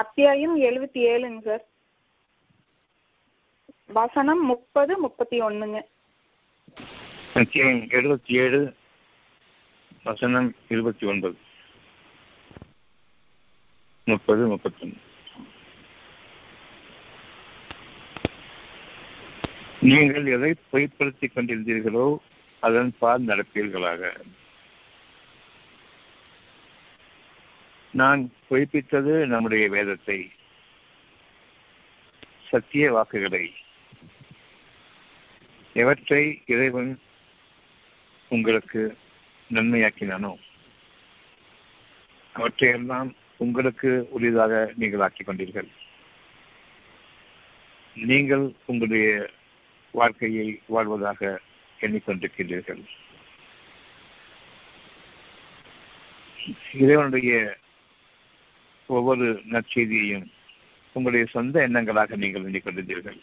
அத்தியாயம் 0.00 0.56
எழுபத்தி 0.60 1.00
ஏழுங்க 1.12 1.40
சார். 1.44 1.64
வசனம் 3.86 4.42
முப்பது 4.50 4.92
முப்பத்தி 4.98 5.38
ஒண்ணுங்க 5.40 5.78
அத்தியாயம் 7.34 7.82
எழுபத்தி 7.96 8.32
ஏழு 8.44 8.60
வசனம் 10.04 10.48
இருபத்தி 10.68 11.06
ஒன்பது. 11.06 11.36
முப்பது 14.04 14.42
முப்பத்தொன்று 14.46 15.00
நீங்கள் 19.80 20.26
எதை 20.36 20.52
பொய்ப்படுத்திக் 20.72 21.34
கொண்டிருந்தீர்களோ 21.34 22.16
அதன் 22.60 22.92
பால் 22.98 23.24
நடப்பீர்களாக. 23.24 24.12
நான் 27.92 28.32
பொய்ப்பித்தது 28.50 29.26
நம்முடைய 29.26 29.68
வேதத்தை. 29.68 30.32
சத்திய 32.48 32.92
வாக்குகளை. 32.92 33.54
எவற்றை 35.72 36.42
இறைவன் 36.46 37.00
உங்களுக்கு 38.28 38.96
நன்மையாக்கினானோ 39.50 40.36
அவற்றையெல்லாம் 42.32 43.14
உங்களுக்கு 43.36 44.08
உரியதாக 44.20 44.72
நீங்கள் 44.76 45.00
ஆக்கிக் 45.00 45.28
கொண்டீர்கள். 45.28 45.68
நீங்கள் 47.94 48.52
உங்களுடைய 48.66 49.30
வாழ்க்கையை 49.90 50.60
வாழ்வதாக 50.66 51.40
எண்ணிக்கொண்டிருக்கின்றீர்கள். 51.80 52.84
இறைவனுடைய 56.74 57.56
ஒவ்வொரு 58.90 59.26
நற்செய்தியையும் 59.50 60.26
உங்களுடைய 60.96 61.24
சொந்த 61.32 61.56
எண்ணங்களாக 61.66 62.16
நீங்கள் 62.16 62.44
எண்ணிக்கொண்டிருந்தீர்கள் 62.44 63.18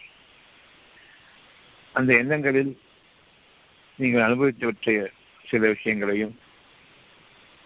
அந்த 1.96 2.12
எண்ணங்களில் 2.14 2.72
நீங்கள் 4.00 4.26
அனுபவித்தவற்றை 4.26 4.96
சில 5.46 5.64
விஷயங்களையும் 5.68 6.36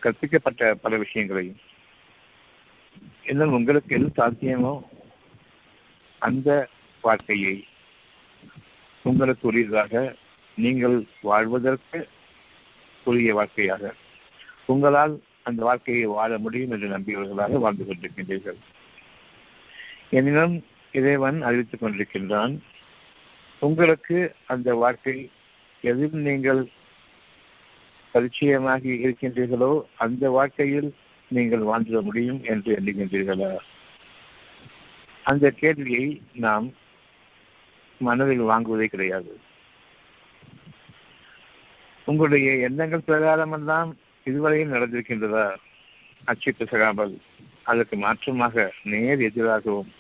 கற்பிக்கப்பட்ட 0.02 0.72
பல 0.76 0.98
விஷயங்களையும் 0.98 1.60
இன்னும் 3.24 3.56
உங்களுக்கு 3.58 3.92
எது 3.98 4.08
சாத்தியமோ 4.18 4.74
அந்த 6.22 6.50
வாழ்க்கையை 7.04 7.56
உங்களுக்கு 9.06 9.46
உரியதாக 9.52 9.94
நீங்கள் 10.58 10.96
வாழ்வதற்கு 11.24 12.00
உரிய 13.06 13.32
வாழ்க்கையாக 13.34 13.94
உங்களால் 14.66 15.14
அந்த 15.44 15.64
வாழ்க்கையை 15.64 16.06
வாழ 16.06 16.38
முடியும் 16.38 16.72
என்று 16.72 16.88
நம்பியவர்களாக 16.88 17.52
வாழ்ந்து 17.52 17.86
கொண்டிருக்கின்றீர்கள். 17.86 18.60
எனினும் 20.10 20.64
இறைவன் 20.92 21.42
அறிவித்துக் 21.42 21.84
கொண்டிருக்கின்றான் 21.84 22.60
உங்களுக்கு 23.60 24.36
அந்த 24.48 24.76
வாழ்க்கை 24.76 25.30
எதில் 25.82 26.12
நீங்கள் 26.12 26.68
பரிச்சயமாகி 28.14 28.92
இருக்கின்றீர்களோ 29.06 29.82
அந்த 29.98 30.30
வாழ்க்கையில் 30.30 30.96
நீங்கள் 31.28 31.62
வாழ்ந்துட 31.62 32.02
முடியும் 32.02 32.44
என்று 32.44 32.76
எண்ணுகின்றீர்களா? 32.76 33.58
அந்த 35.24 35.52
கேள்வியை 35.52 36.22
நாம் 36.34 36.74
மனதில் 37.98 38.42
வாங்குவதே 38.42 38.86
கிடையாது. 38.86 39.40
உங்களுடைய 42.06 42.52
எண்ணங்கள் 42.52 43.08
பிரகாரமெல்லாம் 43.08 43.92
இதுவரையும் 44.26 44.74
நடந்திருக்கின்றதா? 44.74 45.56
அச்சிட்டு 46.24 46.66
சகாமல் 46.68 47.14
அதற்கு 47.64 47.96
மாற்றமாக 47.98 48.70
நேர் 48.84 49.22
எதிராகவும் 49.22 49.92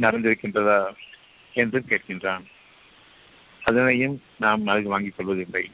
நடந்திருக்கின்றதா 0.00 0.92
என்று 1.52 1.78
கேட்கின்றான். 1.88 2.44
அதனையும் 3.62 4.22
நாம் 4.38 4.62
மனதில் 4.62 4.92
வாங்கிக் 4.92 5.16
கொள்வதில்லை. 5.16 5.70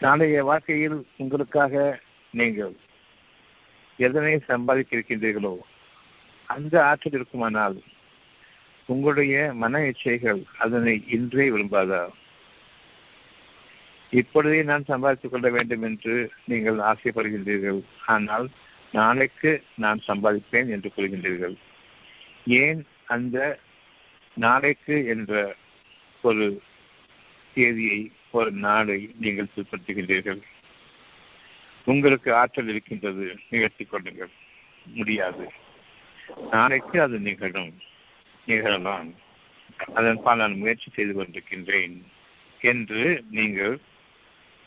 நாளைய 0.00 0.44
வாழ்க்கையில் 0.44 1.06
உங்களுக்காக 1.16 2.00
நீங்கள் 2.30 2.74
எதனை 3.96 4.38
சம்பாதிக்க 4.38 4.96
இருக்கின்றீர்களோ 4.96 5.58
அந்த 6.46 6.84
ஆற்றல் 6.84 7.12
இருக்குமானால் 7.12 7.82
உங்களுடைய 8.86 9.52
மன 9.54 9.78
இச்சைகள் 9.80 10.42
அதனை 10.58 11.04
இன்றே 11.08 11.50
விரும்பாதா? 11.50 12.02
இப்பொழுதே 14.16 14.62
நான் 14.62 14.84
சம்பாதித்துக் 14.84 15.30
கொள்ள 15.30 15.48
வேண்டும் 15.50 15.82
என்று 15.82 16.14
நீங்கள் 16.44 16.76
ஆசைப்படுகின்றீர்கள். 16.76 17.80
ஆனால் 18.06 18.46
நாளைக்கு 18.92 19.52
நான் 19.74 20.00
சம்பாதிப்பேன் 20.08 20.68
என்று 20.68 20.92
கூறுகின்றீர்கள். 20.96 21.56
ஏன் 22.46 22.80
அந்த 23.06 23.58
நாளைக்கு 24.34 25.06
என்ற 25.06 25.54
ஒரு 26.22 26.62
தேதியை 27.54 28.10
ஒரு 28.30 28.50
நாளை 28.50 28.98
நீங்கள் 29.20 29.52
பின்பற்றுகின்றீர்கள்? 29.54 30.40
உங்களுக்கு 31.84 32.34
ஆற்றல் 32.34 32.68
இருக்கின்றது 32.68 33.36
நிகழ்த்தி 33.48 33.84
கொள்ளுங்கள். 33.84 34.32
முடியாது. 34.94 35.50
நாளைக்கு 36.50 37.00
அது 37.00 37.18
நிகழும் 37.18 37.74
நிகழலாம். 38.46 39.10
அதன்பால் 39.94 40.36
நான் 40.36 40.58
முயற்சி 40.58 40.90
செய்து 40.94 41.12
கொண்டிருக்கின்றேன் 41.12 41.96
என்று 42.60 43.24
நீங்கள் 43.30 43.78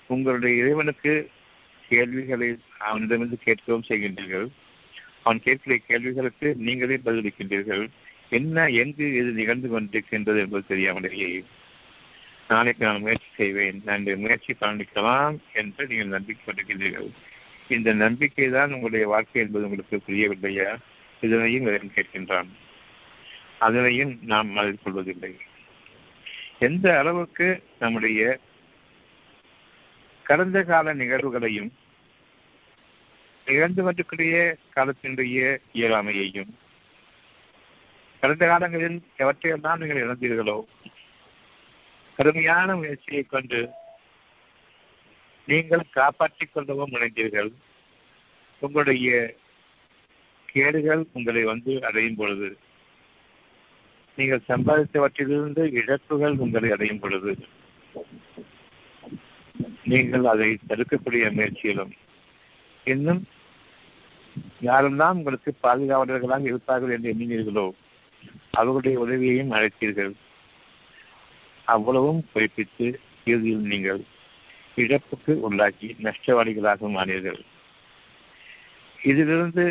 உங்களுடைய 0.10 0.54
இறைவனுக்கு 0.62 1.14
கேள்விகளை 1.90 2.58
அவனிடமிருந்து 2.78 3.38
கேட்கவும் 3.46 3.88
செய்கின்றீர்கள். 3.88 4.48
அவன் 5.24 5.42
கேட்கிற 5.42 5.78
கேள்விகளுக்கு 5.88 6.56
நீங்களே 6.56 7.00
பதிலளிக்கின்றீர்கள். 7.06 7.88
என்ன 8.30 8.68
எங்கு 8.68 9.06
இது 9.14 9.32
நிகழ்ந்து 9.32 9.68
கொண்டிருக்கின்றது 9.68 10.40
என்பது 10.40 10.64
தெரியாமலேயே. 10.68 11.44
நாளைக்கு 12.48 12.86
நான் 12.86 13.02
முயற்சி 13.02 13.28
செய்வேன். 13.36 13.82
நான் 13.86 14.00
இந்த 14.00 14.16
முயற்சி 14.16 14.56
பலனிக்கலாம் 14.62 15.38
என்று 15.54 15.88
நீங்கள் 15.88 16.08
நம்பிக்கை 16.08 16.44
கொண்டிருக்கின்றீர்கள். 16.46 17.10
இந்த 17.68 17.94
நம்பிக்கை 17.94 18.50
தான் 18.50 18.72
உங்களுடைய 18.72 19.08
வாழ்க்கை 19.08 19.42
என்பது 19.42 19.66
உங்களுக்கு 19.66 20.02
புரியவில்லையா? 20.08 20.78
இதனையும் 21.22 21.66
இறைவன் 21.66 21.92
கேட்கின்றான். 21.96 22.50
அதனையும் 23.60 24.20
நாம் 24.22 24.48
மனதில் 24.48 24.84
கொள்வதில்லை. 24.84 25.36
எந்த 26.60 27.00
அளவுக்கு 27.00 27.64
நம்முடைய 27.80 28.40
கடந்த 30.30 30.64
கால 30.64 30.94
நிகழ்வுகளையும் 30.94 31.70
நிகழ்ந்து 33.46 33.84
கொண்டிருக்கிற 33.84 34.58
காலத்தினுடைய 34.76 35.60
இயலாமையையும் 35.74 36.52
கடந்த 38.20 38.48
காலங்களில் 38.48 39.02
எவற்றையெல்லாம் 39.18 39.78
நீங்கள் 39.78 40.02
இழந்தீர்களோ 40.04 40.58
கடுமையான 42.16 42.76
முயற்சியை 42.76 43.24
கொண்டு 43.24 43.70
நீங்கள் 45.48 45.90
காப்பாற்றிக் 45.90 46.54
கொள்ளவும் 46.54 46.92
முனைந்தீர்கள். 46.92 47.52
உங்களுடைய 48.60 49.36
கேடுகள் 50.46 51.06
உங்களை 51.14 51.44
வந்து 51.44 51.84
அடையும் 51.84 52.16
பொழுது 52.16 52.58
நீங்கள் 54.16 54.48
சம்பாதித்தவற்றிலிருந்து 54.48 55.66
இழப்புகள் 55.72 56.38
உங்களை 56.38 56.72
அடையும் 56.72 57.00
பொழுது 57.00 57.38
நீங்கள் 59.90 60.26
அதை 60.32 60.48
தடுக்கக்கூடிய 60.68 61.26
முயற்சியிலும். 61.38 61.92
இன்னும் 62.84 63.22
யாரெல்லாம் 64.62 65.18
உங்களுக்கு 65.20 65.52
பாதுகாவலர்களாக 65.64 66.44
இருப்பார்கள் 66.44 66.94
என்று 66.96 67.12
எண்ணினீர்களோ 67.14 67.66
அவர்களுடைய 68.52 68.96
உதவியையும் 69.00 69.52
அழைத்தீர்கள். 69.52 70.12
அவ்வளவும் 71.68 72.22
பொய்ப்பித்து 72.34 72.88
இறுதியில் 73.26 73.70
நீங்கள் 73.74 74.02
இழப்புக்கு 74.76 75.34
உள்ளாக்கி 75.48 75.88
நஷ்டவாளிகளாக 76.08 76.90
மாறீர்கள். 76.98 77.40
இதிலிருந்து 79.10 79.66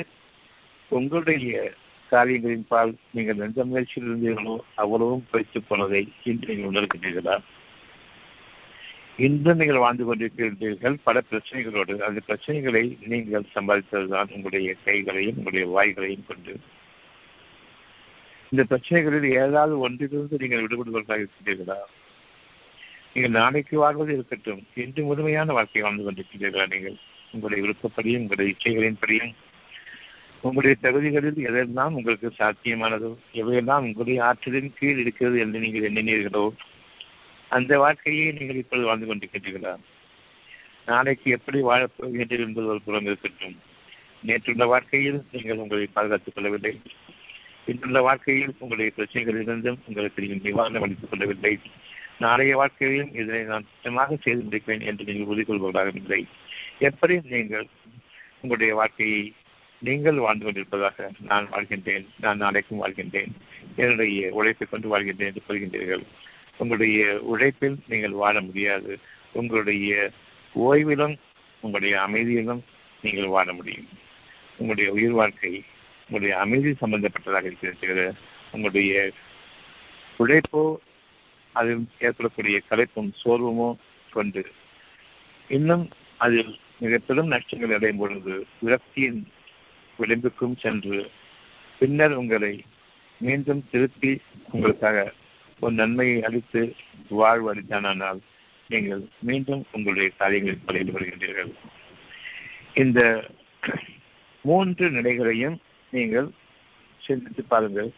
உங்களுடைய 0.89 1.73
காரியங்களின் 2.13 2.67
பால் 2.69 2.93
நீங்கள் 3.11 3.45
எந்த 3.47 3.65
முயற்சியில் 3.65 4.09
இருந்தீர்களோ 4.11 4.55
அவ்வளவும் 4.75 5.25
குறைத்துப் 5.31 5.69
போனதை 5.69 6.03
இன்று 6.25 6.55
நீங்கள் 6.55 6.73
உணர்கிறீர்களா? 6.73 7.37
இன்று 9.19 9.53
நீங்கள் 9.55 9.83
வாழ்ந்து 9.83 10.05
கொண்டிருக்கின்றீர்கள் 10.05 10.97
பல 11.03 11.23
பிரச்சனைகளோடு. 11.31 11.95
அந்த 11.99 12.21
பிரச்சனைகளை 12.29 12.83
நீங்கள் 13.07 13.53
சம்பாதித்ததுதான் 13.55 14.33
உங்களுடைய 14.33 14.75
கைகளையும் 14.85 15.37
உங்களுடைய 15.37 15.67
வாய்களையும் 15.77 16.27
கொண்டு. 16.27 16.55
இந்த 18.53 18.63
பிரச்சனைகளில் 18.71 19.27
ஏதாவது 19.45 19.79
ஒன்றிலிருந்து 19.79 20.37
நீங்கள் 20.39 20.63
விடுபடுவதாக 20.63 21.19
இருக்கின்றீர்களா? 21.19 21.79
நீங்கள் 23.13 23.35
நாளைக்கு 23.41 23.79
வாழ்வது 23.79 24.13
இருக்கட்டும். 24.13 24.63
இன்று 24.75 25.03
முழுமையான 25.05 25.53
வாழ்க்கை 25.53 25.83
வாழ்ந்து 25.83 26.07
கொண்டிருக்கின்றீர்களா 26.07 26.67
நீங்கள்? 26.69 26.97
உங்களுடைய 27.33 27.61
விருப்பப்படியும் 27.65 28.23
உங்களுடைய 28.23 28.55
இச்சைகளின்படியும் 28.55 29.35
உங்களுடைய 30.41 30.75
தகுதிகளில் 30.83 31.39
எதெல்லாம் 31.49 31.95
உங்களுக்கு 31.95 32.29
சாத்தியமானதோ 32.39 33.17
எவையெல்லாம் 33.33 33.87
உங்களுடைய 33.87 34.25
ஆற்றலின் 34.25 34.75
கீழ் 34.79 34.99
இருக்கிறது 34.99 35.39
என்று 35.39 35.59
நீங்கள் 35.59 35.87
எண்ணினீர்களோ 35.91 36.45
அந்த 37.49 37.79
வாழ்க்கையை 37.79 38.33
நீங்கள் 38.33 38.57
இப்பொழுது 38.57 38.87
வாழ்ந்து 38.87 39.15
கொண்டிருக்கின்றீர்களா 39.15 39.77
நாளைக்கு 40.87 41.31
எப்படி 41.31 41.63
வாழப்போகின்றீர்கள் 41.63 42.47
என்பது 42.47 42.67
ஒரு 42.67 42.81
புறம் 42.81 43.05
இருக்கட்டும். 43.05 43.57
நேற்றுள்ள 44.27 44.67
வாழ்க்கையில் 44.67 45.25
நீங்கள் 45.33 45.57
உங்களை 45.57 45.87
பாதுகாத்துக் 45.87 46.35
கொள்ளவில்லை. 46.35 46.81
இன்றுள்ள 47.67 48.01
வாழ்க்கையில் 48.03 48.55
உங்களுடைய 48.59 48.93
பிரச்சனைகளிலிருந்தும் 48.97 49.77
உங்களுக்கு 49.87 50.23
நீங்கள் 50.23 50.53
நிவாரணம் 50.53 50.81
அளித்துக் 50.81 51.11
கொள்ளவில்லை. 51.11 51.61
நாளைய 52.19 52.57
வாழ்க்கையிலும் 52.57 53.15
இதனை 53.15 53.43
நான் 53.43 53.67
சுத்தமாக 53.73 54.17
செய்து 54.17 54.43
முடிப்பேன் 54.43 54.83
என்று 54.83 55.05
நீங்கள் 55.05 55.27
உறுதி 55.27 55.45
கொள்வதாக 55.45 55.91
இல்லை. 55.95 56.27
எப்படி 56.79 57.21
நீங்கள் 57.25 57.67
உங்களுடைய 58.37 58.75
வாழ்க்கையை 58.75 59.33
நீங்கள் 59.79 60.15
வாழ்ந்து 60.15 60.45
கொண்டிருப்பதாக 60.45 61.11
நான் 61.21 61.49
வாழ்கின்றேன் 61.53 62.07
நான் 62.21 62.37
நாளைக்கும் 62.37 62.85
வாழ்கின்றேன். 62.85 63.31
என்னுடைய 63.77 64.29
உழைப்பை 64.33 64.69
கொண்டு 64.71 64.99
வாழ்கின்றேன் 64.99 65.33
என்று 65.33 65.43
கூறுகின்றீர்கள் 65.49 66.03
உங்களுடைய 66.59 67.21
உழைப்பில் 67.33 67.79
நீங்கள் 67.89 68.21
வாழ 68.23 68.41
முடியாது. 68.41 68.93
உங்களுடைய 69.33 70.11
ஓய்விலும் 70.55 71.17
உங்களுடைய 71.61 71.95
அமைதியிலும் 72.07 72.63
நீங்கள் 73.03 73.35
வாழ 73.37 73.53
முடியும். 73.53 73.89
உங்களுடைய 74.57 74.89
உயிர் 74.93 75.19
வாழ்க்கை 75.21 75.53
உங்களுடைய 76.01 76.33
அமைதி 76.45 76.71
சம்பந்தப்பட்டதாக 76.81 77.45
இருக்கிறது 77.45 78.15
உங்களுடைய 78.53 79.11
உழைப்போ 80.19 80.63
அதில் 81.53 81.85
ஏற்படக்கூடிய 81.99 82.57
கலைப்பும் 82.71 83.11
சோர்வமோ 83.25 83.69
கொண்டு. 84.11 84.43
இன்னும் 85.49 85.85
அதில் 86.17 86.53
மிக 86.79 86.99
பெரும் 86.99 87.27
நஷ்டங்கள் 87.27 87.75
அடையும் 87.77 87.99
பொழுது 87.99 88.35
விரக்தியின் 88.65 89.21
விளிம்புக்கும் 89.99 90.57
சென்று 90.57 90.99
பின்னர் 91.79 92.15
உங்களை 92.15 92.53
மீண்டும் 93.21 93.63
திருப்பி 93.71 94.13
உங்களுக்காக 94.53 95.13
ஒரு 95.61 95.75
நன்மையை 95.81 96.19
அளித்து 96.29 96.61
வாழ்வு 97.21 97.49
அளித்தானால் 97.53 98.21
நீங்கள் 98.71 99.03
மீண்டும் 99.29 99.63
உங்களுடைய 99.73 100.11
காரியங்களில் 100.21 100.67
பலையில் 100.67 100.95
வருகின்றீர்கள் 100.97 101.53
இந்த 102.83 103.01
மூன்று 104.45 104.87
நிலைகளையும் 104.91 105.57
நீங்கள் 105.93 106.29
சிந்தித்து 107.01 107.43
பாருங்கள். 107.45 107.91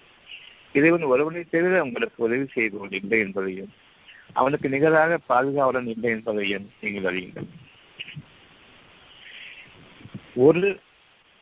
இறைவன் 0.78 1.06
ஒருவனை 1.12 1.42
தவிர 1.44 1.80
உங்களுக்கு 1.86 2.18
உதவி 2.26 2.46
செய்பவன் 2.54 2.94
இல்லை 2.98 3.18
என்பதையும் 3.26 3.72
அவனுக்கு 4.40 4.68
நிகராக 4.74 5.18
பாதுகாவலன் 5.30 5.90
இல்லை 5.94 6.10
என்பதையும் 6.16 6.66
நீங்கள் 6.80 7.08
அறியுங்கள். 7.10 7.48
ஒரு 10.46 10.68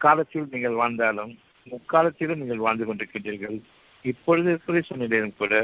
காலத்தில் 0.01 0.53
நீங்கள் 0.55 0.79
வாழ்ந்தாலும் 0.83 1.33
முக்காலத்திலும் 1.73 2.41
நீங்கள் 2.41 2.65
வாழ்ந்து 2.67 2.85
கொண்டிருக்கின்றீர்கள். 2.87 3.59
இப்பொழுது 4.05 4.49
இருக்கிற 4.51 4.81
சூழ்நிலையிலும் 4.89 5.39
கூட 5.41 5.55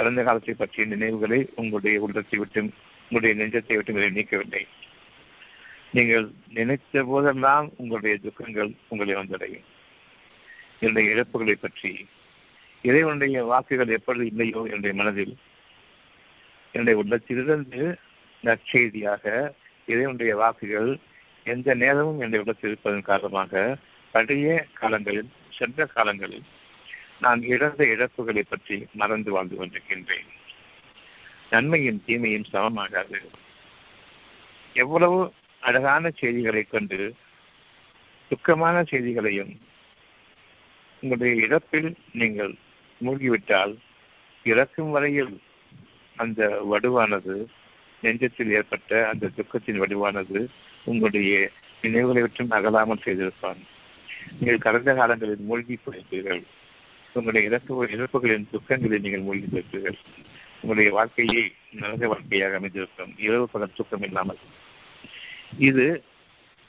கடந்த 0.00 0.20
காலத்தை 0.22 0.54
பற்றிய 0.54 0.84
நினைவுகளை 0.86 1.40
உங்களுடைய 1.54 1.96
உள்ளத்தை 2.00 2.36
விட்டும் 2.38 2.70
உங்களுடைய 3.10 3.32
நெஞ்சத்தை 3.40 3.76
விட்டும் 3.76 3.98
நீக்கவில்லை. 4.18 4.62
நீங்கள் 5.92 6.26
நினைத்த 6.52 7.02
போதெல்லாம் 7.04 7.66
உங்களுடைய 7.76 8.14
துக்கங்கள் 8.18 8.70
உங்களை 8.88 9.14
வந்தடையும். 9.14 9.66
என்னுடைய 10.80 11.06
இழப்புகளை 11.14 11.54
பற்றி 11.54 11.92
இறைவனுடைய 12.84 13.38
வாக்குகள் 13.44 13.96
எப்படி 13.96 14.26
இல்லையோ 14.26 14.60
என்னுடைய 14.64 14.92
மனதில் 14.94 15.34
என்னுடைய 16.74 17.00
உள்ளத்திலிருந்து 17.00 17.82
நற்செய்தியாக 18.42 19.24
இறைவனுடைய 19.86 20.32
வாக்குகள் 20.36 20.90
எந்த 21.46 21.74
நேரமும் 21.74 22.20
என்னுடைய 22.20 22.42
உள்ளத்தில் 22.44 22.70
இருப்பதன் 22.70 23.08
காரணமாக 23.10 23.62
பழைய 24.14 24.54
காலங்களில் 24.72 25.30
சென்ற 25.50 25.86
காலங்களில் 25.86 26.46
நான் 27.20 27.40
இழந்த 27.42 27.84
இழப்புகளை 27.84 28.42
பற்றி 28.48 28.86
மறந்து 28.92 29.30
வாழ்ந்து 29.32 29.56
கொண்டிருக்கின்றேன். 29.56 30.28
நன்மையும் 31.50 32.02
தீமையும் 32.06 32.50
சமமாகாது. 32.52 33.18
எவ்வளவு 34.74 35.18
அழகான 35.60 36.10
செய்திகளை 36.10 36.62
கொண்டு 36.62 37.14
துக்கமான 38.30 38.82
செய்திகளையும் 38.82 39.52
உங்களுடைய 41.02 41.46
இழப்பில் 41.46 41.94
நீங்கள் 42.12 42.54
மூழ்கிவிட்டால் 43.00 43.74
இறக்கும் 44.44 44.90
வரையில் 44.90 45.40
அந்த 46.16 46.62
வடுவானது 46.70 47.46
நெஞ்சத்தில் 48.02 48.52
ஏற்பட்ட 48.58 49.08
அந்த 49.08 49.30
துக்கத்தின் 49.36 49.80
வடிவானது 49.82 50.46
உங்களுடைய 50.84 51.50
நினைவுகளை 51.82 52.22
விட்டும் 52.22 52.50
அகலாமல் 52.50 53.04
செய்திருப்பான். 53.04 53.60
நீங்கள் 54.38 54.58
கடந்த 54.58 54.94
காலங்களில் 54.94 55.46
மூழ்கி 55.50 55.78
போயிருப்பீர்கள். 55.78 56.42
உங்களுடைய 57.12 57.48
இறப்பு 57.48 57.86
இழப்புகளின் 57.86 58.48
துக்கங்களில் 58.50 59.00
நீங்கள் 59.00 59.20
மூழ்கி 59.20 59.46
போயிருப்பீர்கள் 59.46 59.98
உங்களுடைய 60.54 60.92
வாழ்க்கையை 60.92 61.52
நரக 61.72 62.06
வாழ்க்கையாக 62.06 62.56
அமைந்திருக்கும். 62.56 63.14
இரவு 63.18 63.48
பகல் 63.48 63.72
துக்கம் 63.74 64.02
இல்லாமல். 64.02 64.36
இது 65.58 66.02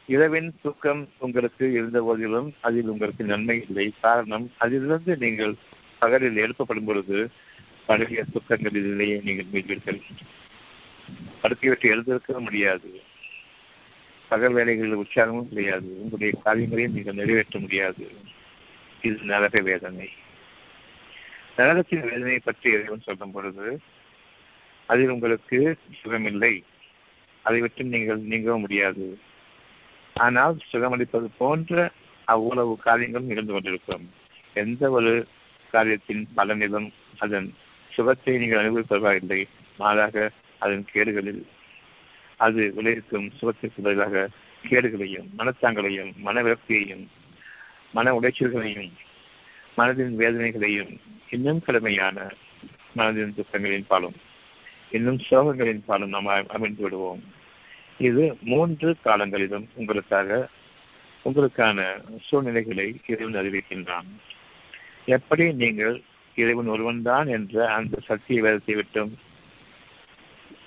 இரவின் 0.07 0.53
தூக்கம் 0.61 1.09
உங்களுக்கு 1.17 1.71
இருந்த 1.71 2.01
போதிலும் 2.01 2.53
அதில் 2.61 2.87
உங்களுக்கு 2.87 3.23
நன்மை 3.23 3.65
இல்லை. 3.67 3.93
காரணம் 4.01 4.51
அதிலிருந்து 4.57 5.17
நீங்கள் 5.17 5.55
பகலில் 5.99 6.37
எழுப்பப்படும் 6.37 6.85
பொழுது 6.85 7.29
பழைய 7.85 8.23
துக்கங்களிலேயே 8.33 9.23
நீங்கள் 9.23 9.51
மீள்வீர்கள் 9.53 10.01
படுக்கை 11.41 11.69
விட்டு 11.69 11.89
எழுந்திருக்க 11.89 12.39
முடியாது. 12.39 13.01
பகல் 14.27 14.53
வேலைகளில் 14.53 14.97
உற்சாகமும் 14.97 15.47
கிடையாது. 15.47 15.97
உங்களுடைய 15.97 16.41
காரியங்களையும் 16.43 16.93
நீங்கள் 16.93 17.13
நிறைவேற்ற 17.13 17.59
முடியாது. 17.59 18.11
இது 19.01 19.17
நரக 19.21 19.59
வேதனை. 19.59 20.09
நரகத்தின் 21.57 22.03
வேதனையை 22.03 22.39
பற்றி 22.43 22.71
இறைவன் 22.71 22.99
சொல்லும் 22.99 23.31
பொழுது 23.31 23.79
அதில் 24.85 25.09
உங்களுக்கு 25.09 25.77
சுகமில்லை. 26.01 26.63
அதை 27.41 27.59
விட்டு 27.61 27.83
நீங்கள் 27.83 28.19
நீங்கவும் 28.19 28.59
முடியாது. 28.59 29.19
ஆனால் 30.15 30.57
சுகமளிப்பது 30.71 31.27
போன்ற 31.37 31.91
அவ்வளவு 32.23 32.77
காரியங்களும் 32.77 33.27
நிகழ்ந்து 33.27 33.53
கொண்டிருக்கும். 33.53 34.11
எந்த 34.53 34.89
ஒரு 34.89 35.27
காரியத்தின் 35.71 36.27
பலனிலும் 36.37 36.89
அதன் 37.17 37.53
சுகத்தை 37.91 38.37
நீங்கள் 38.37 38.61
அனுபவிப்பதாக 38.63 39.47
மாறாக 39.77 40.31
அதன் 40.59 40.85
கேடுகளில் 40.93 41.43
அது 42.35 42.73
விளைவிக்கும் 42.75 43.31
சுகத்திற்கு 43.39 43.81
பதிலாக 43.81 44.29
கேடுகளையும் 44.63 45.27
மனத்தாங்களையும் 45.37 46.11
மன 46.17 46.41
விரக்தியையும் 46.41 47.05
மன 47.93 48.19
உடைச்சல்களையும் 48.19 48.91
மனதின் 49.77 50.15
வேதனைகளையும் 50.21 50.91
இன்னும் 51.29 51.61
கடுமையான 51.65 52.17
மனதின் 52.97 53.35
துக்கங்களின் 53.37 53.87
பாலும் 53.87 54.17
இன்னும் 54.97 55.19
சோகங்களின் 55.29 55.85
பாலும் 55.85 56.13
நாம் 56.15 56.29
அமைந்து 56.55 56.81
விடுவோம். 56.83 57.21
இது 58.07 58.23
மூன்று 58.51 58.89
காலங்களிலும் 59.03 59.67
உங்களுக்காக 59.73 60.49
உங்களுக்கான 61.25 61.79
சூழ்நிலைகளை 62.27 62.87
இறைவன் 63.05 63.39
அறிவிக்கின்றான். 63.41 64.07
எப்படி 65.15 65.45
நீங்கள் 65.53 65.95
இறைவன் 66.35 66.71
ஒருவன்தான் 66.73 67.27
என்ற 67.27 67.55
அந்த 67.73 67.95
சக்திய 68.09 68.41
வேதத்தை 68.41 68.75
விட்டும் 68.75 69.11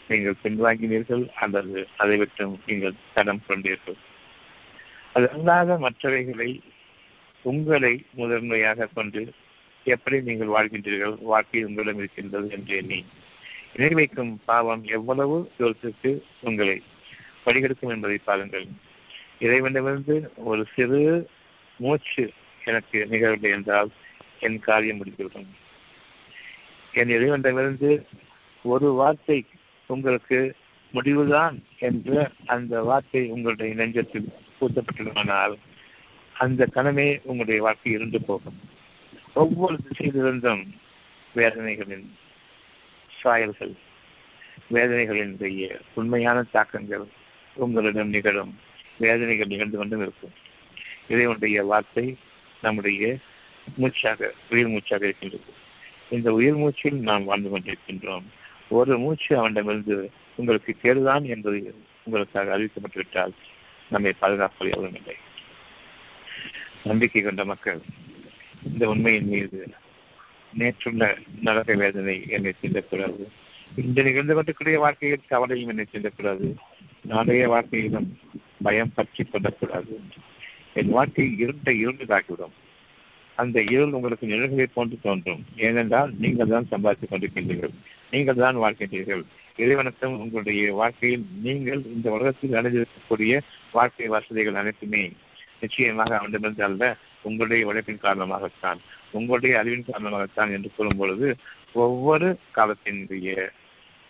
நீங்கள் 0.09 0.41
பின்வாங்கினீர்கள் 0.43 1.25
அல்லது 1.43 1.81
அதை 1.97 2.17
விட்டும் 2.19 2.55
நீங்கள் 2.67 3.01
தடம் 3.15 3.43
கொண்டீர்கள். 3.49 3.99
அது 5.13 5.27
அல்லாத 5.35 5.77
மற்றவைகளை 5.79 6.51
உங்களை 7.51 7.95
முதன்மையாக 8.21 8.89
கொண்டு 8.95 9.23
எப்படி 9.87 10.17
நீங்கள் 10.29 10.53
வாழ்கின்றீர்கள்? 10.57 11.17
வாழ்க்கை 11.23 11.65
உங்களிடம் 11.65 12.01
இருக்கின்றது 12.03 12.49
என்று 12.51 12.75
எண்ணி 12.77 13.01
இணை 13.77 13.91
வைக்கும் 13.99 14.33
பாவம் 14.45 14.83
எவ்வளவு 14.97 15.37
தூரத்திற்கு 15.57 16.11
உங்களை 16.41 16.77
வழிகெடுக்கும் 17.47 17.93
என்பதை 17.95 18.19
பாருங்கள். 18.19 18.67
இறைவனிடமிருந்து 19.39 20.17
ஒரு 20.51 20.63
சிறு 20.75 21.01
மூச்சு 21.81 22.25
எனக்கு 22.65 22.99
நிகழவில்லை 23.11 23.51
என்றால் 23.51 23.91
என் 24.41 24.59
காரியம் 24.61 24.97
முடிந்துவிடும். 24.97 25.49
என் 26.93 27.09
இறைவனிடமிருந்து 27.09 27.91
ஒரு 28.65 28.89
வார்த்தை 28.93 29.39
உங்களுக்கு 29.91 30.39
முடிவுதான் 30.95 31.57
என்ற 31.79 32.31
அந்த 32.47 32.83
வார்த்தை 32.83 33.23
உங்களுடைய 33.29 33.75
நெஞ்சத்தில் 33.75 34.29
பூத்தப்பட்டுள்ளனால் 34.59 35.55
அந்த 36.39 36.69
கணமே 36.75 37.21
உங்களுடைய 37.23 37.63
வாழ்க்கை 37.63 37.93
இருந்து 37.93 38.23
போகும். 38.23 38.61
ஒவ்வொரு 39.35 39.79
திசையிலிருந்தும் 39.89 40.67
வேதனைகளின் 41.35 42.07
சாயல்கள் 43.21 43.73
வேதனைகளினுடைய 44.73 45.81
உண்மையான 45.95 46.43
தாக்கங்கள் 46.43 47.05
உங்களிடம் 47.55 48.09
நிகழும். 48.09 48.59
வேதனைகள் 48.97 49.47
நிகழ்ந்து 49.47 49.79
கொண்டும் 49.79 50.01
இருக்கும். 50.01 50.33
இறைவனுடைய 51.09 51.65
வார்த்தை 51.65 52.17
நம்முடைய 52.63 53.17
மூச்சாக 53.77 54.33
உயிர் 54.51 54.69
மூச்சாக 54.69 55.05
இருக்கின்றது. 55.05 55.53
இந்த 56.11 56.33
உயிர் 56.33 56.55
மூச்சில் 56.55 56.95
நாம் 56.95 57.25
வாழ்ந்து 57.25 57.59
கொண்டிருக்கின்றோம். 57.59 58.23
ஒரு 58.69 58.99
மூச்சு 58.99 59.39
அவனிடமிருந்து 59.39 60.11
உங்களுக்கு 60.37 60.77
கேடுதான் 60.83 61.23
என்பது 61.23 61.75
உங்களுக்காக 62.05 62.59
அறிவிக்கப்பட்டுவிட்டால் 62.59 63.33
நம்மை 63.91 64.13
பாதுகாப்பது 64.13 64.71
எவ்வளவு 64.71 64.99
இல்லை. 64.99 65.17
நம்பிக்கை 66.85 67.23
கொண்ட 67.23 67.45
மக்கள் 67.45 67.81
இந்த 68.69 68.89
உண்மையின் 68.89 69.31
மீது 69.33 69.61
நேற்றுள்ள 70.59 71.05
நரக 71.43 71.75
வேதனை 71.75 72.17
என்னை 72.29 72.53
சிந்தக்கூடாது. 72.63 73.23
இன்று 73.77 74.03
நிகழ்ந்து 74.03 74.35
கொண்டிருக்கிற 74.35 74.79
வாழ்க்கையில் 74.79 75.31
கவலையும் 75.33 75.69
என்னை 75.69 75.87
சிந்தக்கூடாது. 75.93 76.49
நாளைய 77.13 77.49
வாழ்க்கையிலும் 77.49 78.09
பயம் 78.63 78.95
பற்றி 78.95 79.25
கொள்ளக்கூடாது. 79.25 79.95
என் 80.75 80.89
வாழ்க்கை 80.89 81.27
இருண்ட 81.39 81.73
இருண்டு 81.73 82.05
தாக்கிவிடும் 82.05 82.55
அந்த 83.39 83.63
இருள் 83.75 83.93
உங்களுக்கு 83.93 84.27
நிழல்களை 84.27 84.67
போன்று 84.75 84.97
தோன்றும். 85.03 85.43
ஏனென்றால் 85.57 86.11
நீங்கள் 86.19 86.53
தான் 86.53 86.71
சம்பாதித்துக் 86.71 87.13
கொண்டிருக்கின்றீர்கள். 87.13 87.75
நீங்கள் 88.11 88.43
தான் 88.45 88.57
வாழ்க்கின்றீர்கள் 88.57 89.25
இறைவனத்தம் 89.57 90.15
உங்களுடைய 90.19 90.73
வாழ்க்கையில் 90.73 91.25
நீங்கள் 91.43 91.83
இந்த 91.95 92.11
உலகத்தில் 92.11 92.57
அடைந்திருக்கக்கூடிய 92.59 93.35
வாழ்க்கை 93.73 94.09
வசதிகள் 94.09 94.55
அனைத்துமே 94.55 95.03
நிச்சயமாக 95.65 96.17
அவனிடமிருந்து 96.19 96.65
அல்ல 96.65 96.85
உங்களுடைய 97.25 97.67
உழைப்பின் 97.67 98.05
காரணமாகத்தான் 98.05 98.81
உங்களுடைய 99.11 99.59
அறிவின் 99.59 99.89
காரணமாகத்தான் 99.89 100.53
என்று 100.53 100.71
கூறும் 100.77 100.99
பொழுது 100.99 101.29
ஒவ்வொரு 101.83 102.29
காலத்தினுடைய 102.57 103.31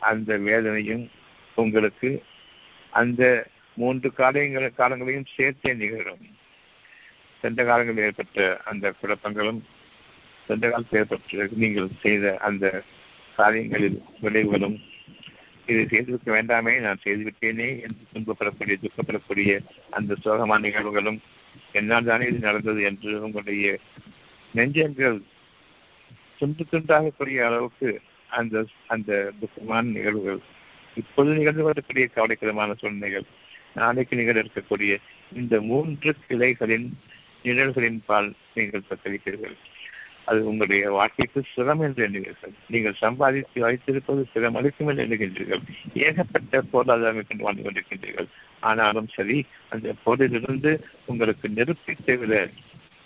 அந்த 0.00 0.38
வேதனையும் 0.46 1.04
உங்களுக்கு 1.56 2.10
அந்த 2.92 3.22
மூன்று 3.76 4.08
காரியங்கள் 4.12 4.78
காலங்களையும் 4.78 5.30
சேர்த்தே 5.34 5.70
நிகழும். 5.74 6.24
சென்ற 7.44 7.64
காலங்களில் 7.64 8.04
ஏற்பட்ட 8.04 8.38
அந்த 8.64 8.94
குழப்பங்களும் 9.00 9.60
சென்ற 10.48 10.64
காலத்தில் 10.70 11.00
ஏற்பட்ட 11.00 11.56
நீங்கள் 11.56 11.88
செய்த 12.00 12.34
அந்த 12.40 12.66
காரியங்களில் 13.38 13.98
விளைவுகளும் 14.22 14.76
இதை 15.66 15.82
செய்திருக்க 15.84 16.28
வேண்டாமே 16.32 16.74
நான் 16.80 17.02
செய்துவிட்டேனே 17.04 17.68
என்று 17.80 18.10
துன்பப்படக்கூடிய 18.12 18.76
துக்கப்படக்கூடிய 18.78 19.52
அந்த 19.90 20.16
சோகமான 20.24 20.60
நிகழ்வுகளும் 20.60 21.18
என்னால் 21.72 22.04
தானே 22.04 22.26
இது 22.26 22.38
நடந்தது 22.38 22.82
என்று 22.82 23.12
உங்களுடைய 23.20 23.78
நெஞ்சங்கள் 24.54 25.18
துண்டு 26.38 26.64
துண்டாகக்கூடிய 26.70 27.38
அளவுக்கு 27.44 28.00
அந்த 28.28 28.64
அந்த 28.86 29.32
துக்கமான 29.40 29.82
நிகழ்வுகள் 29.82 30.40
இப்பொழுது 30.96 31.34
நிகழ்ந்து 31.36 31.62
வரக்கூடிய 31.62 32.04
கவலைக்கிடமான 32.14 32.74
சூழ்நிலைகள் 32.80 33.26
நாளைக்கு 33.74 34.16
நிகழ 34.16 34.42
இருக்கக்கூடிய 34.42 34.92
இந்த 35.32 35.60
மூன்று 35.60 36.14
கிளைகளின் 36.26 36.88
நிழல்களின் 37.42 38.00
பால் 38.06 38.28
நீங்கள் 38.54 38.88
தத்தளிப்பீர்கள். 38.88 39.56
அது 40.24 40.38
உங்களுடைய 40.46 40.90
வாழ்க்கைக்கு 40.90 41.40
சிரம் 41.54 41.82
என்று 41.86 42.02
எண்ணுகிறீர்கள். 42.06 42.54
நீங்கள் 42.66 43.00
சம்பாதித்து 43.04 43.60
வைத்திருப்பது 43.60 44.22
சிரம் 44.32 44.54
அளிக்கும் 44.54 44.88
என்று 44.88 45.04
எண்ணுகின்றீர்கள். 45.06 45.62
ஏகப்பட்ட 45.92 46.62
பொருளாதாரம் 46.72 47.28
கொண்டு 47.28 47.46
வாழ்ந்து 47.46 47.66
கொண்டிருக்கின்றீர்கள். 47.66 48.28
ஆனாலும் 48.60 49.08
சரி 49.08 49.38
அந்த 49.68 49.94
பொருளிலிருந்து 50.04 50.72
உங்களுக்கு 51.06 51.48
நெருப்பை 51.48 51.96
தவிர 52.04 52.48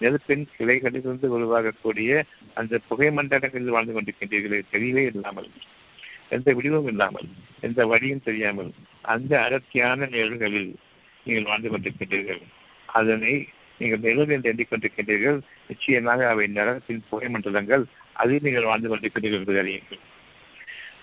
நெருப்பின் 0.01 0.45
கிளைகளிலிருந்து 0.57 1.27
உருவாகக்கூடிய 1.37 2.11
அந்த 2.55 2.79
புகை 2.89 3.09
மண்டலங்களில் 3.11 3.75
வாழ்ந்து 3.77 3.95
கொண்டிருக்கின்றீர்களே 3.95 4.61
தெரியவே 4.73 5.05
இல்லாமல் 5.13 5.49
எந்த 6.29 6.49
விடிவும் 6.55 6.87
இல்லாமல் 6.87 7.29
எந்த 7.61 7.87
வழியும் 7.87 8.25
தெரியாமல் 8.25 8.71
அந்த 9.01 9.33
அடர்த்தியான 9.45 10.07
நிழல்களில் 10.07 10.73
நீங்கள் 11.27 11.49
வாழ்ந்து 11.51 11.69
கொண்டிருக்கின்றீர்கள். 11.71 12.43
அதனை 12.89 13.35
நீங்கள் 13.79 13.99
நிழல் 13.99 14.29
என்று 14.29 14.53
எண்ணிக்கொண்டிருக்கின்றீர்கள் 14.53 15.41
நிச்சயமாக 15.69 16.29
அவை 16.29 16.47
நரகத்தின் 16.55 17.03
புகை 17.09 17.29
மண்டலங்கள் 17.29 17.85
அதில் 18.13 18.43
நீங்கள் 18.43 18.65
வாழ்ந்து 18.65 18.97
கொண்டிருக்கிறீர்கள் 18.97 19.47
என்று 19.47 19.63
அறியுங்கள். 19.63 20.01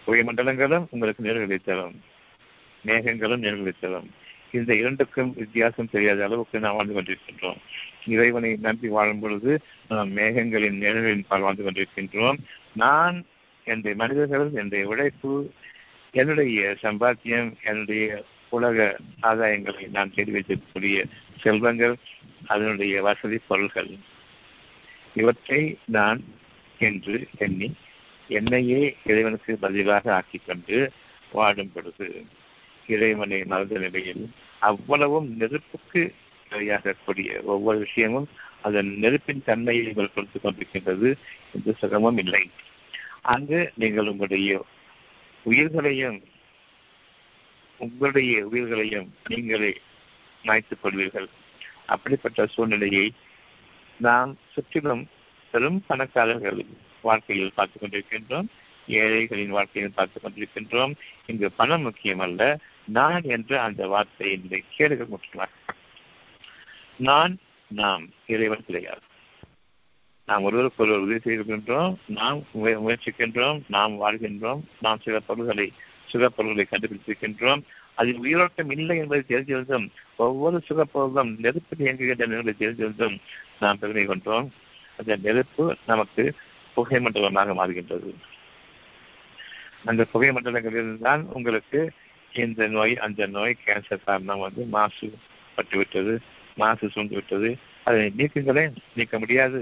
புகை 0.05 0.21
மண்டலங்களும் 0.21 0.87
உங்களுக்கு 0.89 1.23
நேர்களை 1.23 1.57
தரும். 1.63 2.01
மேகங்களும் 2.85 3.43
நேர்களை 3.43 3.71
தரும். 3.79 4.11
இந்த 4.51 4.73
இரண்டுக்கும் 4.73 5.33
வித்தியாசம் 5.33 5.89
தெரியாத 5.91 6.23
அளவுக்கு 6.23 6.59
நாம் 6.59 6.75
வாழ்ந்து 6.75 7.01
கொண்டிருக்கின்றோம். 7.01 7.57
இறைவனை 8.07 8.55
நம்பி 8.55 8.87
வாழும் 8.87 9.19
பொழுது 9.19 9.61
நாம் 9.89 10.17
மேகங்களின் 10.17 10.77
நிழல்களின் 10.77 11.25
பால் 11.27 11.41
வாழ்ந்து 11.41 11.63
கொண்டிருக்கின்றோம். 11.63 12.37
நான் 12.75 13.25
என்னுடைய 13.63 13.95
மனிதர்கள் 13.95 14.47
என்னுடைய 14.53 14.87
உழைப்பு 14.87 15.51
என்னுடைய 16.11 16.75
சம்பாத்தியம் 16.81 17.53
என்னுடைய 17.63 18.23
உலக 18.49 18.97
ஆதாயங்களை 19.21 19.89
நான் 19.89 20.13
தேடி 20.15 20.31
வைத்திருக்கக்கூடிய 20.31 21.05
செல்வங்கள் 21.39 21.95
அதனுடைய 22.45 23.01
வசதி 23.01 23.39
பொருள்கள். 23.47 23.89
இவற்றை 25.13 25.77
நான் 25.85 26.23
என்று 26.79 27.27
எண்ணி 27.37 27.73
என்னையே 28.27 28.97
இறைவனுக்கு 29.05 29.57
பதிலாக 29.57 30.13
ஆக்கிக் 30.13 30.41
கொண்டு 30.45 30.91
வாடும் 31.31 31.71
பொழுது 31.73 32.25
இறைவனை 32.87 33.43
மறந்த 33.43 33.79
நிலையில் 33.79 34.31
அவ்வளவும் 34.59 35.37
நெருப்புக்கு 35.37 36.13
இரையாகக்கூடிய 36.51 37.41
ஒவ்வொரு 37.41 37.79
விஷயமும் 37.79 38.27
அதன் 38.61 38.97
நெருப்பின் 38.97 39.43
தன்மையை 39.45 39.85
நீங்கள் 39.85 40.11
கொடுத்துக் 40.13 40.45
கொண்டிருக்கின்றது 40.45 41.15
எந்த 41.53 41.71
சுகமும் 41.77 42.17
இல்லை. 42.17 42.49
அங்கு 43.21 43.71
நீங்கள் 43.75 44.07
உங்களுடைய 44.07 44.65
உயிர்களையும் 45.43 46.23
உங்களுடைய 47.77 48.45
உயிர்களையும் 48.45 49.15
நீங்களே 49.27 49.81
மாய்த்துக் 50.43 50.85
கொள்வீர்கள் 50.85 51.27
அப்படிப்பட்ட 51.85 52.45
சூழ்நிலையை 52.45 53.13
நாம் 53.97 54.37
சுற்றிலும் 54.51 55.07
பெரும் 55.51 55.83
பணக்காரர்கள் 55.87 56.65
வாழ்க்கையில் 57.01 57.51
பார்த்துக் 57.55 57.83
கொண்டிருக்கின்றோம். 57.83 58.45
ஏழைகளின் 58.87 59.49
வாழ்க்கையில் 59.49 59.91
பார்த்துக் 59.91 60.25
கொண்டிருக்கின்றோம். 60.25 60.93
இங்கு 61.25 61.51
பணம் 61.51 61.81
முக்கியம் 61.81 62.19
அல்ல 62.19 62.59
நான் 62.87 63.23
என்ற 63.23 63.61
அந்த 63.61 63.87
வார்த்தையினுடைய 63.87 64.63
கேடுகள் 64.69 65.07
முக்கியமாக 65.07 65.51
நான் 66.97 67.37
நாம் 67.67 68.09
இறைவன் 68.27 68.65
கிடையாது. 68.65 68.99
நாம் 70.25 70.43
ஒருவருக்கு 70.43 70.83
ஒருவர் 70.83 70.99
உதவி 70.99 71.35
செய்கின்றோம் 71.35 71.95
நாம் 72.07 72.43
முயற்சிக்கின்றோம். 72.63 73.61
நாம் 73.67 74.01
வாழ்கின்றோம். 74.01 74.61
நாம் 74.81 74.99
சில 75.01 75.19
பொருள்களை 75.19 75.71
சுகப்பொருள்களை 76.11 76.65
கண்டுபிடித்திருக்கின்றோம். 76.69 77.61
அதில் 77.99 78.21
உயிரோட்டம் 78.23 78.71
இல்லை 78.75 78.95
என்பதை 78.97 79.23
தெரிந்திருந்தும் 79.27 79.85
ஒவ்வொரு 80.25 80.57
சுகப்பொருளும் 80.67 81.31
நெருப்பில் 81.43 81.83
இயங்குகின்ற 81.85 82.25
என்பதை 82.27 82.55
தெரிந்திருந்தும் 82.61 83.15
நாம் 83.59 83.79
பெருமை 83.79 84.05
கொண்டோம். 84.05 84.47
அந்த 84.97 85.15
நெருப்பு 85.25 85.63
நமக்கு 85.85 86.23
புகை 86.73 86.99
மண்டலமாக 86.99 87.53
மாறுகின்றது. 87.59 88.09
அந்த 89.85 90.01
புகை 90.13 90.29
மண்டலங்களில் 90.31 90.97
தான் 91.07 91.23
உங்களுக்கு 91.37 91.79
இந்த 92.33 92.67
நோய் 92.67 92.93
அந்த 93.05 93.27
நோய் 93.35 93.53
கேன்சர் 93.65 94.05
காரணம் 94.05 94.43
வந்து 94.45 94.61
மாசு 94.75 95.07
பட்டுவிட்டது 95.57 96.13
மாசு 96.57 96.85
சூழ்ந்து 96.93 97.15
விட்டது 97.15 97.49
அதை 97.83 98.01
நீக்குங்களேன் 98.17 98.73
நீக்க 98.95 99.15
முடியாது. 99.19 99.59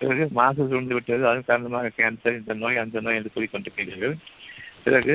பிறகு 0.00 0.24
மாசு 0.38 0.62
சூழ்ந்து 0.70 0.94
விட்டது 0.94 1.22
அதன் 1.28 1.48
காரணமாக 1.50 1.92
கேன்சர் 1.96 2.38
இந்த 2.40 2.54
நோய் 2.54 2.82
அந்த 2.82 3.00
நோய் 3.00 3.18
என்று 3.18 3.34
கூறிக்கொண்டிருக்கிறீர்கள் 3.34 4.14
பிறகு 4.84 5.14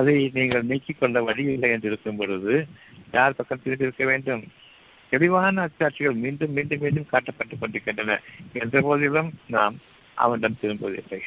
அதை 0.00 0.30
நீங்கள் 0.34 0.68
நீக்கிக் 0.70 1.00
கொள்ள 1.00 1.22
வழி 1.22 1.44
இல்லை 1.52 1.70
என்று 1.70 1.88
இருக்கும் 1.88 2.16
பொழுது 2.16 2.54
யார் 3.12 3.36
பக்கம் 3.36 3.62
திரும்பி 3.62 3.84
இருக்க 3.84 4.04
வேண்டும்? 4.04 4.44
தெளிவான 5.12 5.68
அச்சாட்சிகள் 5.68 6.20
மீண்டும் 6.24 6.52
மீண்டும் 6.52 6.80
மீண்டும் 6.80 7.10
காட்டப்பட்டுக் 7.12 7.60
கொண்டிருக்கின்றன. 7.60 8.20
என்ற 8.52 8.80
போதிலும் 8.80 9.30
நாம் 9.46 9.76
அவனிடம் 10.14 10.58
திரும்புவதில்லை. 10.62 11.20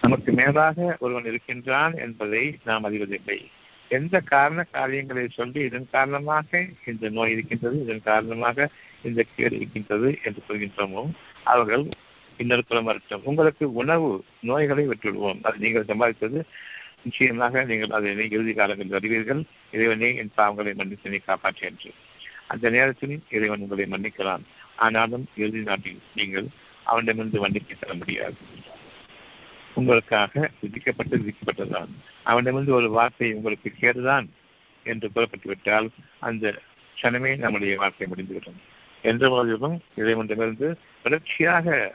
நமக்கு 0.00 0.32
மேலாக 0.32 0.96
ஒருவன் 1.00 1.24
இருக்கின்றான் 1.24 1.94
என்பதை 1.96 2.42
நாம் 2.64 2.84
அறிவதில்லை. 2.84 3.38
எந்த 3.88 4.20
காரண 4.20 4.60
காரியங்களை 4.62 5.24
சொல்லி 5.28 5.60
இதன் 5.60 5.92
காரணமாக 5.92 6.66
இந்த 6.86 7.08
நோய் 7.08 7.32
இருக்கின்றது 7.32 7.76
இதன் 7.82 8.06
காரணமாக 8.10 8.68
இந்த 9.02 9.20
கேடு 9.34 9.56
இருக்கின்றது 9.56 10.10
என்று 10.24 10.42
சொல்கின்றோமோ 10.48 11.04
அவர்கள் 11.44 11.84
இன்னொரு 12.36 12.64
புறம் 12.68 12.84
வரட்டும். 12.84 13.24
உங்களுக்கு 13.24 13.64
உணவு 13.72 14.08
நோய்களை 14.40 14.84
விட்டுவிடுவோம். 14.88 15.40
அது 15.42 15.58
நீங்கள் 15.58 15.90
சம்பாதித்தது 15.90 16.40
நிச்சயமாக 17.04 17.64
நீங்கள் 17.64 17.90
அதனை 17.90 18.30
இறுதி 18.30 18.52
காலங்களில் 18.52 18.92
வருவீர்கள். 18.92 19.44
இறைவனே 19.70 20.16
என் 20.16 20.32
பாவங்களை 20.36 20.74
மன்னித்து 20.74 21.10
நீ 21.10 21.16
காப்பாற்று 21.16 21.60
என்று. 21.60 21.90
அந்த 22.46 22.70
நேரத்தில் 22.70 23.22
இறைவன் 23.30 23.60
உங்களை 23.60 23.84
மன்னிக்கலாம். 23.84 24.42
ஆனாலும் 24.76 25.28
இறுதி 25.36 25.58
நாட்டில் 25.58 26.00
நீங்கள் 26.14 26.46
அவனிடமிருந்து 26.82 27.40
மன்னிப்பு 27.40 27.74
தர 27.80 27.94
முடியாது. 27.94 28.34
உங்களுக்காக 29.74 30.50
விதிக்கப்பட்டு 30.60 31.16
விதிக்கப்பட்டதுதான். 31.16 31.88
அவனிடமிருந்து 32.22 32.74
ஒரு 32.74 32.90
வார்த்தை 32.90 33.32
உங்களுக்கு 33.32 33.72
கேடுதான் 33.80 34.26
என்று 34.84 35.10
கூறப்பட்டுவிட்டால் 35.14 35.88
அந்த 36.18 36.62
க்ஷணமே 36.96 37.36
நம்முடைய 37.36 37.76
வாழ்க்கை 37.76 38.06
முடிந்துவிடும். 38.06 38.60
என்ற 39.02 39.28
போதிலும் 39.28 39.82
இறைவனிடமிருந்து 39.96 40.78
தொடர்ச்சியாக 41.02 41.94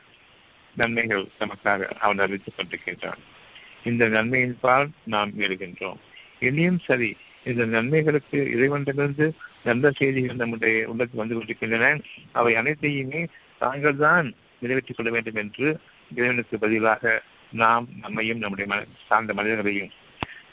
நன்மைகள் 0.75 1.28
நமக்காக 1.39 1.89
அவன் 1.89 2.20
அறிவித்துக் 2.20 2.54
கொண்டிருக்கின்றான் 2.58 3.22
இந்த 3.84 4.08
நன்மையின் 4.08 4.58
பால் 4.62 4.90
நாம் 5.06 5.32
எழுகின்றோம். 5.40 6.00
இனியும் 6.40 6.80
சரி 6.80 7.16
இந்த 7.44 7.66
நன்மைகளுக்கு 7.66 8.52
இறைவனிடமிருந்து 8.52 9.32
நல்ல 9.64 9.92
செய்திகள் 9.92 10.36
நம்முடைய 10.36 10.90
உள்ளத்தில் 10.90 11.18
வந்து 11.18 11.36
கொண்டிருக்கின்றன. 11.36 12.00
அவை 12.32 12.56
அனைத்தையுமே 12.56 13.28
தாங்கள் 13.60 13.96
தான் 13.96 14.34
நிறைவேற்றிக் 14.60 14.96
கொள்ள 14.96 15.12
வேண்டும் 15.12 15.36
என்று 15.36 15.80
இறைவனுக்கு 16.16 16.58
பதிலாக 16.58 17.22
நாம் 17.52 17.88
நம்மையும் 18.02 18.38
நம்முடைய 18.38 18.74
மன 18.74 18.86
சார்ந்த 19.08 19.34
மனிதர்களையும் 19.34 19.90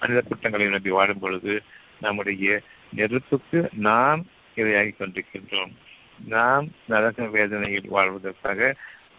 மனித 0.01 0.23
குற்றங்களையும் 0.23 0.75
நம்பி 0.75 0.91
வாழும் 0.91 1.19
பொழுது 1.19 1.63
நம்முடைய 2.01 2.63
நெருப்புக்கு 2.95 3.69
நாம் 3.73 4.27
இரையாகி 4.55 4.93
கொண்டிருக்கின்றோம். 4.93 5.73
நாம் 6.27 6.69
நரக 6.89 7.27
வேதனையில் 7.27 7.89
வாழ்வதற்காக 7.89 8.75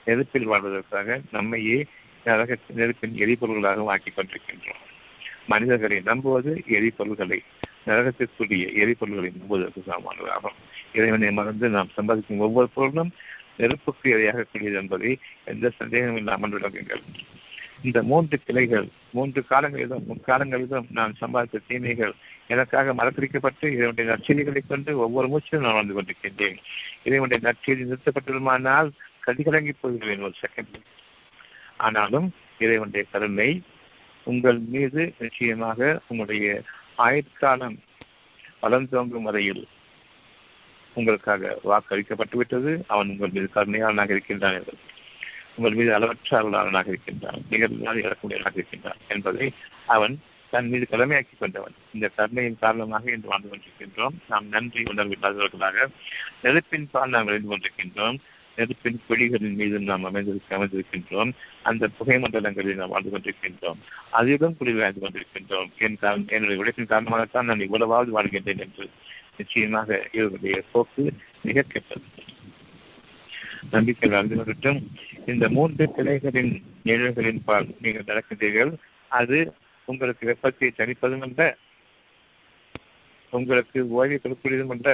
நெருப்பில் 0.06 0.44
வாழ்வதற்காக 0.44 1.22
நம்மையே 1.32 1.86
நரக 2.28 2.58
நெருப்பின் 2.80 3.16
எரிபொருள்களாக 3.24 3.86
ஆக்கிக் 3.94 4.18
கொண்டிருக்கின்றோம். 4.18 4.84
மனிதர்களை 5.52 5.98
நம்புவது 6.10 6.52
எரிபொருள்களை 6.78 7.40
நரகத்திற்குரிய 7.88 8.66
எரிபொருள்களை 8.84 9.30
நம்புவதற்கு 9.38 9.82
சமமானதாகும். 9.90 10.58
இறைவனை 10.98 11.32
மறந்து 11.40 11.68
நாம் 11.76 11.96
சம்பாதிக்கும் 11.98 12.44
ஒவ்வொரு 12.48 12.70
பொருளும் 12.78 13.12
நெருப்புக்கு 13.60 14.08
இரையாகக்கூடியது 14.16 14.78
என்பதை 14.82 15.12
எந்த 15.52 15.72
சந்தேகமும் 15.78 16.20
இல்லாமல் 16.22 16.56
விளங்குங்கள். 16.56 17.04
இந்த 17.88 18.00
மூன்று 18.10 18.36
கிளைகள் 18.46 18.88
மூன்று 19.16 19.40
காலங்களிலும் 19.50 20.06
முற்காலங்களிலும் 20.10 20.88
நான் 20.98 21.14
சம்பாதித்த 21.22 21.66
தீமைகள் 21.68 22.14
எனக்காக 22.54 22.94
மறக்கடிக்கப்பட்டு 23.00 23.66
இதனுடைய 23.76 24.06
நற்செய்திகளை 24.12 24.62
கொண்டு 24.68 24.92
ஒவ்வொரு 25.06 25.28
மூச்சிலும் 25.34 25.66
நான் 25.66 25.78
வாழ்ந்து 25.78 25.98
கொண்டிருக்கின்றேன். 25.98 26.60
இதனுடைய 27.08 27.40
நற்செய்தி 27.48 27.84
நிறுத்தப்பட்டுமானால் 27.90 28.90
கதிகலங்கி 29.28 29.74
போகிறேன் 29.82 30.26
ஒரு 30.28 30.36
செகண்ட் 30.44 30.78
ஆனாலும் 31.78 32.34
இறைவனுடைய 32.60 33.06
கருணை 33.12 33.62
உங்கள் 34.24 34.60
மீது 34.60 35.14
நிச்சயமாக 35.20 36.02
உங்களுடைய 36.08 36.62
ஆயுட்காலம் 36.98 37.78
தோன்றும் 38.90 39.24
வரையில் 39.24 39.68
உங்களுக்காக 40.94 41.60
வாக்களிக்கப்பட்டு 41.64 42.36
விட்டது 42.36 42.84
அவன் 42.88 43.10
உங்கள் 43.10 43.30
மீது 43.30 43.50
கருணையாளனாக 43.56 44.10
இருக்கின்றான் 44.10 44.54
என்பது 44.54 44.78
உங்கள் 45.56 45.74
மீது 45.74 45.94
அளவற்ற 45.94 46.42
அருளாளனாக 46.42 46.88
இருக்கின்றான். 46.88 47.42
நிகழ்நாள் 47.50 48.02
இறக்கமுடையவனாக 48.02 48.54
இருக்கின்றான் 48.54 49.02
என்பதை 49.08 49.54
அவன் 49.86 50.20
தன் 50.50 50.70
மீது 50.70 50.86
கடமையாக்கி 50.92 51.36
கொண்டவன். 51.40 51.76
இந்த 51.94 52.08
கருணையின் 52.08 52.58
காரணமாக 52.60 53.12
இன்று 53.12 53.28
வாழ்ந்து 53.28 53.50
கொண்டிருக்கின்றோம். 53.50 54.16
நாம் 54.30 54.48
நன்றி 54.48 54.84
உணர்வில்லாதவர்களாக 54.84 55.88
நெருப்பின் 56.42 56.88
பால் 56.92 57.10
நாம் 57.10 57.28
எழுந்து 57.28 57.50
கொண்டிருக்கின்றோம். 57.50 58.18
நெருப்பின் 58.58 59.02
குழிகளின் 59.08 59.58
மீது 59.62 59.80
நாம் 59.80 60.04
அமைந்திருக்க 60.04 60.58
அமைந்திருக்கின்றோம். 60.58 61.32
அந்த 61.70 61.88
புகை 61.98 62.18
மண்டலங்களில் 62.18 62.80
நாம் 62.82 62.94
வாழ்ந்து 62.94 63.12
கொண்டிருக்கின்றோம். 63.14 63.82
அதிலும் 64.20 64.58
குளிர் 64.58 64.80
வாழ்ந்து 64.80 65.04
கொண்டிருக்கின்றோம். 65.04 65.70
என் 65.78 66.00
காரணம் 66.04 66.32
என்னுடைய 66.36 66.62
உழைப்பின் 66.62 66.92
காரணமாகத்தான் 66.94 67.50
நான் 67.50 67.66
இவ்வளவாவது 67.68 68.12
வாழ்கின்றேன் 68.18 68.64
என்று 68.66 68.88
நிச்சயமாக 69.38 70.00
இவருடைய 70.12 70.64
போக்கு 70.72 71.04
மிக 71.42 71.66
கெட்டது. 71.74 72.08
நம்பிக்கை 73.76 74.10
வாழ்ந்து 74.10 74.36
கொண்டிருக்கும் 74.36 74.80
இந்த 75.26 75.46
மூன்று 75.56 75.86
கிளைகளின் 75.98 76.52
நிழல்களின் 76.84 77.42
பால் 77.48 77.70
நீங்கள் 77.82 78.10
நடக்கின்றீர்கள். 78.10 78.72
அது 79.20 79.40
உங்களுக்கு 79.86 80.24
வெப்பத்தை 80.26 80.68
தணிப்பதும் 80.78 81.26
அல்ல 81.28 81.42
உங்களுக்கு 83.34 83.80
ஓய்வை 83.98 84.18
கொடுக்கூடியதும் 84.18 84.74
அல்ல. 84.76 84.90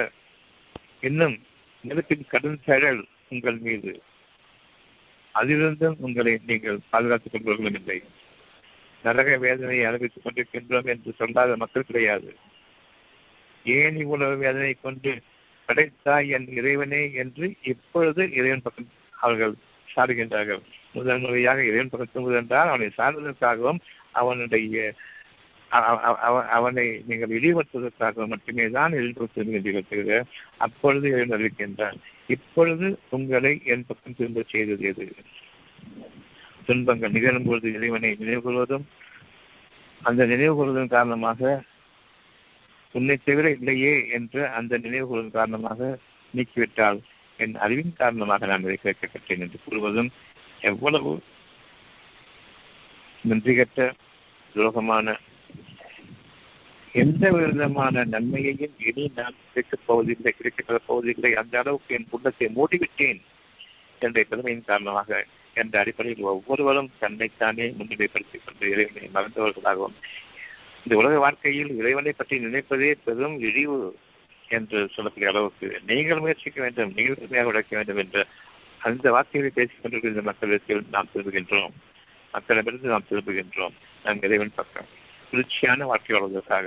இன்னும் 1.08 1.34
நிலத்தின் 1.84 2.24
கடன் 2.28 2.62
செயல் 2.66 3.02
உங்கள் 3.28 3.58
மீது. 3.66 3.92
அதிலிருந்தும் 5.34 5.96
உங்களை 5.98 6.32
நீங்கள் 6.46 6.78
பாதுகாத்துக் 6.90 7.32
கொள்வர்களும் 7.32 7.78
இல்லை. 7.80 7.98
நரக 9.04 9.36
வேதனையை 9.44 9.84
அனுபவித்துக் 9.84 10.24
கொண்டிருக்கின்றோம் 10.26 10.90
என்று 10.92 11.12
சொல்லாத 11.20 11.56
மக்கள் 11.56 11.88
கிடையாது. 11.88 12.30
ஏன் 13.64 13.96
இவ்வளவு 13.96 14.36
வேதனை 14.36 14.72
கொண்டு 14.82 15.12
படைத்தாய் 15.68 16.28
என் 16.36 16.48
இறைவனே 16.58 17.02
என்று 17.22 17.46
இப்பொழுது 17.72 18.22
இறைவன் 18.38 18.64
பக்கம் 18.66 18.90
அவர்கள் 19.24 19.54
சாடுகின்றார்கள். 19.94 20.62
முதல் 20.92 21.22
முறையாக 21.24 21.64
இறைவன் 21.64 21.90
பக்கம் 21.90 22.12
திரும்புவதென்றால் 22.12 22.70
அவனை 22.72 22.88
சார்ந்ததற்காகவும் 22.98 23.82
அவனுடைய 24.20 24.94
அவனை 26.56 26.86
நீங்கள் 27.06 27.34
இழிவுறுத்துவதற்காக 27.38 28.26
மட்டுமே 28.32 28.66
தான் 28.76 28.92
இழிவுறுத்துகின்றீர்கள் 28.92 30.26
அப்பொழுது 30.56 31.06
இறைவன் 31.10 31.34
அறிவிக்கின்றான். 31.36 31.98
இப்பொழுது 32.28 32.86
உங்களை 33.10 33.52
என் 33.64 33.86
பக்கம் 33.86 34.16
திரும்ப 34.16 34.44
செய்தது 34.46 34.84
எது? 34.88 35.06
துன்பங்கள் 36.66 37.10
நிகழும் 37.10 37.46
பொழுது 37.46 37.68
இறைவனை 37.72 38.10
நினைவு 38.18 38.42
கொள்வதும் 38.42 38.84
அந்த 40.00 40.22
நினைவு 40.26 40.54
கொள்வதன் 40.54 40.88
காரணமாக 40.88 41.40
உன்னை 42.94 43.16
தவிர 43.18 43.46
இல்லையே 43.50 43.94
என்று 44.10 44.40
அந்த 44.50 44.78
நினைவு 44.78 45.06
கொள்வதன் 45.06 45.30
காரணமாக 45.32 45.80
நீக்கிவிட்டால் 46.34 46.98
என் 47.38 47.54
அறிவின் 47.56 47.94
காரணமாக 47.94 48.46
நான் 48.46 48.64
இதை 48.64 48.76
கேட்கப்பட்டேன் 48.78 49.42
என்று 49.44 49.58
கூறுவதும் 49.60 50.10
எவ்வளவு 50.62 51.12
நன்றிகட்ட 53.24 53.80
துரோகமான 54.54 55.06
எந்த 57.00 57.30
விதமான 57.30 58.04
நன்மையையும் 58.04 58.74
இனி 58.78 59.10
நான் 59.14 59.38
கிடைக்கப் 59.46 59.86
போவதில்லை 59.86 60.34
கிடைக்கப்பட 60.38 60.78
போவதில்லை. 60.86 61.34
அந்த 61.34 61.58
அளவுக்கு 61.58 61.94
என் 61.94 62.06
உள்ளத்தை 62.10 62.50
மூடிவிட்டேன் 62.56 63.20
என்ற 63.98 64.24
பெருமையின் 64.28 64.64
காரணமாக 64.66 65.26
என்ற 65.54 65.78
அடிப்படையில் 65.78 66.24
ஒவ்வொருவரும் 66.24 66.90
தன்னைத்தானே 66.98 67.66
முன்னிலைப்படுத்திக் 67.68 68.44
கொண்டு 68.44 68.70
இறைவனை 68.70 69.10
மறந்தவர்களாகவும் 69.14 69.96
இந்த 70.84 70.96
உலக 70.96 71.18
வாழ்க்கையில் 71.18 71.76
இறைவனை 71.76 72.12
பற்றி 72.12 72.38
நினைப்பதே 72.38 72.94
பெரும் 73.04 73.40
இழிவு 73.40 73.96
என்று 74.48 74.88
சொல்லக்கூடிய 74.92 75.30
அளவுக்கு 75.30 75.80
நீங்கள் 75.86 76.18
முயற்சிக்க 76.18 76.60
வேண்டும் 76.60 76.92
நீங்கள் 76.94 77.20
உண்மையாக 77.20 77.48
உழைக்க 77.48 77.76
வேண்டும் 77.76 77.96
என்ற 77.96 78.26
அந்த 78.78 79.10
வார்த்தைகளை 79.10 79.50
பேசிக் 79.54 79.82
கொண்டிருக்கிற 79.82 80.22
மக்களிடத்தில் 80.22 80.84
நாம் 80.90 81.08
திரும்புகின்றோம். 81.14 81.74
மக்களிடமிருந்து 82.34 82.92
நாம் 82.94 83.08
திரும்புகின்றோம். 83.10 83.76
நாம் 84.04 84.22
இறைவன் 84.22 84.52
பக்கம். 84.54 85.02
குளிர்ச்சியான 85.34 85.84
வாழ்க்கை 85.84 86.12
வாழ்வதற்காக. 86.16 86.66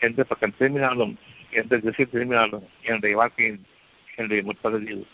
எந்த 0.00 0.24
பக்கம் 0.24 0.54
திரும்பினாலும் 0.58 1.14
எந்த 1.50 1.78
திசை 1.78 2.04
திரும்பினாலும் 2.04 2.66
என்னுடைய 2.82 3.16
வாழ்க்கையின் 3.16 3.66
என்னுடைய 4.16 4.42
முற்பகுதியில் 4.42 5.06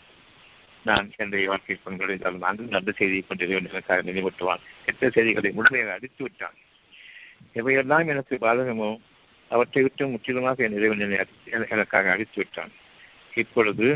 நான் 0.83 1.07
என்னுடைய 1.15 1.47
வாழ்க்கையை 1.47 1.77
பங்கடைந்தாலும் 1.85 2.45
அங்கு 2.49 2.63
நல்ல 2.63 2.91
செய்தியை 2.91 3.23
கொண்டு 3.27 3.49
எனக்காக 3.49 4.01
நினைவூட்டுவான் 4.11 4.63
எத்தனை 4.85 5.09
செய்திகளை 5.13 5.51
முழுமையாக 5.51 5.93
அடித்து 5.93 6.23
விட்டான் 6.23 6.57
இவையெல்லாம் 7.53 8.07
எனக்கு 8.07 8.37
பாதகமோ 8.41 8.89
அவற்றை 9.51 9.81
விட்டு 9.81 10.07
முற்றிலுமாக 10.07 10.63
என் 10.63 10.77
இறைவன் 10.77 11.27
எனக்காக 11.69 12.11
அழித்து 12.11 12.35
விட்டான். 12.35 12.71
இப்பொழுது 13.35 13.87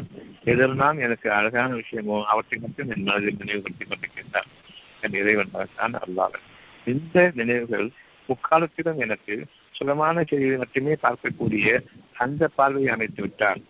எதெல்லாம் 0.46 0.98
எனக்கு 1.00 1.32
அழகான 1.32 1.74
விஷயமோ 1.74 2.24
அவற்றை 2.24 2.60
மட்டும் 2.60 2.90
என் 2.90 3.04
மனதில் 3.04 3.40
நினைவுபடுத்திக் 3.40 3.92
கொண்டிருக்கின்றான் 3.92 4.50
என் 5.02 5.14
இறைவன் 5.14 5.54
தான் 5.76 5.94
அல்லாதன் 5.94 6.48
இந்த 6.86 7.32
நினைவுகள் 7.36 7.92
முக்காலத்திலும் 8.28 9.00
எனக்கு 9.00 9.46
சுகமான 9.72 10.24
செய்தியை 10.24 10.58
மட்டுமே 10.58 10.94
பார்க்கக்கூடிய 11.04 11.80
அந்த 12.14 12.48
பார்வையை 12.48 12.94
அமைத்து 12.94 13.22
விட்டார். 13.22 13.62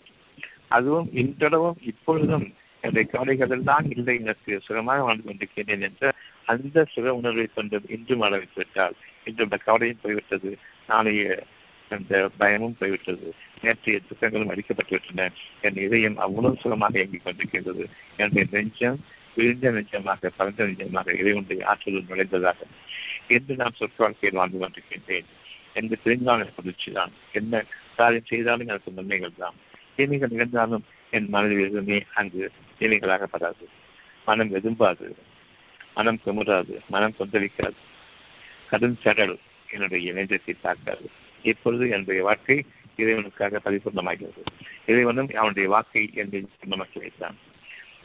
அதுவும் 0.68 1.10
இன்றளவும் 1.14 1.78
இப்பொழுதும் 1.82 2.54
என்னுடைய 2.82 3.10
கவலைகள் 3.12 3.64
தான் 3.64 3.90
இல்லை 3.90 4.20
எனக்கு 4.20 4.60
சுகமாக 4.62 5.02
வாழ்ந்து 5.02 5.24
கொண்டிருக்கிறேன் 5.24 5.82
என்ற 5.82 6.14
அந்த 6.46 6.86
சுக 6.90 7.14
உணர்வை 7.14 7.50
கொண்டு 7.56 7.82
இன்றும் 7.88 8.18
வாழ 8.18 8.30
வைத்து 8.30 8.56
விட்டால் 8.56 8.96
இன்று 9.24 9.44
அந்த 9.44 9.58
கவலையும் 9.58 10.02
போய்விட்டது. 10.02 10.58
நாளைய 10.88 11.44
அந்த 11.90 12.30
பயமும் 12.38 12.76
போய்விட்டது. 12.80 13.34
நேற்றைய 13.62 14.00
துக்கங்களும் 14.10 14.52
அடிக்கப்பட்டுவிட்டன 14.54 15.30
என் 15.62 15.76
இதயம் 15.76 16.18
அவ்வளவு 16.18 16.56
சுகமாக 16.56 16.98
இயங்கிக் 16.98 17.26
கொண்டிருக்கின்றது. 17.26 17.86
என்னுடைய 18.18 18.48
நெஞ்சம் 18.52 19.00
விழுந்த 19.36 19.72
நெஞ்சமாக 19.72 20.32
பறந்த 20.38 20.65
நிச்சயமாக 20.65 21.12
இறைவனுடைய 21.12 21.67
ஆற்றலும் 21.67 22.06
நுழைந்ததாக. 22.10 22.56
என்று 23.28 23.56
நான் 23.56 23.74
சொற்க 23.76 23.94
வாழ்க்கையில் 23.98 24.39
வாழ்ந்து 24.39 24.58
கொண்டிருக்கின்றேன். 24.58 25.26
என்று 25.74 26.00
தெரிந்தாலும் 26.06 26.52
எனக்கு 26.56 26.91
தான். 26.94 27.12
என்ன 27.32 27.65
காரியம் 27.96 28.26
செய்தாலும் 28.26 28.67
எனக்கு 28.67 28.91
நன்மைகள் 28.91 29.32
தான். 29.38 29.54
தீமைகள் 29.96 30.30
நிகழ்ந்தாலும் 30.30 30.82
என் 31.12 31.30
மனதில் 31.30 31.60
எதுவுமே 31.60 32.06
அங்கு 32.13 32.52
தீமைகளாகப்படாது. 32.80 33.65
மனம் 34.26 34.54
எதும்பாது 34.54 35.15
மனம் 35.96 36.20
குமுறாது. 36.26 36.80
மனம் 36.89 37.15
கொந்தளிக்காது. 37.20 37.80
கடும் 38.70 38.98
சடல் 39.02 39.39
என்னுடைய 39.72 40.13
நெஞ்சத்தை 40.13 40.60
தாக்காது. 40.62 41.10
இப்பொழுது 41.44 41.89
என்னுடைய 41.89 42.24
வாழ்க்கை 42.24 42.65
இறைவனுக்காக 42.98 43.60
பரிபூர்ணமாகிறது. 43.65 44.44
இறைவனும் 44.86 45.30
அவனுடைய 45.34 45.70
வாக்கை 45.70 46.10
என்னை 46.13 46.44
பூர்ணமாக்கி 46.44 47.00
வைத்தான் 47.00 47.38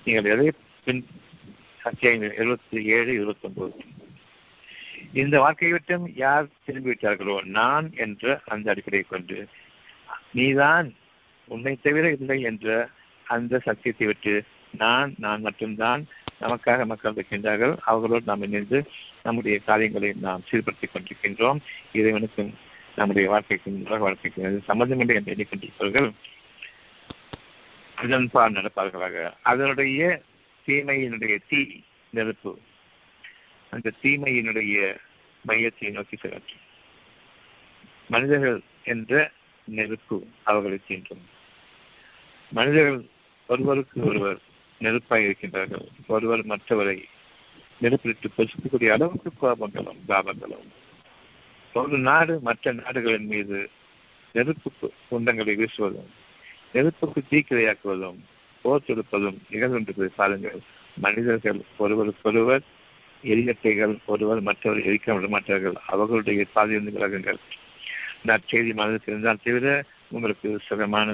நீங்கள் 0.05 0.25
எதை 0.25 0.53
பின் 0.87 1.07
அத்தியாயம் 1.81 2.23
எழுபத்தி 2.23 2.83
ஏழு 2.85 3.13
இருபத்தி 3.13 3.49
ஒன்பது 3.49 3.73
இந்த 5.13 5.41
வாழ்க்கையை 5.41 5.79
விட்டும் 5.79 6.05
யார் 6.15 6.47
திரும்பிவிட்டார்களோ 6.67 7.45
நான் 7.45 7.87
என்ற 7.97 8.41
அந்த 8.45 8.71
அடிப்படையை 8.71 9.07
கொண்டு 9.09 9.47
நீதான் 10.33 10.95
உன்னை 11.49 11.79
தவிர 11.83 12.11
இல்லை 12.11 12.43
என்ற 12.43 12.89
அந்த 13.27 13.59
சத்தியத்தை 13.59 14.07
விட்டு 14.07 14.35
நான் 14.73 15.15
நான் 15.19 15.41
மட்டும்தான் 15.41 16.07
நமக்காக 16.41 16.87
மக்கள் 16.87 17.13
இருக்கின்றார்கள். 17.13 17.75
அவர்களோடு 17.85 18.25
நாம் 18.25 18.43
இணைந்து 18.43 18.91
நம்முடைய 19.23 19.59
காரியங்களை 19.59 20.13
நாம் 20.21 20.47
சீர்படுத்திக் 20.51 20.95
கொண்டிருக்கின்றோம். 20.95 21.61
இறைவனுக்கும் 21.93 22.55
நம்முடைய 22.97 23.29
வாழ்க்கைக்கும் 23.29 23.85
உலக 23.85 23.99
வாழ்க்கைக்கும் 23.99 24.63
சம்மந்தமில்லை 24.65 25.17
என்று 25.17 25.35
எண்ணிக்கொண்டிருப்பவர்கள் 25.35 26.09
அதன்பால் 27.97 28.53
நடப்பார்களாக. 28.53 29.33
அதனுடைய 29.43 30.23
தீமையினுடைய 30.67 31.39
தீ 31.49 31.81
நெருப்பு. 32.11 32.59
அந்த 33.71 33.93
தீமையினுடைய 34.03 34.97
மையத்தை 35.49 35.91
நோக்கி 35.91 36.17
சுழற்றும் 36.17 36.65
மனிதர்கள் 38.09 38.61
என்ற 38.85 39.33
நெருப்பு 39.65 40.27
அவர்களை 40.43 40.79
தீண்டும். 40.89 41.25
மனிதர்கள் 42.53 43.05
ஒருவருக்கு 43.47 44.05
ஒருவர் 44.05 44.39
நெருப்பாக 44.79 45.23
இருக்கின்றார்கள். 45.23 45.87
ஒருவர் 46.07 46.47
மற்றவரை 46.47 47.03
நெருப்பிட்டு 47.81 48.31
பொசுக்கக்கூடிய 48.37 48.89
அளவுக்கு 48.89 49.33
கோபங்களும் 49.33 50.03
தாபங்களும் 50.09 50.69
ஒரு 51.73 51.99
நாடு 51.99 52.41
மற்ற 52.41 52.73
நாடுகளின் 52.73 53.27
மீது 53.27 53.71
நெருப்புக்கு 54.33 54.93
குண்டங்களை 55.11 55.55
வீசுவதும் 55.57 56.11
நெருப்புக்கு 56.73 57.23
தீக்கிரையாக்குவதும் 57.31 58.19
போர் 58.67 58.87
தொடுப்பதும் 58.87 59.39
நிகழ்கின்றது 59.53 60.07
பாருங்கள். 60.21 60.61
மனிதர்கள் 61.05 61.61
ஒருவருக்கொருவர் 61.85 62.65
எரிகட்டைகள் 63.25 63.95
ஒருவர் 64.13 64.41
மற்றவர் 64.49 64.87
எரிக்க 64.89 65.15
விடமாட்டார்கள். 65.17 65.77
அவர்களுடைய 65.93 66.47
பாதையிலிருந்து 66.55 66.97
விலகுங்கள் 66.97 67.41
நற்செய்தி 68.29 68.73
மனதில் 68.79 69.09
இருந்தால் 69.11 69.43
தவிர 69.45 69.67
உங்களுக்கு 70.15 70.49
சுகமான 70.69 71.11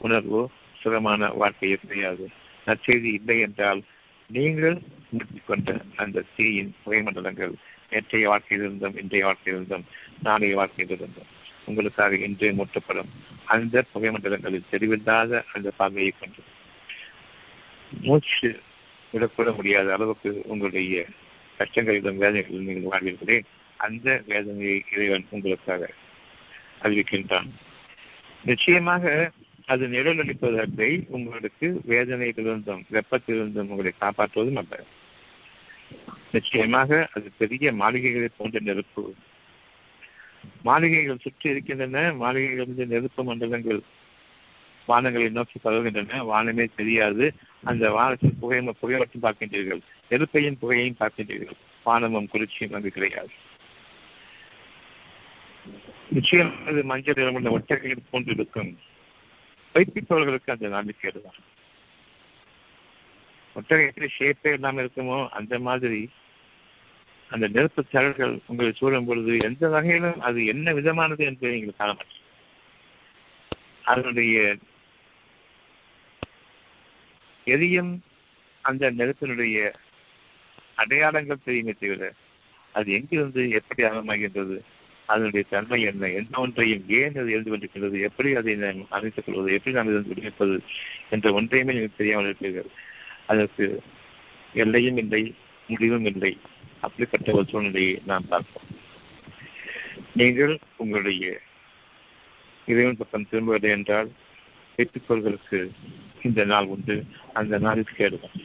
உணர்வோ 0.00 0.42
சுகமான 0.82 1.30
வாழ்க்கையோ 1.42 1.78
கிடையாது. 1.84 2.24
நற்செய்தி 2.66 3.10
இல்லை 3.18 3.38
என்றால் 3.46 3.80
நீங்கள் 4.30 4.76
கொண்ட 5.48 5.76
அந்த 6.02 6.24
தீயின் 6.36 6.72
புகைமண்டலங்கள் 6.82 7.54
நேற்றைய 7.92 8.24
வாழ்க்கையிலிருந்தும் 8.32 8.96
இன்றைய 9.02 9.24
வாழ்க்கையிலிருந்தும் 9.28 9.84
நாளைய 10.26 10.56
வாழ்க்கையிலிருந்தும் 10.60 11.30
உங்களுக்காக 11.64 12.18
இன்றே 12.26 12.50
மூட்டப்படும். 12.58 13.10
அந்த 13.54 13.84
புகைமண்டலங்களில் 13.92 14.70
தெரிவில்லாத 14.72 15.40
அந்த 15.54 15.68
பார்வையை 15.80 16.12
கொண்டு 16.20 16.42
மூச்சு 17.90 18.60
விடக்கூட 19.12 19.54
முடியாத 19.54 19.92
அளவுக்கு 19.92 20.42
உங்களுடைய 20.44 21.06
கஷ்டங்களிலும் 21.58 22.16
வேதனைகளிலும் 22.16 22.64
நீங்கள் 22.64 23.00
வாழ்வீர்களே 23.00 23.42
அந்த 23.76 24.22
வேதனையை 24.26 24.84
இறைவன் 24.92 25.26
உங்களுக்காக 25.30 25.90
அறிவிக்கின்றான். 26.82 27.48
நிச்சயமாக 28.44 29.30
அது 29.66 29.88
நிழல் 29.88 30.16
அளிப்பதற்கை 30.16 31.06
உங்களுக்கு 31.08 31.80
வேதனையிலிருந்தும் 31.88 32.82
வெப்பத்திலிருந்தும் 32.92 33.66
உங்களை 33.66 33.92
காப்பாற்றுவதும் 34.00 34.56
அல்ல. 34.56 34.84
நிச்சயமாக 36.32 37.08
அது 37.14 37.30
பெரிய 37.38 37.72
மாளிகைகளை 37.72 38.28
போன்ற 38.36 38.58
நெருப்பு. 38.60 39.14
மாளிகைகள் 40.62 41.18
சுற்றி 41.18 41.50
இருக்கின்றன. 41.50 42.12
மாளிகைகளிலிருந்து 42.12 42.86
நெருப்பு 42.86 43.24
மண்டலங்கள். 43.24 43.80
வானங்களை 44.88 45.30
நோக்கி 45.30 45.60
பரவுகின்றன. 45.64 46.24
வானமே 46.24 46.68
தெரியாது. 46.76 47.32
அந்த 47.64 47.90
வானத்தின் 47.90 48.38
புகை 48.40 48.60
புகை 48.80 48.98
மட்டும் 48.98 49.22
பார்க்கின்றீர்கள். 49.22 49.80
நெருப்பையும் 50.10 50.58
புகையையும் 50.62 51.00
பார்க்கின்றீர்கள். 51.00 51.56
வானமும் 51.84 52.28
குளிர்ச்சியும் 52.28 52.72
அங்கு 52.72 52.90
கிடையாது. 52.90 53.28
நிச்சயம் 56.10 56.66
அது 56.66 56.84
மஞ்சள் 56.84 57.14
நிறமுள்ள 57.16 57.50
ஒட்டகைகள் 57.50 58.06
போன்று 58.10 58.34
போன்றிருக்கும் 58.34 58.78
வைப்பிப்பவர்களுக்கு 59.74 60.50
அந்த 60.50 60.68
நம்பிக்கை 60.68 61.10
தான். 61.10 61.40
ஒட்டகை 63.56 64.08
ஷேப்பே 64.18 64.52
இல்லாமல் 64.52 64.84
இருக்குமோ? 64.84 65.28
அந்த 65.28 65.58
மாதிரி 65.58 66.10
அந்த 67.30 67.48
நெருப்பு 67.48 67.84
தரல்கள் 67.84 68.38
உங்களை 68.46 68.72
சூழும் 68.72 69.04
பொழுது 69.04 69.38
எந்த 69.38 69.68
வகையிலும் 69.68 70.20
அது 70.20 70.46
என்ன 70.46 70.72
விதமானது 70.72 71.24
என்பதை 71.24 71.50
நீங்கள் 71.54 71.76
காண 71.76 71.92
மாட்டீங்க 71.92 72.26
அதனுடைய 73.82 74.56
எதையும் 77.54 77.92
அந்த 78.64 78.90
நெருப்பினுடைய 78.90 79.58
அடையாளங்கள் 80.74 81.44
தெரியுமே 81.44 81.72
தவிர 81.72 82.08
அது 82.74 82.88
எங்கிருந்து 82.96 83.42
எப்படி 83.58 83.82
ஆரம்பமாகின்றது 83.88 84.56
அதனுடைய 85.08 85.42
தன்மை 85.50 85.78
என்ன 85.82 86.08
எந்த 86.18 86.34
ஒன்றையும் 86.40 86.82
ஏன் 86.98 87.16
அது 87.20 87.34
எழுந்து 87.34 87.50
கொண்டிருக்கிறது 87.50 87.98
எப்படி 88.08 88.30
அதை 88.34 88.54
நாம் 88.54 88.80
அமைத்துக் 88.88 89.26
கொள்வது 89.26 89.54
எப்படி 89.54 89.74
நாம் 89.76 89.90
இருந்து 89.90 90.10
விடுவிப்பது 90.10 90.56
என்ற 91.10 91.32
ஒன்றையுமே 91.32 91.74
எனக்கு 91.74 92.00
தெரியாமல் 92.00 92.28
இருப்பீர்கள். 92.28 92.68
அதற்கு 93.26 93.66
எல்லையும் 94.54 94.96
இல்லை 94.96 95.22
முடிவும் 95.68 96.04
இல்லை. 96.04 96.32
அப்படிப்பட்ட 96.80 97.32
ஒரு 97.32 97.46
சூழ்நிலையை 97.48 97.94
நாம் 98.06 98.28
பார்ப்போம். 98.28 98.68
நீங்கள் 100.14 100.54
உங்களுடைய 100.76 101.24
இறைவன் 102.68 103.00
பக்கம் 103.00 103.28
திரும்பவில்லை 103.30 103.70
என்றால் 103.70 104.10
வெற்றிக்கோள்களுக்கு 104.78 105.70
இந்த 106.22 106.44
நாள் 106.44 106.66
உண்டு. 106.66 107.04
அந்த 107.32 107.58
நாளில் 107.58 107.96
கேடுவோம். 107.96 108.36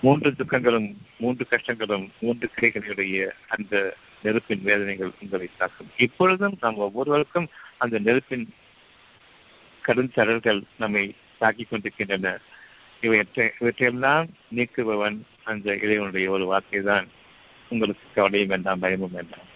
மூன்று 0.00 0.30
துக்கங்களும் 0.30 0.96
மூன்று 1.18 1.46
கஷ்டங்களும் 1.50 2.08
மூன்று 2.20 2.50
கிளைகளுடைய 2.56 3.30
அந்த 3.48 3.96
நெருப்பின் 4.22 4.62
வேதனைகள் 4.62 5.10
உங்களை 5.22 5.48
தாக்கும். 5.58 5.90
இப்பொழுதும் 5.96 6.56
நாம் 6.60 6.76
ஒவ்வொருவருக்கும் 6.76 7.48
அந்த 7.76 7.98
நெருப்பின் 7.98 8.46
கடும் 9.80 10.10
சரல்கள் 10.14 10.62
நம்மை 10.78 11.14
தாக்கிக் 11.38 11.70
கொண்டிருக்கின்றன. 11.70 12.38
இவற்றை 13.00 13.50
இவற்றையெல்லாம் 13.60 14.28
நீக்குபவன் 14.54 15.18
அந்த 15.42 15.74
இறைவனுடைய 15.74 16.30
ஒரு 16.30 16.44
வார்த்தை 16.46 16.80
தான் 16.80 17.06
உங்களுக்கு 17.68 18.06
கவலையும் 18.14 18.48
வேண்டாம் 18.48 18.78
பயமும் 18.78 19.12
வேண்டாம். 19.12 19.48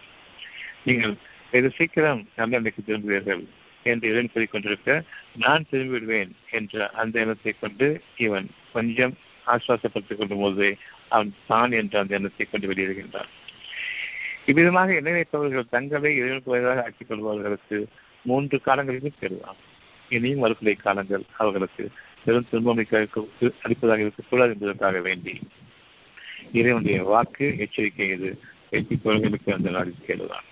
நீங்கள் 0.85 1.15
வெகு 1.51 1.71
சீக்கிரம் 1.71 2.29
நல்லெண்ணைக்கு 2.37 2.83
திரும்புவீர்கள். 2.87 3.45
என்று 3.83 4.09
இறைவன் 4.11 4.33
கூறிக்கொண்டிருக்க 4.35 4.93
நான் 5.45 5.67
திரும்பி 5.71 5.95
விடுவேன் 5.95 6.33
என்ற 6.59 6.89
அந்த 7.01 7.21
எண்ணத்தை 7.21 7.55
கொண்டு 7.61 7.89
இவன் 8.27 8.49
கொஞ்சம் 8.73 9.15
ஆசுவாசப்படுத்திக் 9.47 10.19
கொள்ளும் 10.19 10.43
போது 10.45 10.67
அவன் 11.09 11.31
தான் 11.47 11.73
என்ற 11.81 11.95
அந்த 12.01 12.17
எண்ணத்தை 12.19 12.47
கொண்டு 12.47 12.71
வெளியேறுகின்றான். 12.71 13.31
இவ்விதமாக 14.51 14.95
எண்ணெய் 14.99 15.17
வைப்பவர்கள் 15.17 15.73
தங்களை 15.77 16.11
இறைவனுக்கு 16.19 16.53
வயதாக 16.55 16.85
ஆக்கிக் 16.87 17.09
கொள்பவர்களுக்கு 17.09 17.79
மூன்று 18.25 18.57
காலங்களிலும் 18.67 19.19
பெறலாம். 19.21 19.59
இனியும் 20.11 20.43
மறுக்கலை 20.45 20.75
காலங்கள் 20.77 21.25
அவர்களுக்கு 21.43 21.85
பெரும் 22.25 22.49
துன்பமிக்க 22.51 23.03
அளிப்பதாக 23.65 24.05
இருக்கக்கூடாது 24.05 24.55
என்பதற்காக 24.55 25.01
வேண்டி. 25.09 25.35
இறைவனுடைய 26.59 26.99
வாக்கு 27.13 27.47
எச்சரிக்கை 27.65 28.09
இது 28.09 28.31
வைத்திக்கோள்களுக்கு 28.73 29.51
அந்த 29.57 29.71
நாளில் 29.71 30.07
கேளுதான் 30.09 30.47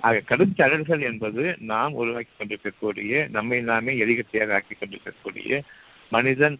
ஆக 0.00 0.20
கடும் 0.20 0.54
தடல்கள் 0.54 1.02
என்பது 1.02 1.42
நாம் 1.64 1.92
உருவாக்கி 1.92 2.32
கொண்டிருக்கக்கூடிய 2.32 3.28
நம்மை 3.30 3.58
நாமே 3.60 3.92
எலிகட்டையாக 3.98 4.54
ஆக்கி 4.54 4.74
கொண்டிருக்கக்கூடிய 4.74 5.60
மனிதன் 6.12 6.56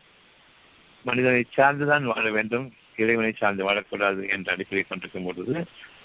மனிதனை 1.05 1.43
சார்ந்துதான் 1.51 2.05
வாழ 2.05 2.27
வேண்டும் 2.31 2.67
இறைவனை 2.97 3.33
சார்ந்து 3.33 3.63
வாழக்கூடாது 3.65 4.23
என்ற 4.29 4.53
அடிப்படை 4.53 4.83
கொண்டிருக்கும் 4.83 5.25
பொழுது 5.25 5.55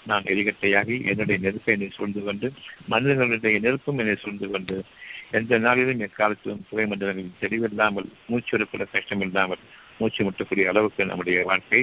நான் 0.06 0.24
எரிகட்டையாகி 0.24 0.96
என்னுடைய 1.04 1.38
நெருப்பை 1.40 1.72
என்னை 1.72 1.88
சூழ்ந்து 1.90 2.20
கொண்டு 2.20 2.48
மனிதர்களுடைய 2.86 3.58
நெருப்பும் 3.60 3.98
என்னை 3.98 4.16
சூழ்ந்து 4.16 4.48
கொண்டு 4.50 4.76
எந்த 5.30 5.58
நாளிலும் 5.58 6.00
எக்காலத்திலும் 6.00 6.64
புகை 6.70 6.86
மண்டலங்களில் 6.86 7.40
தெளிவில்லாமல் 7.40 8.08
மூச்சு 8.26 8.66
கூட 8.66 8.84
கஷ்டமில்லாமல் 8.84 9.62
மூச்சு 9.98 10.20
முட்டக்கூடிய 10.24 10.66
அளவுக்கு 10.66 11.04
நம்முடைய 11.04 11.44
வாழ்க்கை 11.44 11.82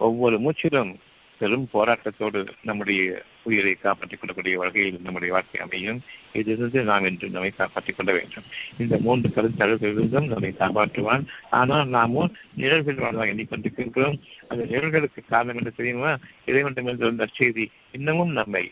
ஒவ்வொரு 0.00 0.36
மூச்சிலும் 0.38 0.92
பெரும் 1.38 1.68
போராட்டத்தோடு 1.74 2.48
நம்முடைய 2.62 3.22
உயிரை 3.42 3.74
காப்பாற்றிக் 3.74 4.18
கொள்ளக்கூடிய 4.20 4.58
வகையில் 4.58 5.00
நம்முடைய 5.00 5.32
வாழ்க்கை 5.34 5.60
அமையும். 5.60 6.00
இதிலிருந்து 6.32 6.82
நாம் 6.82 7.04
என்று 7.04 7.28
நம்மை 7.28 7.50
காப்பாற்றிக் 7.50 7.96
கொள்ள 7.96 8.12
வேண்டும். 8.12 8.44
இந்த 8.78 8.98
மூன்று 8.98 9.28
கருத்தழுகளிலிருந்தும் 9.28 10.32
நம்மை 10.32 10.54
காப்பாற்றுவான். 10.58 11.24
ஆனால் 11.50 11.88
நாமும் 11.88 12.34
நிழல்கள் 12.56 12.94
வாழ்வாக 12.94 13.32
எண்ணிக்கொண்டிருக்கின்றோம். 13.32 14.18
அந்த 14.48 14.64
நிழல்களுக்கு 14.64 15.22
காரணம் 15.28 15.56
என்று 15.56 15.72
தெரியுமா? 15.72 16.16
இறைவன் 16.46 16.74
நற்செய்தி 16.74 17.66
இன்னமும் 17.92 18.32
நம்மை 18.32 18.70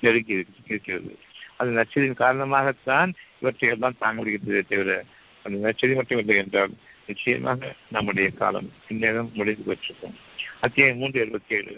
நெருங்கி 0.00 0.46
இருக்கிறது. 0.66 1.18
அந்த 1.56 1.72
நற்செய்தியின் 1.72 2.22
காரணமாகத்தான் 2.24 3.12
இவற்றையெல்லாம் 3.40 3.98
தாங்க 3.98 4.14
முடிகிறது 4.14 4.64
தவிர 4.68 5.04
அந்த 5.42 5.56
நற்செய்தி 5.66 5.94
மட்டும் 5.94 6.18
இல்லை 6.18 6.36
என்றால் 6.36 6.70
நிச்சயமாக 7.10 7.74
நம்முடைய 7.90 8.26
காலம் 8.30 8.68
இந்நேரம் 8.88 9.30
முடிந்து 9.34 9.62
பெற்றிருக்கும் 9.62 10.16
அத்தியாயம் 10.60 10.96
மூன்று 10.96 11.18
எழுபத்தி 11.24 11.54
ஏழு 11.58 11.72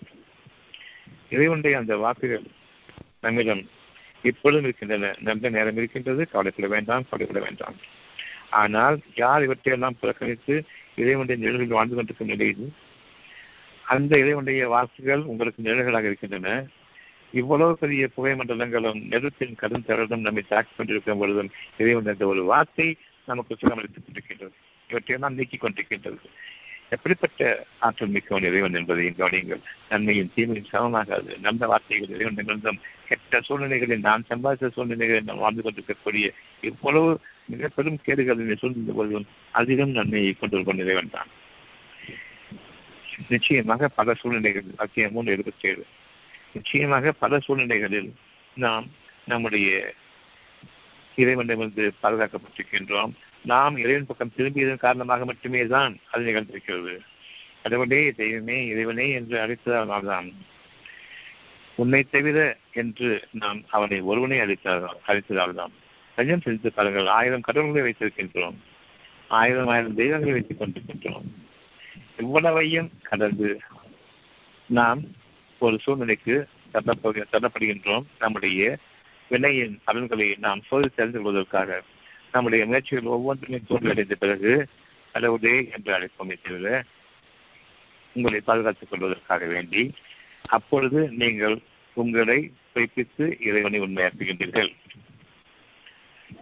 இறைவனுடைய 1.31 1.75
அந்த 1.79 1.93
வாக்குகள் 1.97 2.47
நம்மிடம் 3.21 3.63
இப்பொழுதும் 4.23 4.65
இருக்கின்றன. 4.65 5.13
நல்ல 5.21 5.49
நேரம் 5.49 5.77
இருக்கின்றது. 5.77 6.23
கவலைப்பட 6.33 6.69
வேண்டாம் 6.75 7.05
கவலைப்பட 7.11 7.41
வேண்டாம். 7.45 7.77
ஆனால் 8.63 8.97
யார் 9.15 9.43
இவற்றையெல்லாம் 9.43 9.99
புறக்கணித்து 10.01 10.55
இறைவனுடைய 10.97 11.39
நிழல்கள் 11.43 11.77
வாழ்ந்து 11.77 11.95
கொண்டிருக்கும் 11.95 12.33
நிலையில் 12.33 12.67
அந்த 13.93 14.13
இறைவனுடைய 14.19 14.69
வாக்குகள் 14.69 15.23
உங்களுக்கு 15.31 15.67
நிழல்களாக 15.69 16.09
இருக்கின்றன. 16.11 16.67
இவ்வளவு 17.33 17.73
பெரிய 17.83 18.09
புகை 18.17 18.33
மண்டலங்களும் 18.33 19.01
நெருப்பின் 19.13 19.61
கடும் 19.63 19.89
தரலும் 19.89 20.27
நம்மை 20.27 20.43
தாக்கி 20.49 20.73
கொண்டிருக்கும் 20.77 21.23
பொழுதும் 21.23 21.51
இறைவன் 21.79 22.11
என்ற 22.13 22.27
ஒரு 22.27 22.43
வார்த்தை 22.45 22.89
நமக்கு 23.31 23.57
சுகமளித்துக் 23.61 24.07
கொண்டிருக்கின்றது. 24.07 24.57
இவற்றையெல்லாம் 24.93 25.37
நீக்கிக் 25.39 25.65
கொண்டிருக்கின்றது. 25.65 26.31
எப்படிப்பட்ட 26.95 27.43
ஆற்றல் 27.79 28.15
மிக்கவன் 28.15 28.47
இறைவன் 28.49 28.75
என்பதையும் 28.79 29.19
கவனியுங்கள் 29.19 29.63
நன்மையும் 29.89 30.33
தீமையும் 30.35 30.73
சமமாகாது. 30.73 31.31
நல்ல 31.47 31.67
வார்த்தைகள் 31.67 32.15
இறைவன் 32.15 32.39
நிகழ்ந்தும் 32.41 32.81
கெட்ட 33.09 33.41
சூழ்நிலைகளில் 33.41 34.07
நான் 34.09 34.29
சம்பாதித்த 34.31 34.71
சூழ்நிலைகளில் 34.77 35.29
நாம் 35.29 35.45
வாழ்ந்து 35.45 35.63
கொண்டிருக்கக்கூடிய 35.63 36.27
இவ்வளவு 36.61 37.11
மிக 37.47 37.69
பெரும் 37.69 38.03
கேடுகளில் 38.07 38.61
சூழ்ந்த 38.63 38.93
பொழுதும் 38.99 39.27
அதிகம் 39.61 39.97
நன்மையை 39.99 40.33
கொண்டு 40.33 40.65
கொண்டு 40.69 40.85
இறைவன் 40.85 41.15
தான். 41.17 41.31
நிச்சயமாக 43.29 43.89
பல 43.89 44.15
சூழ்நிலைகளில் 44.21 44.81
அத்தியம் 44.85 45.13
மூன்று 45.13 45.37
எழுபத்தி 45.37 45.67
ஏழு 45.71 45.85
நிச்சயமாக 46.53 47.13
பல 47.25 47.39
சூழ்நிலைகளில் 47.39 48.11
நாம் 48.57 48.87
நம்முடைய 49.27 49.69
இறைவனிடமிருந்து 51.17 51.85
பாதுகாக்கப்பட்டிருக்கின்றோம். 52.03 53.13
நாம் 53.51 53.77
இறைவன் 53.83 54.09
பக்கம் 54.09 54.35
திரும்பியதன் 54.37 54.85
காரணமாக 54.85 55.25
மட்டுமே 55.25 55.63
தான் 55.67 55.95
அது 56.11 56.27
நிகழ்ந்திருக்கிறது. 56.29 56.95
கடவுளே 57.63 58.01
தெய்வமே 58.21 58.59
இறைவனே 58.73 59.07
என்று 59.19 59.37
அழைத்ததால் 59.45 60.09
தான் 60.11 60.29
உன்னை 61.83 62.01
தவிர 62.03 62.39
என்று 62.81 63.09
நாம் 63.43 63.61
அவனை 63.77 63.99
ஒருவனை 64.11 64.39
அழைத்ததால் 64.41 65.59
தான். 65.61 65.75
கொஞ்சம் 66.19 66.43
சிந்தித்து 66.45 66.73
பாருங்கள் 66.73 67.09
ஆயிரம் 67.19 67.47
கடவுள்களை 67.49 67.83
வைத்திருக்கின்றோம். 67.87 68.57
ஆயிரம் 69.29 69.71
ஆயிரம் 69.75 69.99
தெய்வங்களை 70.01 70.33
வைத்துக் 70.33 70.61
கொண்டிருக்கின்றோம். 70.61 71.29
இவ்வளவையும் 72.25 72.91
கடந்து 73.11 73.49
நாம் 74.71 75.01
ஒரு 75.59 75.79
சூழ்நிலைக்கு 75.85 76.37
தள்ளப்படுகின்றோம். 76.75 78.05
நம்முடைய 78.19 78.79
வினையின் 79.31 79.75
பலன்களை 79.85 80.29
நாம் 80.47 80.63
சோதித்து 80.71 81.03
அறிந்து 81.03 81.21
கொள்வதற்காக 81.23 81.81
நம்முடைய 82.33 82.67
முயற்சிகள் 82.67 83.13
ஒவ்வொன்றுமே 83.17 83.59
தோல்வியடைந்த 83.69 84.15
பிறகு 84.15 84.53
அளவுடே 85.15 85.55
என்று 85.75 85.91
அழைப்போமே 85.97 86.37
தவிர 86.43 86.85
உங்களை 88.17 88.41
பாதுகாத்துக் 88.41 88.91
கொள்வதற்காக 88.91 89.47
வேண்டி 89.47 89.83
அப்பொழுது 90.49 91.01
நீங்கள் 91.23 91.57
உங்களை 91.97 92.39
குறிப்பித்து 92.73 93.25
இறைவனை 93.41 93.81
உண்மையாக்குகின்றீர்கள். 93.81 94.71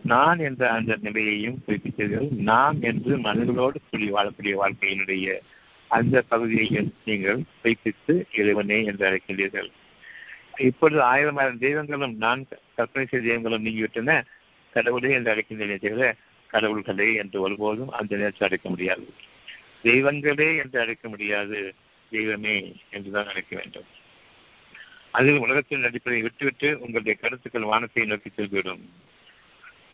நான் 0.02 0.38
என்ற 0.38 0.70
அந்த 0.70 0.96
நிலையையும் 1.02 1.58
குறிப்பிட்டீர்கள் 1.66 2.28
நான் 2.50 2.76
என்று 2.82 3.16
மனிதர்களோடு 3.16 3.80
கூடி 3.90 4.06
வாழக்கூடிய 4.12 4.54
வாழ்க்கையினுடைய 4.62 5.38
அந்த 5.90 6.22
பகுதியையும் 6.28 6.90
நீங்கள் 7.04 7.40
குறிப்பித்து 7.62 8.14
இறைவனே 8.32 8.78
என்று 8.84 9.04
அழைக்கின்றீர்கள். 9.08 9.70
இப்பொழுது 10.68 11.02
ஆயிரம் 11.02 11.36
ஆயிரம் 11.36 11.58
தெய்வங்களும் 11.58 12.14
நான் 12.16 12.42
கற்பனை 12.76 13.06
செய்த 13.08 13.26
தெய்வங்களும் 13.26 13.64
நீங்கிவிட்டன. 13.64 14.22
கடவுளே 14.72 15.10
என்று 15.10 15.32
அழைக்கின்றனே 15.34 15.76
தவிர 15.80 16.14
கடவுள்களே 16.52 17.14
என்று 17.14 17.40
ஒருபோதும் 17.40 17.90
அந்த 17.90 18.16
நேரத்தில் 18.16 18.46
அழைக்க 18.46 18.68
முடியாது. 18.68 19.14
தெய்வங்களே 19.84 20.56
என்று 20.56 20.80
அழைக்க 20.80 21.08
முடியாது. 21.08 21.74
தெய்வமே 22.10 22.76
என்றுதான் 22.90 23.26
அழைக்க 23.26 23.56
வேண்டும். 23.56 23.84
அதில் 25.10 25.38
உலகத்தின் 25.38 25.84
அடிப்படையை 25.84 26.26
விட்டுவிட்டு 26.28 26.78
உங்களுடைய 26.80 27.18
கருத்துக்கள் 27.20 27.62
வானத்தை 27.62 28.04
நோக்கி 28.04 28.30
செல்விடும் 28.30 28.90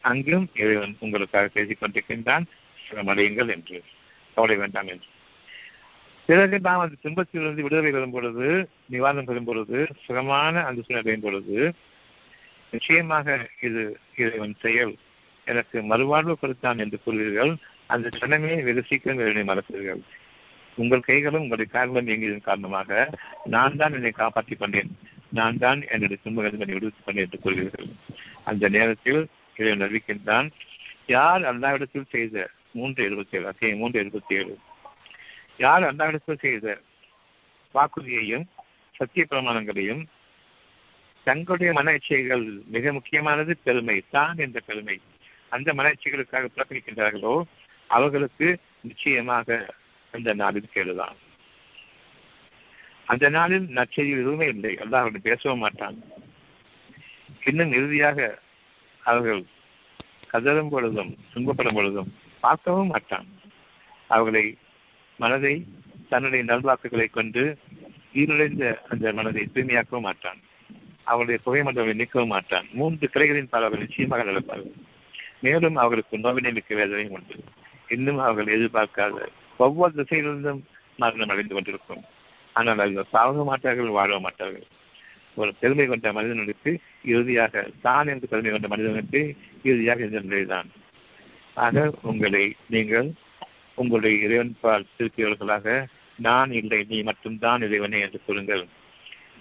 அங்கும் 0.01 0.49
இறைவன் 0.55 0.97
உங்களுக்காக 0.99 1.49
பேசிக் 1.49 1.83
கொண்டிருக்கின்றான். 1.83 2.45
அடையுங்கள் 3.07 3.51
என்று 3.51 3.83
கவலை 4.35 4.57
வேண்டாம் 4.57 4.87
என்று. 4.87 5.09
பிறகு 6.27 6.61
நாம் 6.61 6.79
அந்த 6.79 6.95
துன்பத்திலிருந்து 7.01 7.62
விடுதலை 7.62 7.91
பெறும் 7.91 8.11
பொழுது 8.11 8.69
நிவாரணம் 8.91 9.25
பெறும் 9.25 9.45
பொழுது 9.45 9.87
சுகமான 10.05 10.65
அந்த 10.65 10.83
சூழ்நிலை 10.83 10.99
அடையும் 10.99 11.21
பொழுது 11.21 11.75
நிச்சயமாக 12.71 13.49
இது 13.61 13.99
இறைவன் 14.17 14.55
செயல். 14.59 14.95
எனக்கு 15.45 15.81
மறுவாழ்வு 15.81 16.35
கொடுத்தான் 16.35 16.79
என்று 16.79 16.99
கூறுவீர்கள். 17.07 17.57
அந்த 17.87 18.09
கணமே 18.09 18.63
வெகு 18.63 18.83
சீக்கிரம் 18.83 19.19
என்னை 19.19 19.43
மறப்பீர்கள். 19.43 20.01
உங்கள் 20.77 21.01
கைகளும் 21.01 21.41
உங்களுடைய 21.41 21.71
கால்களும் 21.73 22.07
இயங்கியதன் 22.07 22.43
காரணமாக 22.43 23.11
நான் 23.45 23.77
தான் 23.77 23.93
என்னை 23.93 24.11
காப்பாற்றிக் 24.11 24.59
கொண்டேன். 24.59 24.91
நான் 25.31 25.59
தான் 25.59 25.83
என்னுடைய 25.89 26.23
துன்பங்களை 26.23 26.59
என்னை 26.59 26.75
விடுவித்துக் 26.75 27.05
கொண்டேன் 27.05 27.25
என்று 27.25 27.39
கூறுவீர்கள். 27.45 27.89
அந்த 28.45 28.69
நேரத்தில் 28.69 29.29
இறைவன் 29.57 29.89
அறிவிக்கின்றான் 29.89 30.51
யார் 31.07 31.43
அல்லாவிடத்தில் 31.43 32.11
செய்த 32.11 32.51
மூன்று 32.73 33.05
இருபத்தி 33.05 33.37
ஏழு 33.37 33.47
அத்தியம் 33.47 33.79
மூன்று 33.79 34.01
இருபத்தி 34.01 34.35
ஏழு 34.35 34.59
யார் 35.57 35.83
அல்லாவிடத்தில் 35.83 36.41
செய்த 36.41 36.81
வாக்குறுதியையும் 37.75 38.45
சத்திய 38.97 39.27
பிரமாணங்களையும் 39.31 40.05
தங்களுடைய 41.27 41.71
மன 41.73 41.93
இச்சைகள் 41.99 42.45
மிக 42.75 42.93
முக்கியமானது 42.97 43.53
பெருமை 43.67 43.97
தான் 44.17 44.39
என்ற 44.45 44.59
பெருமை. 44.69 44.97
அந்த 45.53 45.69
மன 45.79 45.93
இச்சைகளுக்காக 45.95 46.51
புறக்கணிக்கின்றார்களோ 46.55 47.35
அவர்களுக்கு 47.91 48.49
நிச்சயமாக 48.83 49.49
அந்த 50.15 50.31
நாளில் 50.43 50.75
கேளுதான் 50.75 51.17
அந்த 53.07 53.27
நாளில் 53.29 53.67
நற்செய்தி 53.79 54.12
எதுவுமே 54.23 54.47
இல்லை. 54.55 54.73
அல்லாஹ் 54.85 55.27
பேசவும் 55.29 55.62
மாட்டான் 55.65 55.99
இன்னும் 57.51 57.75
இறுதியாக 57.79 58.19
அவர்கள் 59.05 59.43
கதறும் 60.33 60.71
பொழுதும் 60.73 61.12
துன்பப்படும் 61.33 61.77
பொழுதும் 61.79 62.11
பார்க்கவும் 62.43 62.91
மாட்டான் 62.95 63.29
அவர்களை 64.11 64.45
மனதை 65.19 65.55
தன்னுடைய 66.09 66.43
நல்வாக்குகளை 66.45 67.07
கொண்டு 67.09 67.43
ஈரடைந்த 68.21 68.65
அந்த 68.89 69.12
மனதை 69.12 69.45
தூய்மையாக்கவும் 69.55 70.07
மாட்டான் 70.09 70.41
அவருடைய 71.07 71.38
புகைமண்டலை 71.45 71.95
நீக்கவும் 72.01 72.33
மாட்டான். 72.35 72.66
மூன்று 72.79 73.07
கிளைகளின் 73.14 73.53
பல 73.55 73.66
அவர்கள் 73.66 73.85
நிச்சயமாக 73.85 74.25
நடப்பார்கள் 74.31 74.77
மேலும் 75.45 75.77
அவர்களுக்கு 75.83 76.25
நோவினை 76.25 76.51
மிக்க 76.53 76.71
வேதனையும் 76.79 77.14
உண்டு. 77.16 77.37
இன்னும் 77.97 78.21
அவர்கள் 78.27 78.55
எதிர்பார்க்காத 78.57 79.16
ஒவ்வொரு 79.61 79.92
திசையிலிருந்தும் 79.99 80.62
மரணம் 80.99 81.33
அடைந்து 81.33 81.55
கொண்டிருக்கும். 81.55 82.03
ஆனால் 82.57 82.81
அவர்கள் 82.85 83.12
சாக 83.14 83.45
மாட்டார்கள் 83.51 83.97
வாழ 83.99 84.19
மாட்டார்கள். 84.27 84.66
ஒரு 85.37 85.51
பெருமை 85.61 85.87
கொண்ட 85.87 86.12
மனிதனுக்கு 86.19 86.71
இறுதியாக 87.12 87.64
தான் 87.87 88.09
என்று 88.12 88.31
பெருமை 88.33 88.51
கொண்ட 88.53 88.69
மனிதனுக்கு 88.75 89.21
இறுதியாக 89.69 90.07
இந்த 90.09 90.21
நிலைதான். 90.31 90.69
ஆக 91.64 91.85
உங்களை 92.11 92.45
நீங்கள் 92.75 93.09
உங்களுடைய 93.81 94.16
இறைவன் 94.25 94.55
பால் 94.61 94.90
திருப்பியவர்களாக 94.97 95.77
நான் 96.19 96.51
இல்லை 96.61 96.81
நீ 96.88 96.99
மட்டும்தான் 97.03 97.64
இறைவனே 97.66 97.99
என்று 98.01 98.19
சொல்லுங்கள் 98.27 98.64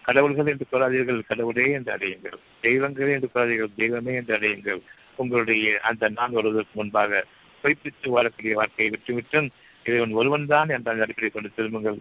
கடவுள்கள் 0.06 0.48
என்று 0.48 0.66
கூறாதீர்கள் 0.72 1.28
கடவுளே 1.28 1.72
என்று 1.72 1.92
அடையுங்கள். 1.94 2.38
தெய்வங்களே 2.62 3.12
என்று 3.12 3.30
சொல்லாதீர்கள் 3.34 3.78
தெய்வமே 3.78 4.14
என்று 4.16 4.34
அடையுங்கள். 4.38 4.82
உங்களுடைய 5.16 5.80
அந்த 5.80 6.10
நான் 6.10 6.32
வருவதற்கு 6.32 6.72
முன்பாக 6.74 7.26
பொய்ப்பித்து 7.64 8.08
வாழக்கூடிய 8.08 8.54
வாழ்க்கையை 8.54 8.90
விட்டுவிட்டும். 8.90 9.50
இறைவன் 9.84 10.12
ஒருவன் 10.12 10.46
தான் 10.46 10.70
என்ற 10.70 10.92
அந்த 10.92 11.30
கொண்டு 11.34 11.50
திரும்புங்கள். 11.56 11.98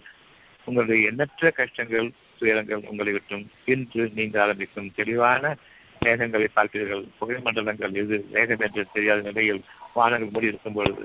உங்களுடைய 0.65 1.09
எண்ணற்ற 1.09 1.51
கஷ்டங்கள் 1.51 2.13
துயரங்கள் 2.39 2.83
உங்களை 2.91 3.13
விட்டும். 3.13 3.51
இன்று 3.65 4.11
நீங்க 4.15 4.43
ஆரம்பிக்கும் 4.43 4.93
தெளிவான 4.95 5.57
மேகங்களை 6.01 6.49
பார்க்கிறீர்கள். 6.57 7.05
புகைமண்டலங்கள் 7.21 7.93
எது? 7.93 8.27
வேகம் 8.31 8.61
என்று 8.61 8.87
தெரியாத 8.93 9.21
நிலையில் 9.21 9.63
வானங்கள் 9.95 10.33
மூடி 10.33 10.47
இருக்கும் 10.47 10.73
பொழுது 10.73 11.05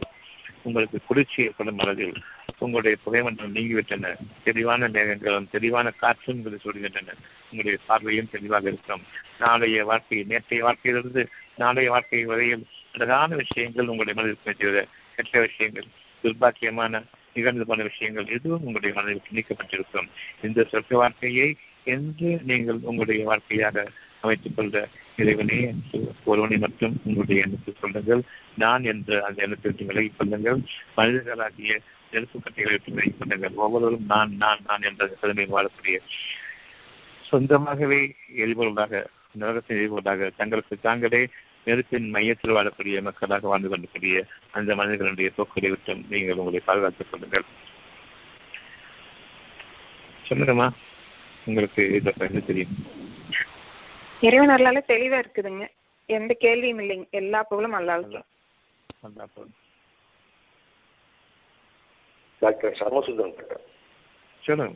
உங்களுக்கு 0.63 1.00
குளிர்ச்சி 1.08 1.43
ஏற்படும் 1.43 1.80
அளவில் 1.80 2.13
உங்களுடைய 2.58 2.98
புகைமண்டலம் 3.06 3.56
நீங்கிவிட்டன. 3.56 4.15
தெளிவான 4.43 4.88
மேகங்களும் 4.88 5.50
தெளிவான 5.52 5.89
காற்றும் 5.89 6.36
உங்களை 6.36 6.58
சொல்கின்றன 6.63 7.13
உங்களுடைய 7.52 7.78
பார்வையும் 7.86 8.30
தெளிவாக 8.32 8.67
இருக்கும். 8.67 9.02
நாளைய 9.39 9.86
வாழ்க்கை 9.86 10.24
நேற்றைய 10.24 10.63
வாழ்க்கையிலிருந்து 10.63 11.30
நாளைய 11.56 11.89
வாழ்க்கை 11.89 12.26
வரையில் 12.26 12.65
அழகான 12.93 13.36
விஷயங்கள் 13.36 13.88
உங்களுடைய 13.88 14.22
மனதில் 14.22 14.58
தவிர 14.58 14.88
கெட்ட 15.15 15.39
விஷயங்கள் 15.39 15.86
துர்பாக்கியமான 16.24 17.04
நிகழ்ந்து 17.34 17.65
போன 17.65 17.84
விஷயங்கள் 17.84 18.26
எதுவும் 18.26 18.60
உங்களுடைய 18.60 19.02
மனதில் 19.02 19.22
நீக்கப்பட்டிருக்கும். 19.34 20.10
இந்த 20.41 20.67
சொர்க்க 20.72 20.93
வாழ்க்கையை 20.93 21.56
என்று 21.84 22.39
நீங்கள் 22.43 22.80
உங்களுடைய 22.82 23.26
வாழ்க்கையாக 23.26 23.88
அமைத்துக் 24.22 24.56
கொண்ட 24.56 24.88
இறைவனே 25.18 25.74
ஒருவனை 26.24 26.58
மட்டும் 26.58 27.02
உங்களுடைய 27.04 27.42
எண்ணத்தில் 27.42 27.76
சொல்லுங்கள். 27.80 28.22
நான் 28.58 28.84
என்ற 28.84 29.24
அந்த 29.24 29.44
எண்ணத்திற்கு 29.44 29.86
விலகிக் 29.86 30.14
கொள்ளுங்கள். 30.18 30.60
மனிதர்களாகிய 30.98 31.78
நெருப்பு 32.12 32.40
கட்டைகளை 32.40 32.72
விட்டு 32.72 32.94
விலகிக் 32.94 33.20
கொள்ளுங்கள். 33.20 33.54
ஒவ்வொருவரும் 33.54 34.06
நான் 34.06 34.36
நான் 34.36 34.60
நான் 34.68 34.82
என்ற 34.82 35.10
பெருமையில் 35.22 35.56
வாழக்கூடிய 35.56 35.98
சொந்தமாகவே 37.32 38.16
எரிபொருளாக 38.38 39.06
நரகத்தின் 39.40 39.80
எரிபொருளாக 39.82 40.32
தங்களுக்கு 40.38 40.80
தாங்களே 40.80 41.30
நெருப்பின் 41.64 42.10
மையத்தில் 42.10 42.52
வாழக்கூடிய 42.52 43.02
மக்களாக 43.02 43.48
வாழ்ந்து 43.48 43.70
கொண்டக்கூடிய 43.70 44.24
அந்த 44.52 44.76
மனிதர்களுடைய 44.76 45.32
போக்குகளை 45.36 45.70
விட்டும் 45.70 46.06
நீங்கள் 46.10 46.36
உங்களை 46.36 46.60
பாதுகாத்துக் 46.60 47.08
கொள்ளுங்கள். 47.12 47.44
சொல்லுங்கம்மா. 50.30 50.70
உங்களுக்கு 51.46 51.90
இதை 51.92 52.14
தெரியும். 52.46 53.08
இறைவன் 54.22 54.50
அருளால 54.50 54.80
தெளிவா 54.88 55.24
இருக்குதுங்க. 55.24 55.68
எந்த 56.06 56.34
கேள்வியும் 56.34 56.80
இல்லைங்க. 56.80 57.10
எல்லா 57.10 57.44
புகழும் 57.44 57.74
அல்லாவுக்கு. 57.74 58.22
டாக்டர் 62.40 62.78
சமசுந்தரம் 62.80 63.36
டாக்டர் 63.36 63.62
சொல்லுங்க. 64.40 64.74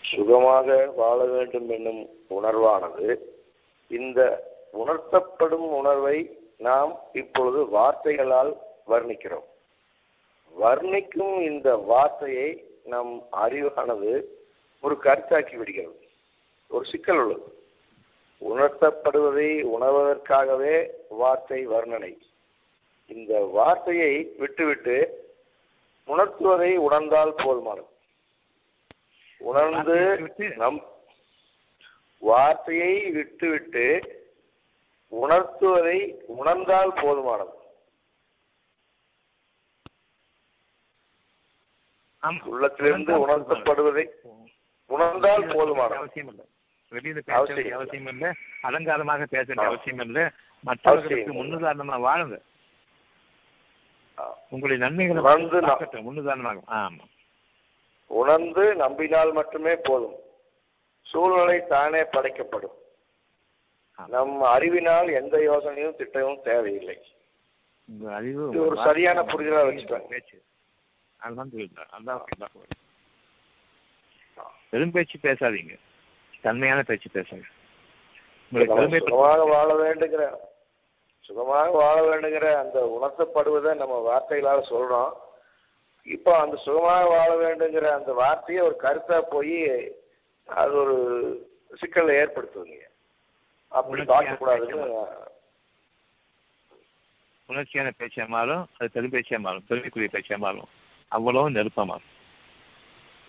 சுகமாக 0.00 0.92
வாழ 0.96 1.24
வேண்டும் 1.24 1.68
என்னும் 1.68 2.08
உணர்வானது 2.30 3.18
இந்த 3.88 4.20
உணர்த்தப்படும் 4.72 5.68
உணர்வை 5.80 6.38
நாம் 6.58 6.98
இப்பொழுது 7.12 7.68
வார்த்தைகளால் 7.68 8.56
வர்ணிக்கிறோம். 8.88 9.48
வர்ணிக்கும் 10.60 11.42
இந்த 11.42 11.76
வார்த்தையை 11.76 12.64
நம் 12.84 13.22
அறிவானது 13.32 14.22
ஒரு 14.80 14.98
கருத்தாக்கி 15.02 15.56
விடுகிறது. 15.56 16.07
ஒரு 16.68 16.84
சிக்கல் 16.84 17.16
உள்ளது. 17.16 17.46
உணர்த்தப்படுவதை 18.40 19.50
உணர்வதற்காகவே 19.76 20.74
வார்த்தை 21.08 21.68
வர்ணனை. 21.68 22.18
இந்த 23.06 23.40
வார்த்தையை 23.52 24.34
விட்டுவிட்டு 24.36 24.96
உணர்த்துவதை 26.06 26.76
உணர்ந்தால் 26.76 27.34
போதுமானது. 27.34 27.86
உணர்ந்து 29.38 29.96
நம் 30.56 30.80
வார்த்தையை 32.18 33.10
விட்டுவிட்டு 33.10 33.86
உணர்த்துவதை 35.22 35.98
உணர்ந்தால் 36.26 36.92
போதுமானது. 36.92 37.56
உள்ளத்திலிருந்து 42.44 43.26
உணர்த்தப்படுவதை 43.26 44.06
உணர்ந்தால் 44.86 45.42
போதுமானது. 45.42 45.98
அவசியம் 46.02 46.28
இல்லை. 46.28 46.46
வெளியில 46.92 47.20
பேச 47.28 47.40
வேண்டிய. 47.54 47.74
அவசியம் 47.78 48.10
இல்லை 48.12 48.30
அலங்காரமாக 48.68 49.26
பேச 49.34 49.46
வேண்டிய. 49.48 49.70
அவசியம் 49.70 50.02
இல்லை 50.06 50.24
மற்றவர்களுக்கு. 50.64 51.32
முன்னுதாரணமா 51.40 51.96
வாழுங்க. 52.06 52.38
உங்களுடைய 54.52 54.78
நன்மைகளை 54.84 55.20
பார்க்கட்டும், 55.26 56.06
முன்னுதாரணமாக 56.06 56.62
ஆமா 56.80 57.04
உணர்ந்து 58.10 58.64
நம்பினால் 58.82 59.30
மட்டுமே 59.38 59.74
போதும் 59.88 60.16
சூழ்நிலை 61.06 61.58
தானே 61.72 62.00
படைக்கப்படும். 62.14 62.76
நம் 63.98 64.34
அறிவினால் 64.54 65.08
எந்த 65.20 65.36
யோசனையும் 65.50 65.96
திட்டமும் 66.00 66.42
தேவையில்லை 66.48 66.96
ஒரு 68.62 68.76
சரியான 68.86 69.18
புரிதலா 69.30 69.60
வச்சுக்கோங்க. 69.66 70.08
பேச்சு 70.14 70.36
அதுதான் 71.20 71.50
சொல்லிட்டேன் 71.52 71.92
அதான் 71.96 72.20
அதான் 72.34 72.52
போதும். 72.56 72.82
பெரும் 74.72 74.94
பேச்சு 74.96 75.16
பேசாதீங்க 75.26 75.76
தன்மையான 76.44 76.80
பேச்சு 76.88 77.08
பேசுங்க. 77.16 77.46
உங்களுக்கு 78.52 79.00
சுகமாக 79.06 79.44
வாழ 79.54 79.68
வேண்டுங்கிற 79.84 80.24
சுகமாக 81.28 81.70
வாழ 81.80 81.96
வேண்டுங்கிற 82.08 82.48
அந்த 82.60 82.78
உணர்த்தப்படுவதை 82.96 83.72
நம்ம 83.80 83.96
வார்த்தைகளால 84.08 84.60
சொல்றோம். 84.72 85.10
இப்போ 86.16 86.32
அந்த 86.42 86.56
சுகமாக 86.66 87.08
வாழ 87.14 87.30
வேண்டுங்கிற 87.44 87.86
அந்த 87.98 88.12
வார்த்தையை 88.20 88.60
ஒரு 88.68 88.76
கருத்தா 88.84 89.18
போய் 89.34 89.58
அது 90.48 90.74
ஒரு 90.82 90.96
சிக்கலை 91.80 92.14
ஏற்படுத்துவீங்க. 92.22 92.84
அப்படி 93.72 94.02
பார்க்கக்கூடாதுன்னு 94.12 95.26
உணர்ச்சியான 97.48 97.90
பேச்சா 98.00 98.24
மாறும் 98.36 98.64
அது 98.78 98.88
பெரும் 98.94 99.12
பேச்சா 99.14 99.38
மாறும் 99.44 99.66
பெருமைக்குரிய 99.68 100.08
பேச்சா 100.14 100.36
மாறும். 100.44 100.70
அவ்வளவு 101.16 101.54
நெருப்பமா 101.56 101.96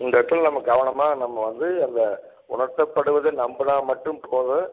இந்த 0.00 0.12
இடத்துல 0.16 0.46
நம்ம 0.48 0.60
கவனமா 0.72 1.06
நம்ம 1.22 1.36
வந்து 1.50 1.68
அந்த 1.86 2.00
உணர்த்தப்படுவதை 2.50 3.30
நம்பினா 3.40 3.74
மட்டும் 3.84 4.20
போதும் 4.28 4.68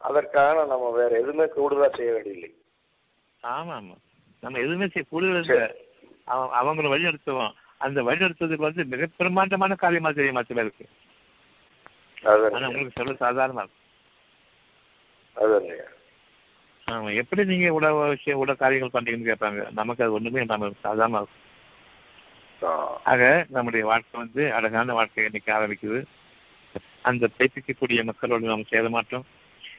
அதற்காக 0.00 0.64
நம்ம 0.64 0.90
வேற 0.90 1.10
எதுவுமே 1.18 1.46
கூடுதலா 1.54 1.88
செய்ய 1.96 2.10
வேண்டியதில்லை. 2.12 2.50
ஆமா 3.42 3.74
ஆமா 3.74 3.96
நம்ம 4.42 4.58
எதுவுமே 4.58 4.86
செய்ய 4.86 5.04
கூடுதல் 5.06 5.50
அவங்கள 6.58 6.88
வழி 6.88 7.08
நடத்துவோம் 7.08 7.54
அந்த 7.80 7.98
வழி 8.02 8.22
நடத்துவதற்கு 8.22 8.68
வந்து 8.68 8.84
மிக 8.92 9.06
பிரமாண்டமான 9.18 9.76
காரியமா 9.76 10.10
தெரிய 10.12 10.32
மாத்திரம் 10.32 10.64
இருக்கு 10.64 10.86
ஆனா 12.48 12.68
உங்களுக்கு 12.68 12.98
சொல்ல 12.98 13.14
சாதாரணமா 13.22 13.62
இருக்கும் 13.62 13.78
ஆமா 16.86 17.10
எப்படி 17.20 17.42
நீங்க 17.44 17.66
உட 17.72 17.86
விஷயம் 18.06 18.40
உட 18.42 18.52
காரியங்கள் 18.54 18.94
பண்றீங்கன்னு 18.94 19.30
கேட்பாங்க. 19.30 19.60
நமக்கு 19.70 20.04
அது 20.04 20.12
ஒண்ணுமே 20.12 20.44
நம்ம 20.44 20.70
சாதாரணமா 20.84 21.20
இருக்கும். 21.20 21.36
ஆக 23.04 23.20
நம்முடைய 23.48 23.82
வாழ்க்கை 23.84 24.16
வந்து 24.20 24.42
அழகான 24.56 24.94
வாழ்க்கை 24.94 25.24
இன்னைக்கு 25.24 25.50
ஆரம்பிக்குது. 25.52 26.00
அந்த 27.02 27.28
பயிற்சிக்கக்கூடிய 27.38 28.04
மக்களோடு 28.04 28.46
நாம் 28.46 28.64
சேர 28.64 28.88
மாட்டோம். 28.88 29.26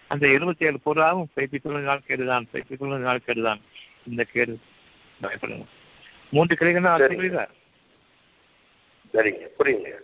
அந்த 0.08 0.28
இருபத்தி 0.28 0.66
ஏழு 0.66 0.80
பயிற்சிக்குள்ள 1.36 1.80
நாள் 1.80 2.02
கேடுதான் 2.08 2.46
பயிற்சிக்குள்ள 2.54 2.98
நாள் 2.98 3.20
கேடுதான். 3.26 3.60
இந்த 4.08 4.24
கேடு 4.24 4.60
பயப்படுங்க 5.22 5.66
மூன்று 6.32 6.56
சரி. 6.98 7.16
புரியுதா? 7.16 7.48
சரிங்க 9.14 9.48
புரியுங்க. 9.60 9.96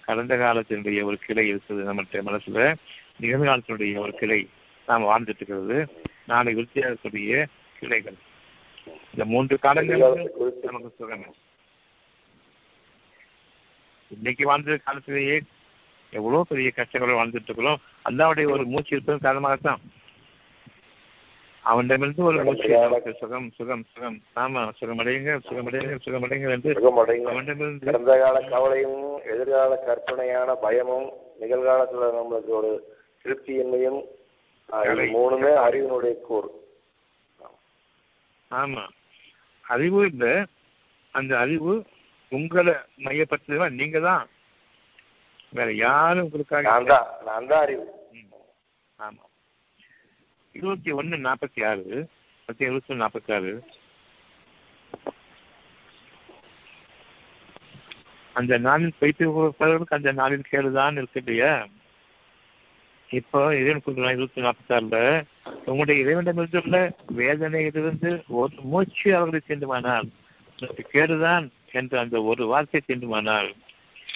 கடந்த 0.00 0.36
காலத்தினுடைய 0.36 1.02
ஒரு 1.02 1.18
கிளை 1.18 1.54
இருக்குது 1.54 1.64
நம்மளுடைய 1.68 2.20
மனசுல. 2.26 2.74
நிகழ்காலத்தினுடைய 3.20 3.98
ஒரு 3.98 4.14
கிளை 4.14 4.48
நாம் 4.86 5.02
வாழ்ந்துட்டு 5.02 5.36
இருக்கிறது 5.36 5.86
நாளை 6.26 6.54
விருத்தியாகக்கூடிய 6.54 7.46
கிளைகள். 7.78 8.14
இந்த 9.10 9.24
மூன்று 9.24 9.58
காலங்கள் 9.58 9.98
நமக்கு 9.98 10.94
சுகம். 10.98 11.34
இன்னைக்கு 14.08 14.46
வாழ்ந்த 14.46 14.76
காலத்திலேயே 14.76 15.36
எவ்வளவு 16.12 16.46
பெரிய 16.46 16.72
கஷ்டங்களோட 16.76 17.14
வாழ்ந்துட்டு 17.18 17.48
இருக்கிறோம். 17.48 17.80
அல்லாவுடைய 18.08 18.50
ஒரு 18.50 18.64
மூச்சு 18.64 18.96
இருப்பதன் 18.96 19.26
காரணமாகத்தான். 19.26 19.80
அவனிடமிருந்து 21.64 22.24
ஒரு 22.24 22.44
மூச்சு 22.44 22.68
சுகம் 23.18 23.50
சுகம் 23.50 23.84
சுகம். 23.92 24.18
ஆமா 24.36 24.70
சுகமடையுங்க 24.80 25.32
சுகமடையுங்க 25.46 25.96
சுகமடையுங்க 26.04 26.50
என்று 26.50 26.74
அவனிடமிருந்து 27.26 27.84
கடந்த 27.84 28.18
கால 28.20 28.40
கவலையும் 28.40 29.00
எதிர்கால 29.24 29.76
கற்பனையான 29.86 30.54
பயமும் 30.54 31.08
நிகழ்காலத்துல 31.40 32.08
நம்மளுக்கு 32.12 32.52
ஒரு 32.52 32.70
திருப்தியின்மையும் 33.24 34.00
மூணுமே 35.12 35.52
அறிவினுடைய 35.66 36.20
கூறு. 36.20 36.48
ஆமா. 38.50 38.84
அறிவு 39.64 40.06
இல்ல 40.06 40.24
அந்த 41.14 41.38
அறிவு 41.38 41.72
உங்களை 42.32 42.74
மையப்படுத்துவா 42.98 43.66
நீங்க 43.72 44.00
தான் 44.00 44.24
வேற 45.52 45.68
யாரும் 45.78 46.24
உங்களுக்காக 46.24 46.64
நான் 47.26 47.46
தான் 47.46 47.60
அறிவு. 47.60 47.84
ஆமா. 48.98 49.24
இருபத்தி 50.54 50.92
ஒண்ணு 50.92 51.16
நாற்பத்தி 51.24 51.60
ஆறு 51.66 51.84
பத்தி 52.48 52.64
இருபத்தி 52.64 52.92
ஒண்ணு 52.92 53.04
நாற்பத்தி 53.04 53.32
ஆறு. 53.34 53.52
அந்த 58.34 58.58
நாளில் 58.58 58.98
பைத்து 59.00 59.24
கொடுப்பவர்களுக்கு 59.26 59.98
அந்த 59.98 60.12
நாளில் 60.12 60.50
கேடுதான் 60.50 60.96
இருக்கு 60.96 61.20
இல்லையா 61.20 61.52
இப்போ 63.10 63.40
இறைவன் 63.54 63.82
கொடுக்குறான் 63.84 64.16
இருபத்தி 64.16 64.42
நாற்பத்தி 64.42 64.72
ஆறுல 64.76 64.98
உங்களுடைய 65.64 65.96
இறைவனிடமிருந்துள்ள 66.02 66.78
வேதனையிலிருந்து 67.16 68.10
ஒரு 68.34 68.56
மூச்சு 68.64 69.08
அவர்களை 69.16 69.40
எனக்கு 70.58 70.84
கேடுதான் 70.92 71.46
என்று 71.72 71.98
அந்த 71.98 72.22
ஒரு 72.22 72.46
வார்த்தை 72.46 72.80
தீண்டுமானால் 72.86 73.52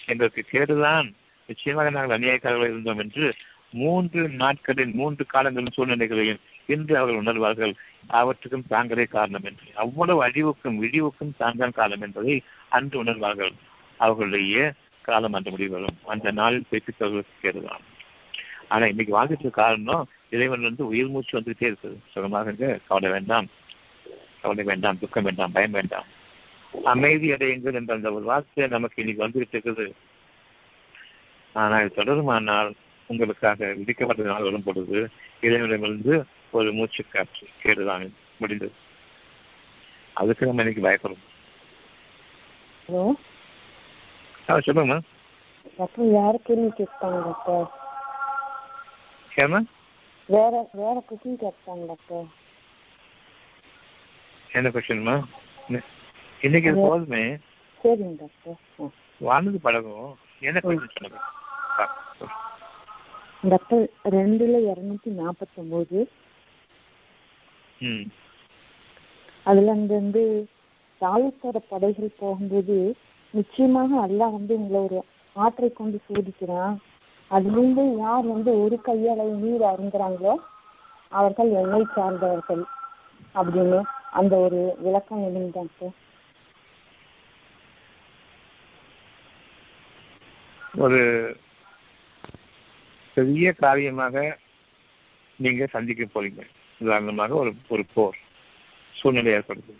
எங்களுக்கு 0.06 0.44
கேடுதான். 0.52 1.12
நிச்சயமாக 1.46 1.90
நாங்கள் 1.90 2.18
அநியாயக்காரர்கள் 2.18 2.72
இருந்தோம் 2.72 2.98
என்று 2.98 3.34
மூன்று 3.70 4.28
நாட்களின் 4.28 4.92
மூன்று 4.92 5.26
காலங்களின் 5.26 5.72
சூழ்நிலைகளையும் 5.72 6.40
இன்று 6.66 6.98
அவர்கள் 6.98 7.22
உணர்வார்கள். 7.22 7.74
அவற்றுக்கும் 8.06 8.66
தாங்களே 8.68 9.04
காரணம் 9.04 9.44
என்று. 9.44 9.64
அவ்வளவு 9.74 10.24
அழிவுக்கும் 10.26 10.82
இழிவுக்கும் 10.82 11.36
தாங்கள் 11.36 11.70
காலம் 11.70 12.00
என்பதை 12.00 12.42
அன்று 12.68 13.04
உணர்வார்கள். 13.04 13.52
அவர்களுடைய 13.96 14.72
காலம் 15.02 15.32
அந்த 15.32 15.50
முடிவரும் 15.50 15.98
அந்த 16.04 16.30
நாளில் 16.30 16.68
பேசித்தவர்களுக்கு 16.70 17.36
கேடுதான். 17.42 17.84
ஆனா 18.68 18.86
இன்னைக்கு 18.86 19.12
வாழ்க்கைக்கு 19.12 19.50
காரணம் 19.50 20.08
இறைவன் 20.30 20.60
வந்து 20.60 20.86
உயிர் 20.86 21.08
மூச்சு 21.08 21.40
வந்துகிட்டே 21.40 21.74
இருக்குது. 21.74 21.96
சுகமாக 22.10 22.80
கவலை 22.88 23.10
வேண்டாம். 23.10 23.46
கவலை 24.42 24.64
வேண்டாம். 24.64 24.98
துக்கம் 24.98 25.24
வேண்டாம். 25.24 25.52
பயம் 25.52 25.70
வேண்டாம். 25.70 26.04
அமைதி 26.92 27.28
அடையுங்கள் 27.35 27.78
என்ற 27.80 27.92
அந்த 27.94 28.12
ஒரு 28.12 28.24
வார்த்தை 28.30 28.66
நமக்கு 28.66 29.00
இன்னைக்கு 29.02 29.24
வந்துகிட்டு 29.24 29.87
ஆனால் 31.54 31.94
தொடருமானால் 31.98 32.70
உங்களுக்காக 33.11 33.66
விதிக்கப்பட்ட 33.78 34.22
நாள் 34.22 34.46
வரும் 34.48 34.66
பொழுது 34.66 34.98
இறைவனிடமிருந்து 35.40 36.14
ஒரு 36.50 36.72
மூச்சு 36.72 37.02
காற்று 37.08 37.46
கேடுதான் 37.62 38.04
முடிந்தது. 38.40 38.74
அதுக்கு 40.16 40.46
நம்ம 40.46 40.62
இன்னைக்கு 40.62 40.87
பயப்படுறோம் 40.87 41.28
ஹலோ? 42.87 43.04
ஆ 44.48 44.58
சொல்லுங்கம்மா 44.58 44.98
டாக்டர் 45.78 46.12
வேற 46.18 46.35
கேள்வி 46.46 46.70
கேட்பாங்க 46.80 47.18
டாக்டர்? 47.28 47.68
ஏமா 49.32 49.61
வேற 50.28 50.54
வேற 50.80 50.96
கொஸ்டின் 51.08 51.42
கேட்பாங்க 51.44 51.85
டாக்டர். 51.87 52.28
என்ன 54.50 54.68
கொஸ்டின்மா 54.68 55.16
இன்னைக்கு 56.42 56.70
போதுமே. 56.78 57.22
சரிங்க 57.85 58.14
டாக்டர். 58.22 58.90
வாழ்ந்து 59.20 59.59
பழகும் 59.61 60.11
என்ன 60.42 60.61
சொல்லு. 60.61 60.88
டாக்டர் 63.42 63.85
ரெண்டுல 64.12 64.57
இருநூத்தி 64.70 65.11
நாற்பத்தொம்போது 65.20 65.98
ம். 67.81 68.05
அதுல 69.46 69.72
அந்த 69.72 69.94
வந்து 69.94 70.22
தாயத்தோட 71.00 71.59
படைகள் 71.68 72.18
போகும்போது 72.18 72.76
நிச்சயமாக 73.35 73.90
அல்லாஹ் 74.07 74.37
வந்து 74.37 74.55
உங்களை 74.55 74.81
ஒரு 74.81 74.98
ஆற்றை 75.37 75.72
கொண்டு 75.72 75.98
சோதிக்கிறான். 76.07 76.74
அதிலிருந்து 77.31 77.85
யார் 77.98 78.27
வந்து 78.27 78.50
ஒரு 78.62 78.77
கையளவு 78.87 79.35
நீர் 79.42 79.64
அருந்துறாங்களோ 79.71 80.35
அவர்கள் 81.12 81.50
என்னை 81.62 81.83
சார்ந்தவர்கள் 81.94 82.62
அப்படின்னு 83.35 83.81
அந்த 84.12 84.37
ஒரு 84.37 84.60
விளக்கம் 84.79 85.25
எழுங்க 85.25 85.50
டாக்டர். 85.52 85.92
ஒரு 90.83 91.00
பெரிய 93.14 93.52
காரியமாக 93.52 94.38
நீங்க 95.37 95.66
சந்திக்க 95.66 96.02
போறீங்க. 96.04 96.42
உதாரணமாக 96.78 97.35
ஒரு 97.35 97.50
ஒரு 97.68 97.85
போர் 97.94 98.16
சூழ்நிலை 98.92 99.33
ஏற்படுது. 99.33 99.74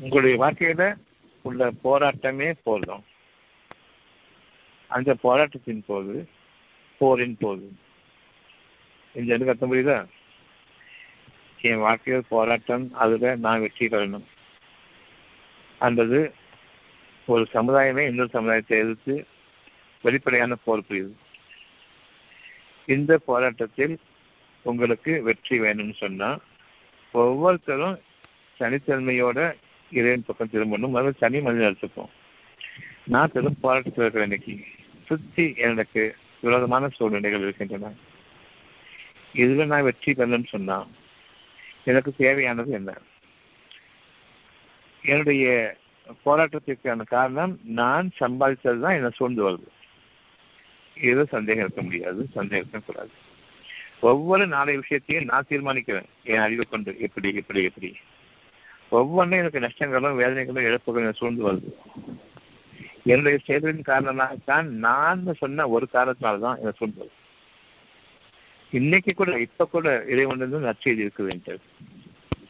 உங்களுடைய 0.00 0.34
வாழ்க்கையில 0.42 0.96
உள்ள 1.42 1.70
போராட்டமே 1.84 2.48
போதும். 2.64 3.04
அந்த 4.88 5.14
போராட்டத்தின் 5.14 5.84
போது 5.86 6.16
போரின் 6.98 7.36
போது. 7.40 7.66
இந்த 9.14 9.34
எனக்கு 9.34 9.52
அர்த்தம் 9.52 9.72
புரியுதா? 9.72 9.98
என் 11.60 11.84
வாழ்க்கையில் 11.86 12.28
போராட்டம் 12.28 12.84
அதுல 12.94 13.36
நான் 13.36 13.60
வெற்றி 13.60 13.86
பெறணும். 13.86 14.28
அல்லது 15.78 16.20
ஒரு 17.28 17.48
சமுதாயமே 17.52 18.04
இன்னொரு 18.10 18.28
சமுதாயத்தை 18.32 18.78
எதிர்த்து 18.78 19.14
வெளிப்படையான 20.02 20.54
போர் 20.64 20.86
புரியுது. 20.88 21.14
இந்த 22.86 23.18
போராட்டத்தில் 23.18 23.98
உங்களுக்கு 24.62 25.22
வெற்றி 25.22 25.60
வேணும்னு 25.60 25.94
சொன்னா 25.94 26.38
ஒவ்வொருத்தரும் 27.12 27.96
தனித்தன்மையோட 28.60 29.54
இறைவன் 29.90 30.24
பக்கம் 30.26 30.52
திரும்பணும். 30.52 30.94
முதல்ல 30.94 31.18
தனி 31.18 31.40
மனிதன் 31.40 31.74
எடுத்துப்போம். 31.74 32.12
நான் 33.04 33.32
பெரும் 33.32 33.60
போராட்டத்தில் 33.60 34.02
இருக்கிற 34.02 34.24
இன்னைக்கு 34.24 34.54
சுத்தி 35.04 35.54
எனக்கு 35.56 36.02
விரோதமான 36.40 36.88
சூழ்நிலைகள் 36.88 37.40
இருக்கின்றன. 37.40 37.92
இதுல 39.34 39.66
நான் 39.66 39.82
வெற்றி 39.82 40.12
பெறணும்னு 40.12 40.46
சொன்னா 40.46 40.78
எனக்கு 41.84 42.10
தேவையானது 42.16 42.72
என்ன? 42.72 42.90
என்னுடைய 45.02 45.46
போராட்டத்திற்கான 46.24 47.06
காரணம் 47.06 47.54
நான் 47.80 48.10
சம்பாதித்தது 48.20 48.80
தான் 48.84 48.96
என்னை 48.98 49.10
சூழ்ந்து 49.14 49.42
வருது. 49.48 49.68
இது 50.96 51.26
சந்தேகம் 51.26 51.64
இருக்க 51.64 51.82
முடியாது 51.82 52.20
சந்தேகம் 52.34 52.68
இருக்கக்கூடாது 52.68 53.12
ஒவ்வொரு 54.00 54.46
நாளைய 54.46 54.80
விஷயத்தையும் 54.80 55.28
நான் 55.30 55.48
தீர்மானிக்கிறேன். 55.48 56.08
என் 56.24 56.44
அறிவு 56.46 56.64
கொண்டு 56.66 56.90
எப்படி 56.98 57.34
எப்படி 57.34 57.62
எப்படி. 57.62 57.90
ஒவ்வொன்றும் 58.88 59.38
எனக்கு 59.38 59.64
நஷ்டங்களும் 59.66 60.20
வேதனைகளும் 60.22 60.66
இழப்புகளும் 60.68 61.18
சூழ்ந்து 61.20 61.42
வருது. 61.48 61.70
என்னுடைய 63.04 63.38
செயல்களின் 63.44 63.88
காரணமாகத்தான் 63.88 64.66
நான் 64.86 65.34
சொன்ன 65.38 65.68
ஒரு 65.68 65.88
காரணத்தினால்தான் 65.92 66.46
தான் 66.46 66.76
சூழ்ந்து 66.78 67.00
வருது. 67.02 67.16
இன்னைக்கு 68.70 69.12
கூட 69.14 69.32
இப்ப 69.40 69.66
கூட 69.66 70.04
இறைவனிலிருந்து 70.08 70.70
நற்செய்தி 70.70 71.04
இருக்குது 71.04 71.58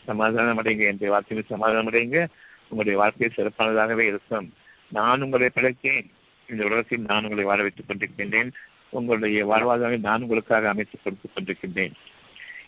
சமாதானம் 0.04 0.60
அடைங்க 0.62 0.84
என்ற 0.92 1.04
வார்த்தையில் 1.10 1.52
சமாதானம் 1.54 1.90
அடைங்க 1.90 2.20
உங்களுடைய 2.68 2.98
வாழ்க்கை 2.98 3.30
சிறப்பானதாகவே 3.36 3.98
இருக்கும். 3.98 4.52
நான் 4.88 5.22
உங்களை 5.22 5.50
படைத்தேன். 5.54 6.10
இந்த 6.48 6.64
உலகத்தில் 6.64 7.00
நான் 7.00 7.22
உங்களை 7.22 7.44
வாழ 7.44 7.62
வைத்துக் 7.62 7.86
கொண்டிருக்கின்றேன். 7.88 8.52
உங்களுடைய 8.90 9.46
வாழ்வாதாரம் 9.46 10.00
நான் 10.00 10.22
உங்களுக்காக 10.22 10.68
அமைத்துக் 10.68 11.00
கொடுத்துக் 11.02 11.30
கொண்டிருக்கின்றேன். 11.34 11.92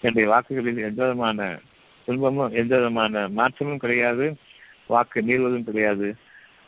என்னுடைய 0.00 0.28
வாக்குகளில் 0.28 0.76
எந்த 0.76 1.02
விதமான 1.02 1.60
துன்பமும் 2.04 2.52
எந்த 2.52 2.76
விதமான 2.76 3.28
மாற்றமும் 3.28 3.78
கிடையாது. 3.78 4.36
வாக்கு 4.86 5.20
மீறுவதும் 5.20 5.64
கிடையாது. 5.64 6.16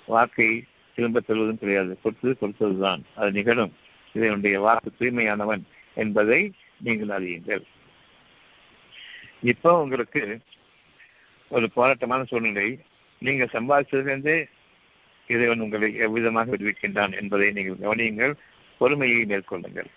வாக்கை 0.06 0.64
திரும்ப 0.94 1.20
பெறுவதும் 1.20 1.58
கிடையாது. 1.58 1.98
கொடுத்தது 2.02 2.36
கொடுத்ததுதான். 2.40 3.00
அது 3.14 3.32
நிகழும். 3.32 3.74
இதனுடைய 4.12 4.60
வாக்கு 4.60 4.92
தூய்மையானவன் 5.00 5.62
என்பதை 5.94 6.52
நீங்கள் 6.76 7.22
அறியுங்கள். 7.22 7.62
இப்போ 9.42 9.82
உங்களுக்கு 9.82 10.38
ஒரு 11.48 11.70
போராட்டமான 11.76 12.24
சூழ்நிலை. 12.24 12.78
நீங்கள் 13.22 13.52
சம்பாதிச்சதிலிருந்தே 13.52 14.36
இறைவன் 15.26 15.60
உங்களை 15.60 15.88
எவ்விதமாக 15.96 16.56
விடுவிக்கின்றான் 16.56 17.20
என்பதை 17.20 17.50
நீங்கள் 17.50 17.80
கவனியுங்கள். 17.82 18.34
பொறுமையை 18.78 19.24
மேற்கொள்ளுங்கள். 19.24 19.90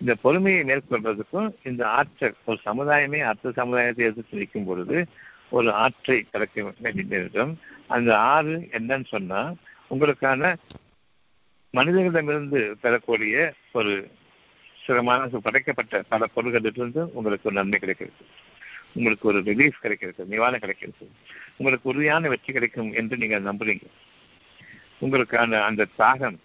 இந்த 0.00 0.14
பொறுமையை 0.14 0.62
மேற்கொள்வதற்கும் 0.62 1.48
இந்த 1.62 1.82
ஆற்றல் 1.88 2.34
ஒரு 2.44 2.60
சமுதாயமே 2.64 3.20
அடுத்த 3.20 3.52
சமுதாயத்தை 3.52 4.06
எதிர்த்து 4.06 4.38
நிற்கும் 4.38 4.64
பொழுது 4.64 5.06
ஒரு 5.50 5.72
ஆற்றை 5.72 6.26
கலக்க 6.30 6.72
வேண்டியிருக்கும் 6.78 7.58
அந்த 7.86 8.18
ஆறு 8.18 8.68
என்னன்னு 8.72 9.04
சொன்னா 9.04 9.54
உங்களுக்கான 9.90 10.54
மனிதர்களிடமிருந்து 11.72 12.76
பெறக்கூடிய 12.80 13.52
ஒரு 13.72 14.10
சிரமமான 14.86 15.38
படைக்கப்பட்ட 15.42 16.02
பல 16.08 16.26
பொருள்களிலிருந்து 16.36 17.02
உங்களுக்கு 17.12 17.48
ஒரு 17.48 17.54
நன்மை 17.54 17.78
கிடைக்கிறது. 17.78 18.24
உங்களுக்கு 18.94 19.28
ஒரு 19.28 19.38
ரிலீஃப் 19.40 19.80
கிடைக்கிறது 19.80 20.24
நிவாரணம் 20.24 20.64
கிடைக்கிறது. 20.64 21.06
உங்களுக்கு 21.56 21.88
உறுதியான 21.88 22.28
வெற்றி 22.28 22.52
கிடைக்கும் 22.52 22.92
என்று 22.92 23.16
நீங்கள் 23.16 23.42
நம்புறீங்க. 23.42 23.86
உங்களுக்கான 25.00 25.60
அந்த 25.60 25.86
தாகம் 25.98 26.36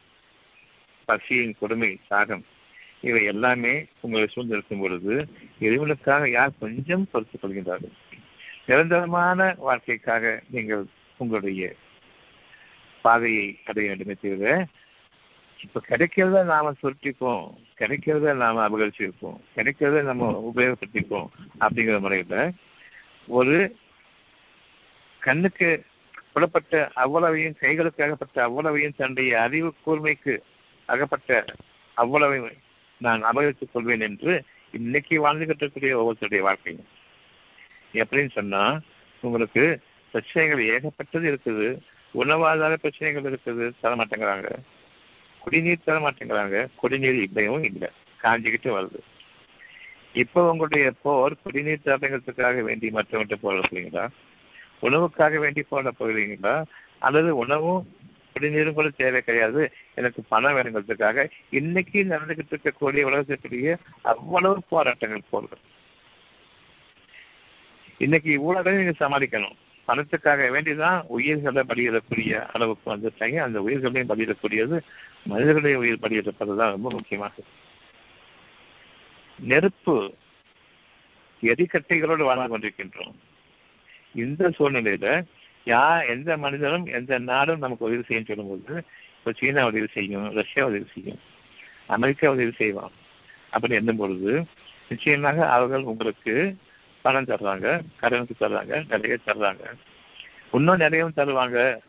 பசியின் 1.07 1.57
கொடுமை 1.59 1.99
தாகம் 2.09 2.43
இவை 3.01 3.23
எல்லாமே 3.23 3.85
உங்களை 4.01 4.27
சூழ்ந்திருக்கும் 4.27 4.79
பொழுது 4.79 5.27
இறைவனுக்காக 5.61 6.29
யார் 6.29 6.57
கொஞ்சம் 6.59 7.07
பொறுத்துக் 7.11 7.43
கொள்கின்றார்கள்? 7.43 7.95
நிரந்தரமான 8.65 9.55
வாழ்க்கைக்காக 9.57 10.43
நீங்கள் 10.49 10.85
உங்களுடைய 11.17 11.75
பாதையை 13.01 13.59
அடைய 13.65 13.89
வேண்டுமே 13.89 14.15
தவிர 14.21 14.67
இப்ப 15.63 15.81
கிடைக்கிறத 15.89 16.43
நாம 16.43 16.73
சுருட்டிப்போம். 16.81 17.43
கிடைக்கிறத 17.79 18.35
நாம 18.35 18.69
அபகரிச்சிருப்போம் 18.69 19.37
கிடைக்கிறத 19.55 20.03
நம்ம 20.03 20.51
உபயோகப்படுத்திப்போம் 20.55 21.27
அப்படிங்கிற 21.59 21.99
முறையில 21.99 22.51
ஒரு 23.27 23.75
கண்ணுக்கு 25.19 25.83
புலப்பட்ட 26.33 26.89
அவ்வளவையும் 26.93 27.55
கைகளுக்கு 27.61 28.03
அகப்பட்ட 28.03 28.43
அவ்வளவையும் 28.43 28.95
தன்னுடைய 28.97 29.41
அறிவு 29.41 29.73
கூர்மைக்கு 29.85 30.37
அகப்பட்ட 30.85 31.45
அவ்வளவையும் 31.93 32.51
நான் 32.97 33.23
அபகரித்துக் 33.23 33.71
கொள்வேன் 33.73 33.99
என்று 33.99 34.43
இன்னைக்கு 34.71 35.15
வாழ்ந்துகிட்டு 35.25 35.63
இருக்கக்கூடிய 35.63 35.93
ஒவ்வொருத்தருடைய 36.01 36.39
வாழ்க்கையும். 36.39 36.87
எப்படின்னு 37.93 38.29
சொன்னா 38.29 38.79
உங்களுக்கு 39.21 39.79
பிரச்சனைகள் 40.11 40.65
ஏகப்பட்டது 40.65 41.27
இருக்குது. 41.31 41.79
உணவாதார 42.13 42.73
பிரச்சனைகள் 42.73 43.31
இருக்குது. 43.31 43.71
தர 43.81 43.95
மாட்டேங்கிறாங்க 43.95 44.49
குடிநீர் 45.39 45.85
தர 45.85 45.97
மாட்டேங்கிறாங்க. 45.99 46.67
குடிநீர் 46.75 47.21
இல்லையும் 47.21 47.63
இல்லை. 47.63 47.89
காஞ்சிக்கிட்டு 48.23 48.69
வருது. 48.77 48.99
இப்போ 50.13 50.51
உங்களுடைய 50.51 50.91
போர் 51.01 51.37
குடிநீர் 51.43 51.85
தரங்கிறதுக்காக 51.85 52.61
வேண்டி 52.61 52.89
மற்றவங்கிட்ட 52.89 53.35
போட 53.41 53.59
போறீங்களா 53.59 54.07
உணவுக்காக 54.81 55.39
வேண்டி 55.39 55.61
போட 55.61 55.91
போகிறீங்களா? 55.99 56.63
அல்லது 56.99 57.35
உணவும் 57.37 57.87
குடிநீரும் 58.33 58.73
கூட 58.73 58.89
தேவை 58.89 59.21
கிடையாது. 59.21 59.71
எனக்கு 59.95 60.23
பணம் 60.23 60.55
வேணுங்கிறதுக்காக 60.55 61.29
இன்னைக்கு 61.49 62.03
நடந்துகிட்டு 62.03 62.57
இருக்கக்கூடிய 62.57 63.03
உலகத்திற்குரிய 63.03 63.77
அவ்வளவு 64.01 64.63
போராட்டங்கள் 64.69 65.29
போர்கள் 65.29 65.63
இன்னைக்கு 67.97 68.41
ஊழலை 68.41 68.71
நீங்க 68.73 68.93
சமாளிக்கணும். 68.99 69.57
பணத்துக்காக 69.89 70.47
வேண்டிதான் 70.55 70.99
உயிர்களை 71.17 71.61
பலியிடக்கூடிய 71.71 72.33
அளவுக்கு 72.53 72.85
வந்துட்டாங்க 72.93 73.37
அந்த 73.45 73.59
உயிர்களையும் 73.67 74.11
பலியிடக்கூடியது 74.11 74.77
மனிதர்களுடைய 75.31 75.77
உயிர் 75.83 76.03
பலியிடப்படுறதுதான் 76.03 76.75
ரொம்ப 76.75 76.89
முக்கியமாக 76.97 77.45
நெருப்பு 79.39 79.95
எரிக்கட்டைகளோடு 81.43 82.23
வாழ்ந்து 82.27 82.51
கொண்டிருக்கின்றோம். 82.53 83.13
இந்த 84.23 84.49
சூழ்நிலையில 84.57 85.07
யா 85.67 85.83
எந்த 86.13 86.37
மனிதனும் 86.43 86.85
எந்த 86.97 87.19
நாடும் 87.29 87.63
நமக்கு 87.63 87.87
உதவி 87.87 88.03
செய்யும் 88.07 88.29
சொல்லும்போது 88.29 88.73
இப்போ 89.17 89.31
சீனா 89.39 89.63
உதவி 89.69 89.87
செய்யும் 89.95 90.27
ரஷ்யா 90.39 90.63
உதவி 90.69 90.87
செய்யும் 90.93 91.19
அமெரிக்கா 91.95 92.31
உதவி 92.35 92.53
செய்வான். 92.61 92.95
அப்படி 93.55 93.77
எண்ணும் 93.79 94.01
பொழுது 94.01 94.31
நிச்சயமாக 94.91 95.37
அவர்கள் 95.55 95.89
உங்களுக்கு 95.91 96.35
பணம் 97.01 97.29
தர்றாங்க 97.31 97.67
கடனுக்கு 97.99 98.35
தர்றாங்க 98.39 98.73
நிறைய 98.87 99.17
தர்றாங்க 99.25 99.63
இன்னும் 100.51 100.79
நிறையவும் 100.79 101.17
தருவாங்க. 101.17 101.79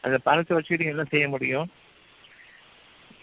அந்த 0.00 0.18
பணத்தை 0.18 0.52
வச்சுக்கிட்டு 0.56 0.92
என்ன 0.92 1.04
செய்ய 1.04 1.28
முடியும்? 1.28 1.68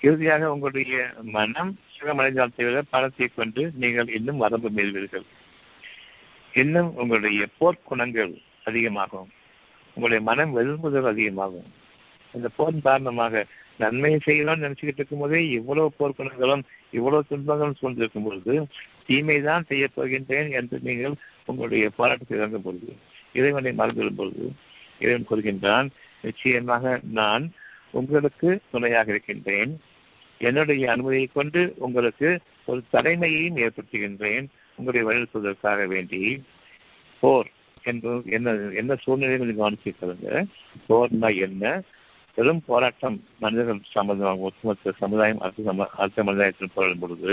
இறுதியாக 0.01 0.51
உங்களுடைய 0.51 1.13
மனம் 1.22 1.78
சுகமடைந்தால் 1.95 2.55
தவிர 2.55 2.82
பணத்தை 2.89 3.28
கொண்டு 3.28 3.72
நீங்கள் 3.76 4.07
இன்னும் 4.07 4.38
வரம்பு 4.38 4.69
மீறுவீர்கள். 4.69 5.26
இன்னும் 6.53 6.89
உங்களுடைய 6.95 7.47
போர்க்குணங்கள் 7.59 8.34
அதிகமாகும். 8.63 9.30
உங்களுடைய 9.95 10.22
மனம் 10.30 10.55
வெறுப்புதல் 10.57 11.11
அதிகமாகும். 11.11 11.69
இந்த 12.34 12.49
போர் 12.55 12.82
காரணமாக 12.82 13.45
நன்மையை 13.78 14.19
செய்யலாம்னு 14.26 14.65
நினைச்சுக்கிட்டு 14.65 14.99
இருக்கும் 15.01 15.19
போதே 15.19 15.49
இவ்வளவு 15.49 15.91
போர்க்குணங்களும் 15.99 16.63
இவ்வளவு 16.91 17.24
துன்பங்களும் 17.30 17.80
சூழ்ந்திருக்கும் 17.82 18.24
பொழுது 18.24 18.67
தீமைதான் 19.07 19.65
செய்ய 19.65 19.89
போகின்றேன் 19.97 20.51
என்று 20.51 20.80
நீங்கள் 20.82 21.13
உங்களுடைய 21.45 21.89
பாராட்டு 21.89 22.38
இறங்கும் 22.38 22.61
பொழுது 22.61 22.95
இறைவனை 23.34 23.72
மறந்துவிடும் 23.72 24.15
பொழுது 24.15 24.51
இறைவன் 24.99 25.30
கூறுகின்றான் 25.30 25.89
நிச்சயமாக 26.22 26.99
நான் 27.03 27.51
உங்களுக்கு 27.91 28.59
துணையாக 28.72 29.11
இருக்கின்றேன். 29.11 29.80
என்னுடைய 30.38 30.91
அனுமதியை 30.91 31.30
கொண்டு 31.34 31.74
உங்களுக்கு 31.78 32.39
ஒரு 32.65 32.84
தலைமையையும் 32.91 33.57
ஏற்படுத்துகின்றேன். 33.57 34.45
உங்களுடைய 34.76 35.03
வழிநடத்துவதற்காக 35.07 35.88
வேண்டி. 35.88 36.43
போர் 37.19 37.49
என்று 37.84 38.22
என்ன 38.26 38.51
என்ன 38.51 38.95
சூழ்நிலைகள் 38.95 39.55
கவனிச்சிருக்கிறாங்க? 39.55 40.45
போர்னா 40.89 41.36
என்ன? 41.36 41.82
பெரும் 42.36 42.61
போராட்டம் 42.65 43.17
மனிதர்கள் 43.39 43.79
சம்பந்தமாக 43.95 44.47
ஒட்டுமொத்த 44.47 44.93
சமுதாயம் 44.99 45.39
அடுத்த 45.39 45.63
சம 45.63 45.88
அடுத்த 45.97 46.17
சமுதாயத்தில் 46.21 46.73
போராடும் 46.73 46.99
பொழுது 46.99 47.32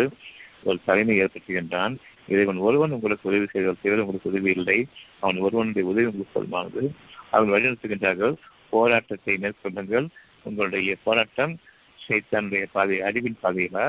ஒரு 0.65 0.79
தலைமை 0.85 1.15
ஏற்படுத்துகின்றான். 1.21 1.95
இறைவன் 2.29 2.57
ஒருவன் 2.57 2.91
உங்களுக்கு 2.91 3.29
உதவி 3.29 3.47
செய்தால் 3.47 3.83
தவிர 3.83 4.01
உங்களுக்கு 4.01 4.31
உதவி 4.31 4.51
இல்லை. 4.51 4.79
அவன் 5.21 5.39
ஒருவனுடைய 5.39 5.89
உதவி 5.89 6.07
உங்களுக்கு 6.07 6.37
சொல்லுமானது 6.39 6.83
அவன் 7.31 7.53
வழிநடத்துகின்றார்கள். 7.53 8.35
போராட்டத்தை 8.71 9.35
மேற்கொள்ளுங்கள். 9.37 10.09
உங்களுடைய 10.43 10.97
போராட்டம் 11.07 11.55
சைத்தானுடைய 11.99 12.67
பாதை 12.73 13.01
அறிவின் 13.01 13.39
பாதையிலா 13.43 13.87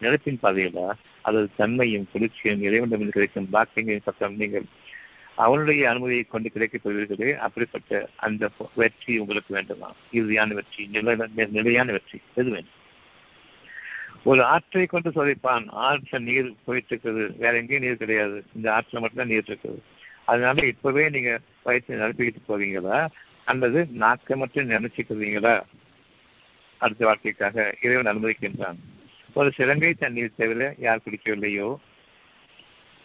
நிலத்தின் 0.00 0.40
பாதையிலா? 0.42 0.86
அல்லது 1.22 1.46
தன்மையும் 1.56 2.08
குளிர்ச்சியும் 2.12 2.62
இறைவனிடமிருந்து 2.62 3.16
கிடைக்கும் 3.18 3.48
பாக்கியங்களின் 3.52 4.08
பக்கம் 4.08 4.34
நீங்கள் 4.36 4.66
அவனுடைய 5.36 5.90
அனுமதியை 5.90 6.22
கொண்டு 6.22 6.50
கிடைக்கப் 6.50 6.80
போகிறீர்களே 6.84 7.36
அப்படிப்பட்ட 7.36 8.08
அந்த 8.16 8.50
வெற்றி 8.74 9.18
உங்களுக்கு 9.18 9.54
வேண்டுமா? 9.54 9.92
இறுதியான 10.12 10.54
வெற்றி 10.54 10.86
நிலை 10.86 11.16
நிலையான 11.50 11.92
வெற்றி 11.92 12.20
எது 12.34 12.50
வேண்டும்? 12.50 12.80
ஒரு 14.24 14.44
ஆற்றை 14.44 14.86
கொண்டு 14.86 15.10
சோதிப்பான். 15.10 15.64
ஆற்ற 15.68 16.18
நீர் 16.18 16.54
போயிட்டு 16.64 16.96
இருக்குது 16.96 17.36
வேற 17.36 17.56
எங்கேயும் 17.56 17.82
நீர் 17.82 17.96
கிடையாது. 17.96 18.44
இந்த 18.56 18.72
ஆற்றில் 18.72 19.00
மட்டும்தான் 19.00 19.32
நீர் 19.34 19.48
இருக்குது. 19.48 19.80
அதனால 20.24 20.66
இப்பவே 20.66 21.08
நீங்க 21.08 21.40
வயிற்று 21.62 21.96
நிரப்பிக்கிட்டு 21.96 22.42
போவீங்களா? 22.48 23.08
அல்லது 23.44 23.86
நாக்கை 23.86 24.36
மட்டும் 24.36 24.70
நினைச்சுக்கிறீங்களா 24.70 25.62
அடுத்த 26.78 27.04
வாழ்க்கைக்காக 27.04 27.74
இறைவன் 27.82 28.10
அனுமதிக்கின்றான். 28.12 28.78
ஒரு 29.32 29.52
சிலங்கை 29.52 29.94
தண்ணீர் 29.94 30.38
தேவையில 30.38 30.74
யார் 30.78 31.00
குடிக்கவில்லையோ 31.04 31.76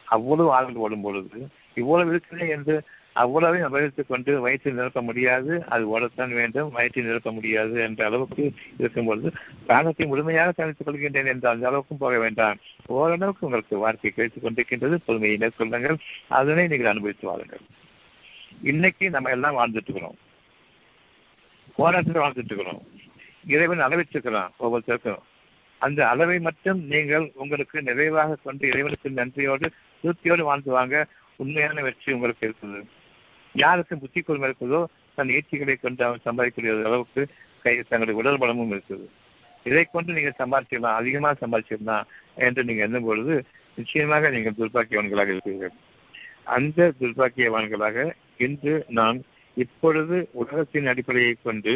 அவ்வளவு 0.03 0.51
ஆறுகள் 0.51 0.75
ஓடும் 0.75 1.01
பொழுது 1.01 1.47
இவ்வளவு 1.80 2.09
இருக்கிறது 2.09 2.49
என்று 2.49 2.75
அவ்வளவையும் 3.13 3.73
அபகரித்துக் 3.73 4.07
கொண்டு 4.07 4.39
வயிற்றை 4.41 4.73
நிரப்ப 4.73 5.01
முடியாது 5.01 5.65
அது 5.67 5.84
ஓடத்தான் 5.93 6.34
வேண்டும் 6.34 6.71
வயிற்றை 6.71 7.05
நிரப்ப 7.05 7.32
முடியாது 7.32 7.73
என்ற 7.82 8.05
அளவுக்கு 8.05 8.51
இருக்கும் 8.77 9.05
பொழுது 9.05 9.32
பிராணத்தை 9.67 10.05
முழுமையாக 10.05 10.51
தனித்துக் 10.51 10.88
கொள்கின்றேன் 10.88 11.27
என்ற 11.27 11.49
அந்த 11.49 11.65
அளவுக்கும் 11.69 11.99
போக 11.99 12.17
வேண்டாம். 12.19 12.57
ஓரளவுக்கு 12.86 13.45
உங்களுக்கு 13.45 13.77
வாழ்க்கை 13.77 14.11
கிடைத்துக் 14.11 14.45
கொண்டிருக்கின்றது. 14.45 14.97
பொறுமையை 15.05 15.38
மேற்கொள்ளுங்கள். 15.38 15.97
அதனை 16.27 16.67
நீங்கள் 16.67 16.91
அனுபவித்து 16.91 17.27
வாருங்கள். 17.27 17.59
இன்னைக்கு 18.63 19.09
நம்ம 19.09 19.30
எல்லாம் 19.30 19.57
வாழ்ந்துட்டு 19.57 19.88
இருக்கிறோம். 19.88 20.15
போராட்டத்தில் 21.75 22.21
வாழ்ந்துட்டு 22.21 22.51
இருக்கிறோம். 22.51 22.82
இறைவன் 23.47 23.80
அளவிட்டிருக்கிறான் 23.80 24.49
ஒவ்வொருத்தருக்கும். 24.59 25.21
அந்த 25.77 26.07
அளவை 26.07 26.39
மட்டும் 26.39 26.80
நீங்கள் 26.86 27.32
உங்களுக்கு 27.34 27.82
நிறைவாக 27.82 28.38
கொண்டு 28.43 28.67
இறைவனுக்கு 28.67 29.09
நன்றியோடு 29.09 29.71
திருப்தியோடு 30.03 30.41
வாழ்ந்து 30.41 30.71
வாங்க. 30.71 31.07
உண்மையான 31.43 31.81
வெற்றி 31.87 32.15
உங்களுக்கு 32.15 32.45
இருக்குது 32.47 32.79
யாருக்கு 33.55 34.01
புத்தி 34.01 34.19
கூர்மை 34.21 34.47
இருக்குதோ 34.49 34.81
தன் 35.17 35.33
ஏற்றிகளை 35.37 35.75
கொண்டு 35.77 36.03
அவன் 36.07 36.25
சம்பாதிக்கக்கூடிய 36.27 36.73
அளவுக்கு 36.89 37.21
கை 37.63 37.73
தங்களுடைய 37.79 38.19
உடல் 38.21 38.41
பலமும் 38.41 38.73
இருக்குது 38.75 39.07
இதை 39.65 39.83
கொண்டு 39.85 40.15
நீங்கள் 40.17 40.39
சம்பாதிச்சிடலாம் 40.41 40.99
அதிகமாக 40.99 41.37
சம்பாதிச்சிடலாம் 41.43 42.05
என்று 42.45 42.61
நீங்கள் 42.67 42.85
எண்ணும் 42.87 43.07
பொழுது 43.09 43.35
நிச்சயமாக 43.79 44.29
நீங்கள் 44.35 44.57
துர்பாக்கியவான்களாக 44.59 45.33
இருக்கிறீர்கள். 45.35 45.75
அந்த 46.57 46.87
துர்பாக்கியவான்களாக 46.99 47.97
இன்று 48.45 48.73
நாம் 48.99 49.17
இப்பொழுது 49.63 50.17
உலகத்தின் 50.41 50.89
அடிப்படையை 50.91 51.33
கொண்டு 51.47 51.73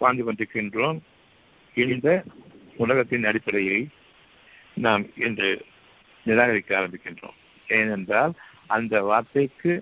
வாழ்ந்து 0.00 0.24
கொண்டிருக்கின்றோம். 0.26 0.98
இந்த 1.76 2.08
உலகத்தின் 2.84 3.26
அடிப்படையை 3.30 3.78
நாம் 4.86 5.04
இன்று 5.26 5.50
நிராகரிக்க 6.26 6.70
ஆரம்பிக்கின்றோம். 6.80 7.36
ஏனென்றால் 7.68 8.32
அந்த 8.66 9.02
வார்த்தைக்கு 9.02 9.72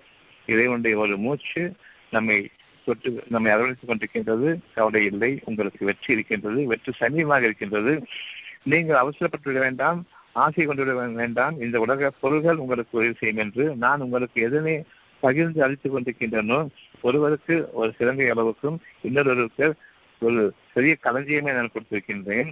இறைவனுடைய 0.47 0.97
ஒரு 0.97 1.17
மூச்சு 1.19 1.73
நம்மை 2.11 2.49
தொட்டு 2.85 3.23
நம்மை 3.29 3.53
அரவணைத்துக் 3.53 3.91
கொண்டிருக்கின்றது 3.91 4.49
கவலை 4.75 5.05
இல்லை 5.05 5.41
உங்களுக்கு 5.45 5.85
வெற்றி 5.85 6.13
இருக்கின்றது 6.13 6.67
வெற்றி 6.67 6.93
சமீபமாக 7.01 7.43
இருக்கின்றது. 7.43 8.03
நீங்கள் 8.63 8.97
அவசரப்பட்டு 8.97 9.49
விட 9.53 9.61
வேண்டாம் 9.61 10.07
ஆசை 10.33 10.65
கொண்டு 10.65 10.85
விட 10.85 11.07
வேண்டாம். 11.07 11.61
இந்த 11.61 11.81
உலக 11.81 12.11
பொருள்கள் 12.21 12.57
உங்களுக்கு 12.57 12.99
உதவி 12.99 13.13
செய்யும் 13.13 13.37
என்று 13.37 13.77
நான் 13.77 14.01
உங்களுக்கு 14.01 14.43
எதனை 14.43 14.83
பகிர்ந்து 15.21 15.63
அளித்துக் 15.63 15.95
கொண்டிருக்கின்றனோ 15.95 16.67
ஒருவருக்கு 17.01 17.69
ஒரு 17.73 17.93
சிறந்த 17.99 18.25
அளவுக்கும் 18.35 18.77
இன்னொருவருக்கு 19.03 19.67
ஒரு 20.29 20.43
பெரிய 20.75 20.93
களஞ்சியமே 21.07 21.51
நான் 21.57 21.73
கொடுத்திருக்கின்றேன். 21.75 22.49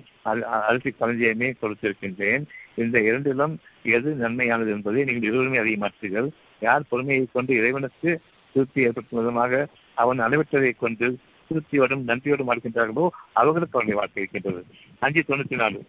அரிசி 0.68 0.90
களஞ்சியமே 1.00 1.48
கொடுத்திருக்கின்றேன். 1.62 2.44
இந்த 2.82 2.96
இரண்டிலும் 3.08 3.54
எது 3.96 4.10
நன்மையானது 4.24 4.70
என்பதை 4.76 5.04
நீங்கள் 5.08 5.28
இருவருமே 5.30 5.60
அறிய 5.62 5.78
மாற்றீர்கள் 5.84 6.28
யார் 6.66 6.88
பொறுமையை 6.90 7.24
கொண்டு 7.32 7.52
இறைவனுக்கு 7.60 8.10
திருப்தி 8.54 8.80
ஏற்படுத்தும் 8.86 9.20
விதமாக 9.20 9.62
அவன் 10.02 10.20
அளவிட்டதை 10.26 10.72
கொண்டு 10.84 11.06
திருப்தியோடும் 11.50 12.04
நன்றியோடும் 12.10 12.50
வாழ்கின்றார்களோ 12.50 13.06
அவர்களுக்கு 13.40 13.76
அவருடைய 13.78 13.96
வாழ்க்கை 14.00 14.20
இருக்கின்றது. 14.22 14.62
அஞ்சு 15.04 15.22
தொண்ணூத்தி 15.28 15.56
நாலு. 15.62 15.80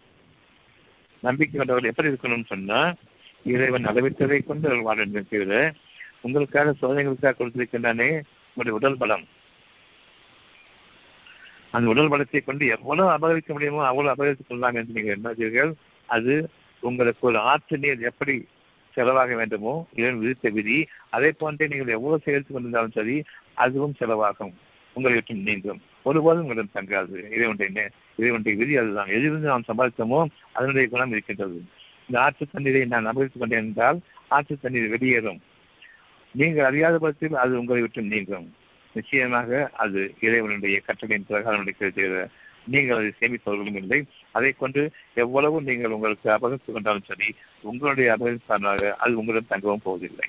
நம்பிக்கை 1.26 1.56
கொண்டவர்கள் 1.56 1.90
எப்படி 1.90 2.10
இருக்கணும்னு 2.12 2.50
சொன்னா 2.52 2.80
இறைவன் 3.52 3.88
அளவிட்டதை 3.90 4.38
கொண்டு 4.44 4.68
அவர்கள் 4.68 4.88
வாழ 4.88 5.04
தவிர 5.28 5.60
உங்களுக்காக 6.26 6.74
சோதனைகளுக்காக 6.80 7.36
கொடுத்திருக்கின்றானே 7.38 8.10
உங்களுடைய 8.56 8.74
உடல் 8.78 9.00
பலம். 9.02 9.24
அந்த 11.74 11.86
உடல் 11.92 12.10
பலத்தை 12.12 12.40
கொண்டு 12.44 12.64
எவ்வளவு 12.76 13.08
அபகரிக்க 13.14 13.50
முடியுமோ 13.52 13.80
அவ்வளவு 13.90 14.12
அபகரித்துக் 14.14 14.48
கொள்ளலாம் 14.48 14.76
என்று 14.80 14.96
நீங்கள் 14.96 15.16
எண்ணாதீர்கள். 15.16 15.72
அது 16.08 16.34
உங்களுக்கு 16.82 17.22
ஒரு 17.30 17.38
ஆற்று 17.52 17.76
நீர் 17.78 18.08
எப்படி 18.10 18.34
செலவாக 18.94 19.30
வேண்டுமோ 19.40 19.72
இதன் 19.98 20.20
விதித்த 20.22 20.50
விதி 20.56 20.76
அதை 21.16 21.30
போன்றே 21.32 21.66
நீங்கள் 21.66 21.94
எவ்வளவு 21.96 22.24
சேர்த்து 22.26 22.50
கொண்டிருந்தாலும் 22.50 22.96
சரி 22.98 23.16
அதுவும் 23.64 23.96
செலவாகும். 24.00 24.54
உங்களை 24.96 25.14
விட்டு 25.16 25.34
நீங்கும். 25.48 25.80
ஒருபோதும் 26.08 26.42
உங்களிடம் 26.44 26.74
தங்காது. 26.76 27.16
இறைவனுடைய 27.36 27.86
இறைவனுடைய 28.18 28.54
விதி 28.60 28.74
அதுதான். 28.76 29.10
எதிலிருந்து 29.16 29.50
நாம் 29.52 29.68
சம்பாதித்தோமோ 29.70 30.20
அதனுடைய 30.52 30.86
குணம் 30.88 31.14
இருக்கின்றது. 31.14 31.58
இந்த 32.08 32.16
ஆற்று 32.24 32.46
தண்ணீரை 32.52 32.84
நான் 32.84 33.08
அபகரித்துக் 33.12 33.44
கொண்டேன் 33.44 33.66
என்றால் 33.68 33.98
ஆற்று 34.28 34.56
தண்ணீர் 34.64 34.92
வெளியேறும். 34.94 35.40
நீங்கள் 36.34 36.68
அறியாத 36.70 36.96
பட்சத்தில் 36.98 37.40
அது 37.42 37.58
உங்களை 37.58 37.80
விட்டு 37.80 38.02
நீங்கும். 38.14 38.46
நிச்சயமாக 38.94 39.70
அது 39.84 40.00
இறைவனுடைய 40.20 40.80
கட்டளையின் 40.86 41.28
பிரகாரம் 41.28 41.62
நடக்கிறது 41.62 42.30
நீங்கள் 42.72 42.96
அதை 42.96 43.10
சேமிப்பவர்களும் 43.20 43.78
இல்லை. 43.80 43.98
அதை 44.36 44.52
கொண்டு 44.52 44.82
எவ்வளவு 45.14 45.56
நீங்கள் 45.62 45.94
உங்களுக்கு 45.96 46.28
அபகரித்துக் 46.30 46.76
கொண்டாலும் 46.76 47.08
சரி 47.08 47.28
உங்களுடைய 47.60 48.16
அபகரிப்பானாக 48.16 48.92
அது 49.04 49.18
உங்களிடம் 49.20 49.52
தங்கவும் 49.52 49.84
போவதில்லை. 49.86 50.28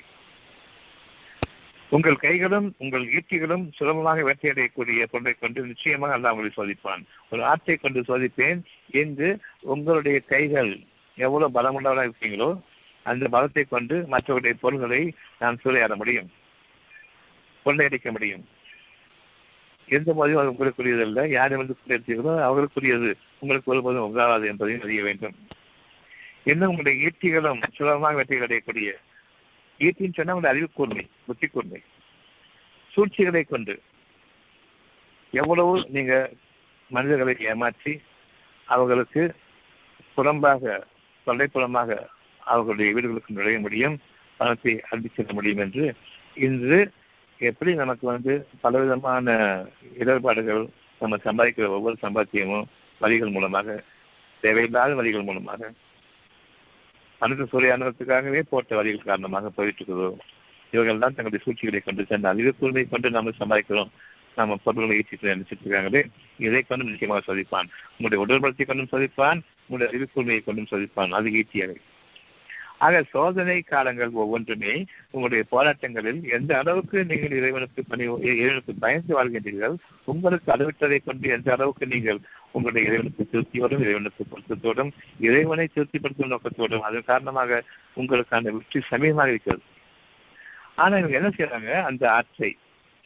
உங்கள் 1.89 2.15
கைகளும் 2.15 2.67
உங்கள் 2.77 3.05
ஈட்டிகளும் 3.17 3.65
சுலபமாக 3.77 4.21
வேட்டையடையக்கூடிய 4.21 5.03
பொருளை 5.11 5.33
கொண்டு 5.33 5.65
நிச்சயமாக 5.65 6.13
அல்ல 6.13 6.33
உங்களை 6.33 6.51
சோதிப்பான். 6.55 7.03
ஒரு 7.29 7.41
ஆற்றை 7.51 7.75
கொண்டு 7.77 8.01
சோதிப்பேன் 8.01 8.61
என்று 9.01 9.27
உங்களுடைய 9.73 10.19
கைகள் 10.19 10.71
எவ்வளவு 11.17 11.55
பலமுள்ளவராக 11.57 12.09
இருக்கீங்களோ 12.09 12.49
அந்த 13.03 13.27
பலத்தை 13.31 13.63
கொண்டு 13.69 13.95
மற்றவருடைய 14.11 14.53
பொருள்களை 14.63 15.01
நான் 15.39 15.59
சூறையாட 15.63 15.95
முடியும் 15.95 16.29
கொள்ளையடிக்க 17.65 18.09
முடியும். 18.11 18.43
எந்த 19.87 20.13
மாதிரியும் 20.13 20.41
அது 20.41 20.53
உங்களுக்குரியது 20.53 21.01
அல்ல. 21.01 21.21
வந்து 21.57 21.75
கொள்ளையடித்தீர்களோ 21.77 22.33
அவர்களுக்குரியது. 22.47 23.13
உங்களுக்கு 23.39 23.71
ஒருபோதும் 23.71 24.01
உங்களாது 24.01 24.47
என்பதையும் 24.47 24.81
அறிய 24.81 25.03
வேண்டும். 25.03 25.35
என்ன 26.43 26.67
உங்களுடைய 26.67 27.07
ஈட்டிகளும் 27.07 27.61
சுலபமாக 27.73 28.15
வெற்றி 28.15 28.39
அடையக்கூடிய? 28.39 28.91
ஈட்டின்னு 29.79 30.17
சொன்னா 30.17 30.35
உங்களுடைய 30.35 30.53
அறிவு 30.53 30.69
கூர்மை 30.73 31.07
புத்தி 31.25 31.47
கூர்மை 31.47 31.81
சூழ்ச்சிகளை 32.93 33.43
கொண்டு 33.43 33.81
எவ்வளவு 35.33 35.85
நீங்க 35.89 36.31
மனிதர்களை 36.91 37.35
ஏமாற்றி 37.39 38.01
அவர்களுக்கு 38.65 39.35
புறம்பாக 40.17 40.83
தொல்லைப்புறமாக 41.27 41.97
அவர்களுடைய 42.39 42.93
வீடுகளுக்கு 42.93 43.37
நுழைய 43.37 43.59
முடியும் 43.59 43.99
பணத்தை 44.37 44.81
அள்ளி 44.89 45.09
செல்ல 45.15 45.33
முடியும் 45.33 45.57
என்று 45.57 45.95
இன்று 46.35 46.91
எப்படி 47.39 47.71
நமக்கு 47.75 48.05
வந்து 48.07 48.33
பலவிதமான 48.61 49.33
இடர்பாடுகள் 50.01 50.63
நம்ம 51.01 51.17
சம்பாதிக்கிற 51.25 51.67
ஒவ்வொரு 51.77 51.97
சம்பாத்தியமும் 52.01 52.67
வழிகள் 53.01 53.33
மூலமாக 53.35 53.83
தேவையில்லாத 54.43 54.93
வழிகள் 54.95 55.27
மூலமாக 55.29 55.71
அனைத்து 57.21 57.45
சூறையானதுக்காகவே 57.51 58.41
போட்ட 58.49 58.75
வழிகள் 58.75 59.09
காரணமாக 59.09 59.49
போயிட்டு 59.49 59.81
இருக்கிறதோ 59.81 60.09
இவர்கள் 60.73 61.01
தான் 61.03 61.15
தங்களுடைய 61.15 61.43
சூழ்ச்சிகளை 61.43 61.79
கொண்டு 61.81 62.03
சென்ற 62.09 62.29
அறிவு 62.29 62.51
கூர்மை 62.59 62.83
கொண்டு 62.93 63.09
நம்ம 63.17 63.33
சம்பாதிக்கிறோம். 63.41 63.91
நம்ம 64.37 64.55
பொருள்களை 64.63 64.95
ஈச்சிட்டு 64.99 65.33
நினைச்சிட்டு 65.33 65.65
இருக்காங்களே 65.65 66.01
இதை 66.39 66.61
கொண்டும் 66.61 66.89
நிச்சயமாக 66.91 67.21
சோதிப்பான். 67.27 67.67
உங்களுடைய 67.95 68.19
உடல் 68.23 68.41
பலத்தை 68.43 68.65
கொண்டும் 68.65 68.91
சோதிப்பான் 68.93 69.39
உங்களுடைய 69.65 69.89
அறிவு 69.91 70.07
கூர்மையை 70.15 70.41
கொண்டும் 70.43 70.69
சோதிப்பான். 70.71 71.11
அது 71.11 71.29
ஈட்டியவை. 71.41 71.77
ஆக 72.77 73.03
சோதனை 73.11 73.61
காலங்கள் 73.61 74.09
ஒவ்வொன்றுமே 74.09 74.85
உங்களுடைய 75.11 75.43
போராட்டங்களில் 75.51 76.29
எந்த 76.29 76.57
அளவுக்கு 76.57 77.05
நீங்கள் 77.05 77.31
இறைவனுக்கு 77.31 77.83
பணி 77.83 78.03
இறைவனுக்கு 78.21 78.73
பயந்து 78.79 79.13
வாழ்கின்றீர்கள் 79.17 79.75
உங்களுக்கு 80.03 80.53
அளவிட்டதை 80.55 80.97
கொண்டு 81.05 81.29
எந்த 81.29 81.53
அளவுக்கு 81.53 81.87
நீங்கள் 81.87 82.19
உங்களுடைய 82.51 82.89
இறைவனுக்கு 82.89 83.27
திருப்தியோடும் 83.31 83.83
இறைவனுக்கு 83.85 84.25
பொருத்தத்தோடும் 84.31 84.91
இறைவனை 85.19 85.69
திருப்திப்படுத்தும் 85.73 86.33
நோக்கத்தோடும் 86.33 86.79
அதன் 86.79 87.03
காரணமாக 87.05 87.63
உங்களுக்கான 87.95 88.51
வெற்றி 88.51 88.81
சமயமாக 88.81 89.29
இருக்கிறது. 89.29 89.63
ஆனா 90.75 90.97
இவங்க 90.97 91.17
என்ன 91.17 91.29
செய்யறாங்க 91.29 91.83
அந்த 91.83 92.11
ஆற்றை. 92.11 92.57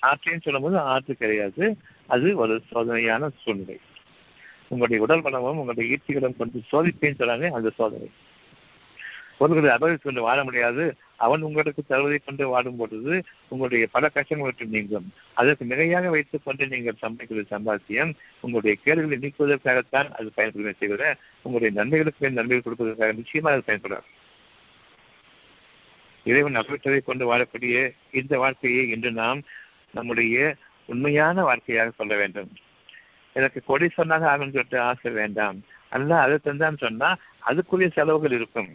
ஆற்றைன்னு 0.01 0.41
சொல்லும்போது 0.41 0.80
ஆற்று 0.80 1.15
கிடையாது. 1.15 1.78
அது 2.07 2.36
ஒரு 2.36 2.63
சோதனையான 2.72 3.30
சூழ்நிலை. 3.38 3.80
உங்களுடைய 4.67 5.03
உடல் 5.03 5.22
பலமும் 5.22 5.57
உங்களுடைய 5.57 5.97
ஈர்த்திகளும் 5.97 6.38
கொண்டு 6.38 6.61
சோதிப்பேன்னு 6.72 7.20
சொல்றாங்க 7.22 7.49
அந்த 7.49 7.70
சோதனை. 7.70 8.09
பொருள்களை 9.39 9.69
அபகரித்து 9.75 10.07
கொண்டு 10.07 10.21
வாழ 10.27 10.39
முடியாது. 10.47 10.85
அவன் 11.25 11.45
உங்களுக்கு 11.47 11.81
தருவதை 11.89 12.17
கொண்டு 12.25 12.45
வாடும் 12.53 12.77
பொழுது 12.79 13.13
உங்களுடைய 13.51 13.87
பல 13.95 14.09
கஷ்டங்களுக்கு 14.15 14.65
நீங்கும். 14.75 15.07
அதற்கு 15.39 15.65
மிகையாக 15.71 16.09
வைத்துக் 16.15 16.45
கொண்டு 16.45 16.67
நீங்கள் 16.73 17.01
சம்பாதிக்கிற 17.03 17.43
சம்பாத்தியம் 17.55 18.11
உங்களுடைய 18.45 18.75
கேடுகளை 18.83 19.17
நீக்குவதற்காகத்தான் 19.25 20.09
அது 20.19 20.29
பயன்படுமே 20.37 20.73
தவிர 20.79 21.03
உங்களுடைய 21.41 21.73
நன்மைகளுக்கு 21.79 22.37
நன்மைகள் 22.39 22.65
கொடுப்பதற்காக 22.67 23.19
நிச்சயமாக 23.21 23.55
அது 23.57 23.67
பயன்படாது 23.69 24.07
இறைவன் 26.25 26.57
அளவிட்டதை 26.59 26.99
கொண்டு 27.03 27.25
வாழக்கூடிய 27.29 27.75
இந்த 28.11 28.33
வாழ்க்கையை 28.37 28.83
இன்று 28.89 29.11
நாம் 29.21 29.39
நம்முடைய 29.91 30.55
உண்மையான 30.85 31.43
வாழ்க்கையாக 31.43 31.89
சொல்ல 31.99 32.13
வேண்டும். 32.15 32.49
எனக்கு 33.35 33.59
கொடி 33.65 33.85
சொன்னாக 33.85 34.25
ஆகும் 34.31 34.51
சொல்லிட்டு 34.53 34.79
ஆசை 34.79 35.11
வேண்டாம். 35.11 35.57
அல்ல 35.89 36.11
அதை 36.21 36.37
தந்தான்னு 36.43 36.79
சொன்னா 36.85 37.09
அதுக்குரிய 37.47 37.89
செலவுகள் 37.97 38.31
இருக்கும். 38.31 38.69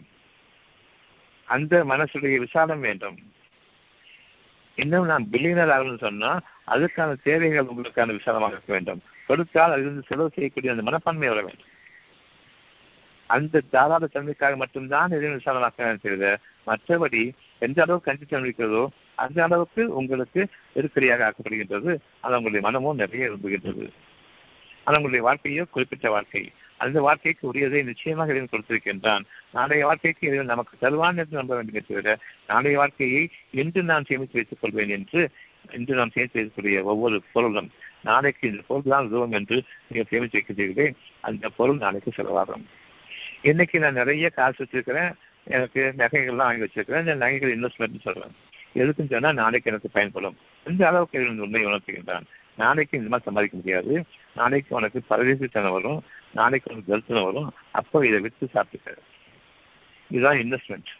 அந்த 1.47 1.83
மனசுடைய 1.85 2.37
விசாலம் 2.39 2.79
வேண்டும். 2.79 3.17
இன்னும் 4.75 5.05
நான் 5.05 5.27
பில்லியனர் 5.31 5.73
ஆகணும்னு 5.75 5.99
சொன்னா 5.99 6.39
அதுக்கான 6.67 7.15
தேவைகள் 7.23 7.69
உங்களுக்கான 7.71 8.15
விசாலமாக 8.19 8.51
இருக்க 8.51 8.73
வேண்டும். 8.73 9.01
கொடுத்தால் 9.27 9.71
அதிலிருந்து 9.71 10.07
செலவு 10.07 10.31
செய்யக்கூடிய 10.33 10.73
அந்த 10.73 10.83
மனப்பான்மை 10.83 11.27
வர 11.27 11.41
வேண்டும். 11.41 11.71
அந்த 13.27 13.61
தாராள 13.73 14.05
தன்மைக்காக 14.05 14.55
மட்டும்தான் 14.55 15.11
இதை 15.11 15.29
விசாலமாக 15.29 15.97
தெரியுது 16.03 16.31
மற்றபடி 16.67 17.23
எந்த 17.59 17.81
அளவுக்கு 17.81 18.09
கஞ்சித்தனம் 18.11 18.47
இருக்கிறதோ 18.47 18.91
அந்த 19.15 19.43
அளவுக்கு 19.43 19.81
உங்களுக்கு 19.93 20.41
நெருக்கடியாக 20.73 21.25
ஆக்கப்படுகின்றது. 21.27 21.91
அது 22.21 22.37
உங்களுடைய 22.37 22.61
மனமும் 22.61 22.95
நிறைய 22.95 23.29
விரும்புகின்றது. 23.29 23.85
அது 24.83 24.97
உங்களுடைய 24.97 25.21
வாழ்க்கையோ 25.21 25.63
குறிப்பிட்ட 25.63 26.09
வாழ்க்கை. 26.09 26.51
அந்த 26.77 27.01
வாழ்க்கைக்கு 27.01 27.51
உரியதை 27.53 27.83
நிச்சயமாக 27.83 28.31
இறைவன் 28.31 28.53
கொடுத்திருக்கின்றான். 28.53 29.23
நாளைய 29.51 29.85
வாழ்க்கைக்கு 29.85 30.27
இறைவன் 30.27 30.53
நமக்கு 30.53 30.77
தருவான் 30.77 31.17
என்று 31.17 31.37
நம்ப 31.37 31.55
வேண்டுமே 31.55 31.81
தவிர 31.87 32.17
நாளைய 32.47 32.77
வாழ்க்கையை 32.77 33.29
இன்று 33.51 33.83
நான் 33.83 34.03
சேமித்து 34.03 34.33
வைத்துக் 34.33 34.61
கொள்வேன் 34.61 34.89
என்று 34.89 35.29
இன்று 35.71 35.95
நாம் 35.95 36.13
சேமித்து 36.15 36.39
வைக்கக்கூடிய 36.41 36.81
ஒவ்வொரு 36.81 37.21
பொருளும் 37.33 37.69
நாளைக்கு 38.01 38.49
இந்த 38.49 38.63
பொருள் 38.67 38.91
தான் 38.93 39.05
உதவும் 39.05 39.31
என்று 39.31 39.63
நீங்கள் 39.87 40.09
சேமித்து 40.09 40.39
வைக்கிறீர்களே 40.39 40.87
அந்த 41.19 41.49
பொருள் 41.49 41.77
நாளைக்கு 41.77 42.11
செலவாகும். 42.17 42.65
இன்னைக்கு 43.41 43.79
நான் 43.79 43.99
நிறைய 44.01 44.29
காசு 44.29 44.59
வச்சிருக்கிறேன் 44.63 45.11
எனக்கு 45.43 45.93
நகைகள்லாம் 45.97 46.47
வாங்கி 46.47 46.65
வச்சிருக்கிறேன் 46.65 46.99
இந்த 46.99 47.15
நகைகள் 47.15 47.55
இன்வெஸ்ட்மெண்ட் 47.57 48.05
சொல்றேன். 48.07 48.35
எதுக்குன்னு 48.75 49.09
சொன்னா 49.09 49.31
நாளைக்கு 49.33 49.69
எனக்கு 49.69 49.89
பயன்படும். 49.89 50.37
இந்த 50.65 50.87
அளவுக்கு 50.87 51.27
உண்மை 51.27 51.65
உணர்த்துகின்றான். 51.65 52.25
நாளைக்கு 52.57 52.97
இந்த 52.97 53.09
மாதிரி 53.09 53.27
சம்பாதிக்க 53.27 53.57
முடியாது. 53.57 54.03
நாளைக்கு 54.35 54.75
உனக்கு 54.75 54.99
பரதேசித்தனம் 55.09 55.71
வரும். 55.71 56.03
நாளைக்கு 56.35 56.71
உனக்கு 56.71 56.91
தரிசனம் 56.91 57.27
வரும். 57.27 57.49
அப்போ 57.71 58.05
இதை 58.07 58.19
விற்று 58.19 58.47
சாப்பிட்டுக்க 58.53 58.97
இதுதான் 60.11 60.37
இன்வெஸ்ட்மெண்ட் 60.37 60.91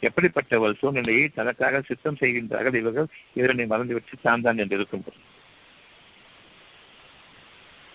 எப்படிப்பட்ட 0.00 0.58
ஒரு 0.64 0.74
சூழ்நிலையை 0.74 1.24
தனக்காக 1.28 1.80
சித்தம் 1.80 2.20
செய்கின்றார்கள் 2.20 2.78
இவர்கள் 2.80 3.08
இதனை 3.34 3.64
மறந்துவிட்டு 3.66 4.16
தான் 4.22 4.44
தான் 4.44 4.60
என்று 4.62 4.76
இருக்கும்போது. 4.76 5.18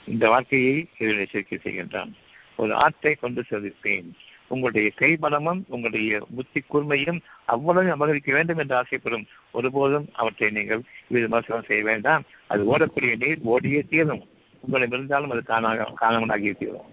இந்த 0.05 0.29
வாழ்க்கையை 0.29 0.75
இதனை 0.97 1.25
சேர்க்கை 1.25 1.59
செய்கின்றான். 1.63 2.11
ஒரு 2.55 2.73
ஆற்றை 2.75 3.13
கொண்டு 3.15 3.41
செலுத்தேன். 3.49 4.09
உங்களுடைய 4.47 4.87
கைபலமும் 4.99 5.61
உங்களுடைய 5.67 6.19
புத்தி 6.35 6.59
கூர்மையும் 6.71 7.19
அவ்வளவு 7.53 7.89
அபகரிக்க 7.95 8.31
வேண்டும் 8.31 8.61
என்று 8.63 8.75
ஆசைப்படும். 8.75 9.25
ஒருபோதும் 9.51 10.07
அவற்றை 10.13 10.49
நீங்கள் 10.49 10.83
விமர்சனம் 11.07 11.69
செய்ய 11.69 11.83
வேண்டாம். 11.83 12.23
அது 12.47 12.61
ஓடக்கூடிய 12.73 13.13
நீர் 13.23 13.45
ஓடியே 13.53 13.81
தீரும். 13.89 14.23
உங்களிடம் 14.63 14.97
இருந்தாலும் 14.97 15.31
அது 15.33 15.43
காண 15.43 15.71
காணவனாகி 16.01 16.51
தீரும் 16.59 16.91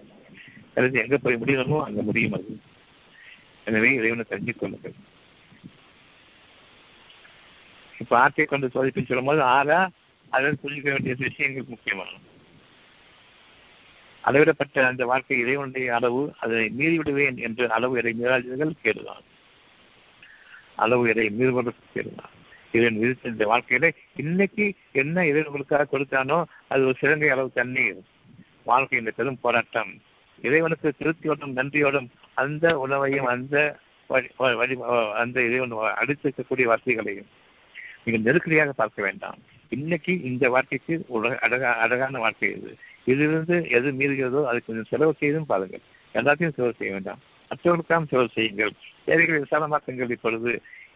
கருத்து 0.73 1.01
எங்க 1.03 1.17
போய் 1.17 1.41
முடியணுமோ 1.41 1.79
அங்க 1.85 2.01
முடியும் 2.01 2.35
அது. 2.37 2.53
எனவே 3.67 3.89
இறைவனை 3.99 4.23
தெரிஞ்சு 4.29 4.53
கொள்ளுங்கள். 4.55 4.95
இப்ப 7.99 8.13
ஆற்றை 8.19 8.45
கொண்டு 8.45 8.67
சோதிப்பு 8.75 9.01
சொல்லும் 9.01 9.29
போது 9.29 9.41
ஆறா 9.55 9.79
அதில் 10.29 10.61
புரிஞ்சுக்க 10.61 10.89
வேண்டிய 10.91 11.15
விஷயங்கள் 11.19 11.71
முக்கியமானது. 11.73 12.21
அளவிடப்பட்ட 14.23 14.85
அந்த 14.87 15.03
வாழ்க்கை 15.05 15.37
இறைவனுடைய 15.39 15.87
அளவு 15.97 16.21
அதை 16.39 16.59
மீறிவிடுவேன் 16.79 17.37
என்று 17.47 17.63
அளவு 17.77 17.97
இறை 17.97 18.13
மீறாதீர்கள் 18.19 18.81
கேடுதான். 18.83 19.25
அளவு 20.75 21.03
இறை 21.09 21.25
மீறுவதற்கு 21.39 21.85
கேடுதான். 21.95 22.35
இவன் 22.77 22.99
விதித்த 23.01 23.29
இந்த 23.33 23.45
வாழ்க்கையில 23.51 23.85
இன்னைக்கு 24.23 24.65
என்ன 25.01 25.25
இதை 25.29 25.43
உங்களுக்காக 25.43 25.85
கொடுத்தானோ 25.91 26.37
அது 26.71 26.81
ஒரு 26.89 26.95
சிறங்கை 26.99 27.29
அளவு 27.35 27.49
தண்ணீர். 27.59 27.99
வாழ்க்கை 28.69 29.01
பெரும் 29.15 29.39
போராட்டம். 29.45 29.91
இறைவனுக்கு 30.41 30.89
திருப்தியோடும் 30.99 31.55
நன்றியோடும் 31.59 32.07
அந்த 32.41 32.65
உணவையும் 32.83 33.29
அந்த 33.33 33.55
வழி 34.07 34.75
அந்த 35.21 35.37
இறைவன் 35.47 35.73
அடித்திருக்கக்கூடிய 36.01 36.65
வார்த்தைகளையும் 36.71 37.29
நீங்கள் 38.03 38.25
நெருக்கடியாக 38.27 38.71
பார்க்க 38.81 39.07
வேண்டாம். 39.07 39.39
இன்னைக்கு 39.69 40.13
இந்த 40.29 40.45
வாழ்க்கைக்கு 40.49 40.95
அழகா 41.45 41.69
அழகான 41.85 42.19
வாழ்க்கை 42.25 42.49
இது. 42.55 42.71
இதிலிருந்து 43.11 43.57
எது 43.77 43.91
மீறுகிறதோ 43.99 44.41
அது 44.51 44.59
கொஞ்சம் 44.65 44.89
செலவு 44.89 45.13
செய்தும் 45.19 45.49
பாருங்கள். 45.51 45.83
எல்லாத்தையும் 46.13 46.55
செலவு 46.57 46.75
செய்ய 46.79 46.93
வேண்டாம். 46.95 47.21
மற்றவர்களுக்காக 47.51 48.05
செலவு 48.11 48.29
செய்யுங்கள். 48.37 48.73
தேவைகளை 49.09 49.39
விசாலமாக்குங்கள் 49.45 50.15
இப்பொழுது. 50.17 50.53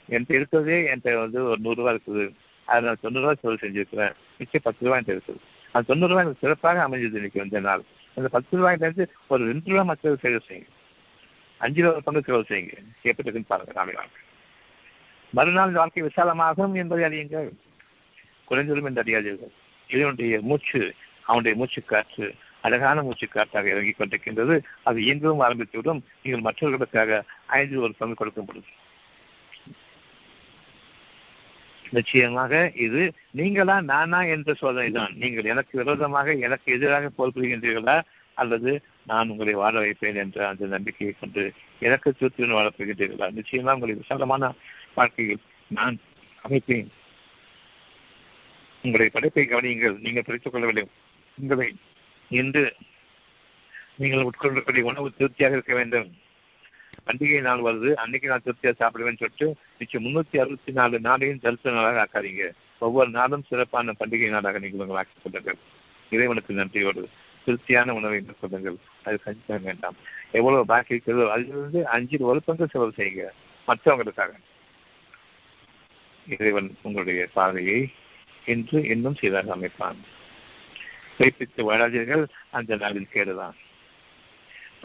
என்கிட்ட 0.10 0.34
இருக்கிறதே 0.40 0.78
என்கிட்ட 0.92 1.14
வந்து 1.24 1.40
ஒரு 1.52 1.60
நூறுரூவா 1.66 1.92
இருக்குது. 1.96 2.26
அதை 2.68 2.82
நான் 2.88 3.04
தொண்ணூறுரூவா 3.04 3.34
செலவு 3.42 3.64
செஞ்சிருக்கிறேன் 3.64 4.14
மிச்சம் 4.38 4.66
பத்து 4.68 4.86
ரூபா 4.86 4.98
என்கிட்ட 4.98 5.18
இருக்குது. 5.18 5.42
அந்த 5.74 5.86
தொண்ணூறுரூவா 5.92 6.24
எனக்கு 6.26 6.44
சிறப்பாக 6.44 6.84
அமைஞ்சது 6.88 7.20
இன்னைக்கு 7.22 7.44
வந்த 7.44 7.60
நாள் 7.60 7.84
அந்த 8.18 8.28
பத்து 8.36 8.54
ரூபாயிலிருந்து 8.58 9.06
ஒரு 9.28 9.42
ரெண்டு 9.52 9.70
ரூபா 9.72 9.84
மற்ற 9.84 10.16
செலவு 10.24 10.44
செய்யுங்க 10.50 10.72
அஞ்சு 11.62 11.82
ரூபா 11.84 12.00
பங்கு 12.06 12.22
செலவு 12.28 12.46
செய்யுங்க. 12.52 12.76
எப்படி 13.10 13.28
இருக்குன்னு 13.28 13.52
பாருங்க 13.52 13.74
நாளை 13.80 13.94
வாழ்க்கை 14.00 14.22
மறுநாள் 15.34 15.78
வாழ்க்கை 15.80 16.02
விசாலமாகும் 16.04 16.74
என்பதை 16.82 17.04
அறியுங்கள். 17.08 17.50
குறைந்ததும் 18.50 18.88
என்று 18.90 19.04
அறியாதீர்கள். 19.04 19.54
இதனுடைய 19.88 20.34
மூச்சு 20.50 20.82
அவனுடைய 21.30 21.54
மூச்சு 21.60 21.80
காற்று 21.84 22.28
அழகான 22.66 23.02
மூச்சு 23.02 23.28
காற்றாக 23.28 23.70
இறங்கிக் 23.74 24.00
கொண்டிருக்கின்றது. 24.00 24.56
அது 24.88 24.98
இயங்கவும் 25.00 25.44
ஆரம்பித்துவிடும். 25.48 26.02
நீங்கள் 26.24 26.46
மற்றவர்களுக்காக 26.48 27.20
ஐந்து 27.60 27.82
ஒரு 27.82 27.94
பங்கு 27.98 28.16
கொடுக்க 28.22 28.42
முடியும் 28.42 28.72
நிச்சயமாக 31.92 32.72
இது 32.76 33.14
நீங்களா 33.32 33.82
நானா 33.82 34.24
என்ற 34.24 34.54
சோதனை 34.54 34.92
தான் 34.92 35.14
நீங்கள் 35.14 35.44
எனக்கு 35.44 35.84
விரோதமாக 35.84 36.34
எனக்கு 36.34 36.74
எதிராக 36.74 37.10
போர் 37.10 37.36
புரிகின்றீர்களா 37.36 38.02
அல்லது 38.34 38.82
நான் 39.06 39.30
உங்களை 39.30 39.54
வாழ 39.54 39.80
வைப்பேன் 39.80 40.16
என்ற 40.16 40.48
அந்த 40.48 40.66
நம்பிக்கையை 40.66 41.16
கொண்டு 41.20 41.54
எனக்கு 41.80 42.16
திருத்தியுடன் 42.20 42.58
வாழப்படுகின்றீர்களா 42.58 43.30
நிச்சயமா 43.32 43.74
உங்களை 43.74 43.96
விசாலமான 43.96 44.54
வாழ்க்கையில் 44.96 45.40
நான் 45.68 45.98
அமைப்பேன். 46.44 46.90
உங்களுடைய 48.84 49.12
படைப்பை 49.14 49.46
கவனியுங்கள். 49.46 49.98
நீங்கள் 50.00 50.24
பிரித்துக் 50.24 50.54
கொள்ளவில்லை 50.54 50.88
உங்களை 51.38 51.76
இன்று 52.30 52.76
நீங்கள் 53.96 54.28
உட்கொள்ளக்கூடிய 54.30 54.82
உணவு 54.82 55.14
திருப்தியாக 55.18 55.54
இருக்க 55.54 55.74
வேண்டும். 55.74 56.16
பண்டிகை 57.08 57.42
நாள் 57.42 57.60
வருது. 57.60 57.94
அன்னைக்கு 57.94 58.28
நான் 58.28 58.42
திருப்தியாக 58.44 58.86
சாப்பிடுவேன்னு 58.86 59.18
சொல்லிட்டு 59.18 59.56
மிச்சம் 59.80 60.04
முன்னூத்தி 60.04 60.38
அறுபத்தி 60.38 60.72
நாலு 60.72 61.00
நாளையும் 61.00 61.42
தரிசன 61.42 61.76
நாளாக 61.76 62.08
ஆக்காதீங்க. 62.08 62.52
ஒவ்வொரு 62.78 63.10
நாளும் 63.10 63.44
சிறப்பான 63.48 63.94
பண்டிகை 64.00 64.30
நாளாக 64.30 64.60
நீங்கள் 64.60 64.80
உங்களை 64.80 64.96
ஆக்கிக் 64.96 65.24
கொள்ளுங்கள். 65.24 65.56
இறைவனுக்கு 66.10 66.54
நன்றியோடு 66.54 67.10
திருப்தியான 67.46 67.94
உணவை 67.94 68.20
மேற்கொள்ளுங்கள் 68.20 68.76
அது 69.04 69.20
கண்டிப்பாக 69.24 69.62
வேண்டாம். 69.64 69.96
எவ்வளவு 70.32 70.66
பாக்கி 70.66 70.94
இருக்கிறதோ 70.94 71.32
அதிலிருந்து 71.32 71.88
அஞ்சில் 71.88 72.22
ஒரு 72.22 72.42
பங்கு 72.42 72.68
செலவு 72.68 72.94
செய்யுங்க. 72.98 73.30
மற்றவங்களுக்காக. 73.68 74.30
இறைவன் 76.30 76.76
உங்களுடைய 76.82 77.28
பாதையை 77.34 77.92
இன்று 78.46 78.84
இன்னும் 78.84 79.16
சீராக 79.16 79.56
அமைப்பான். 79.56 79.98
வைப்பித்து 81.20 81.72
வாழாதீர்கள். 81.72 82.28
அந்த 82.50 82.76
நாளில் 82.76 83.08
கேடுதான். 83.14 83.54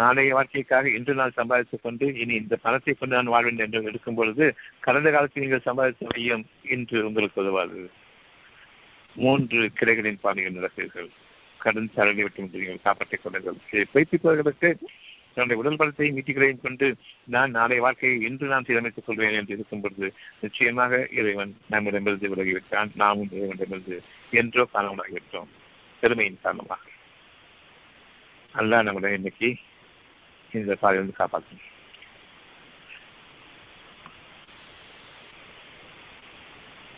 நாளைய 0.01 0.35
வாழ்க்கைக்காக 0.37 0.91
இன்று 0.97 1.15
நான் 1.15 1.39
சம்பாதித்துக் 1.39 1.83
கொண்டு 1.83 2.07
இனி 2.23 2.35
இந்த 2.35 2.57
பணத்தை 2.57 2.93
கொண்டு 2.95 3.15
நான் 3.17 3.33
வாழ்வேன் 3.35 3.65
என்று 3.65 3.89
எடுக்கும் 3.91 4.19
பொழுது 4.19 4.47
கடந்த 4.87 5.09
காலத்தில் 5.11 5.43
நீங்கள் 5.45 5.67
சம்பாதித்த 5.69 6.11
மையம் 6.13 6.45
இன்று 6.75 6.99
உங்களுக்கு 7.09 7.43
உதவாது. 7.43 7.81
மூன்று 9.17 9.61
கிளைகளின் 9.79 10.23
பாதையில் 10.25 10.59
நடப்பீர்கள் 10.59 11.09
கடன் 11.61 11.91
சரணி 11.97 12.23
விட்டு 12.23 12.49
நீங்கள் 12.53 12.85
காப்பாற்றிக் 12.87 13.23
கொள்ளுங்கள். 13.23 13.59
இதை 13.71 13.85
பொய்ப்பிப்பவர்களுக்கு 13.95 14.69
தன்னுடைய 15.35 15.59
உடல் 15.63 15.81
பலத்தையும் 15.81 16.17
மீட்டிகளையும் 16.17 16.63
கொண்டு 16.63 16.87
நான் 17.35 17.51
நாளைய 17.51 17.81
வாழ்க்கையை 17.83 18.17
இன்று 18.29 18.47
நான் 18.47 18.67
சீரமைத்துக் 18.69 19.07
கொள்வேன் 19.07 19.37
என்று 19.41 19.55
இருக்கும் 19.55 19.81
பொழுது 19.81 20.07
நிச்சயமாக 20.41 21.03
இறைவன் 21.19 21.53
நம்மிடமிருந்து 21.69 22.31
விலகிவிட்டான். 22.33 22.91
நாமும் 22.95 23.31
இறைவனிடமிருந்து 23.33 23.99
என்றோ 24.31 24.65
காணாமலாகிவிட்டோம். 24.75 25.51
பெருமையின் 26.03 26.43
காரணமாக. 26.43 26.83
அல்ல 28.55 28.83
நம்முடைய 28.83 29.17
இன்னைக்கு 29.17 29.51
இந்த 30.55 30.75
பாதையிலிருந்து 30.75 31.21
காப்பாற்றும் 31.21 31.67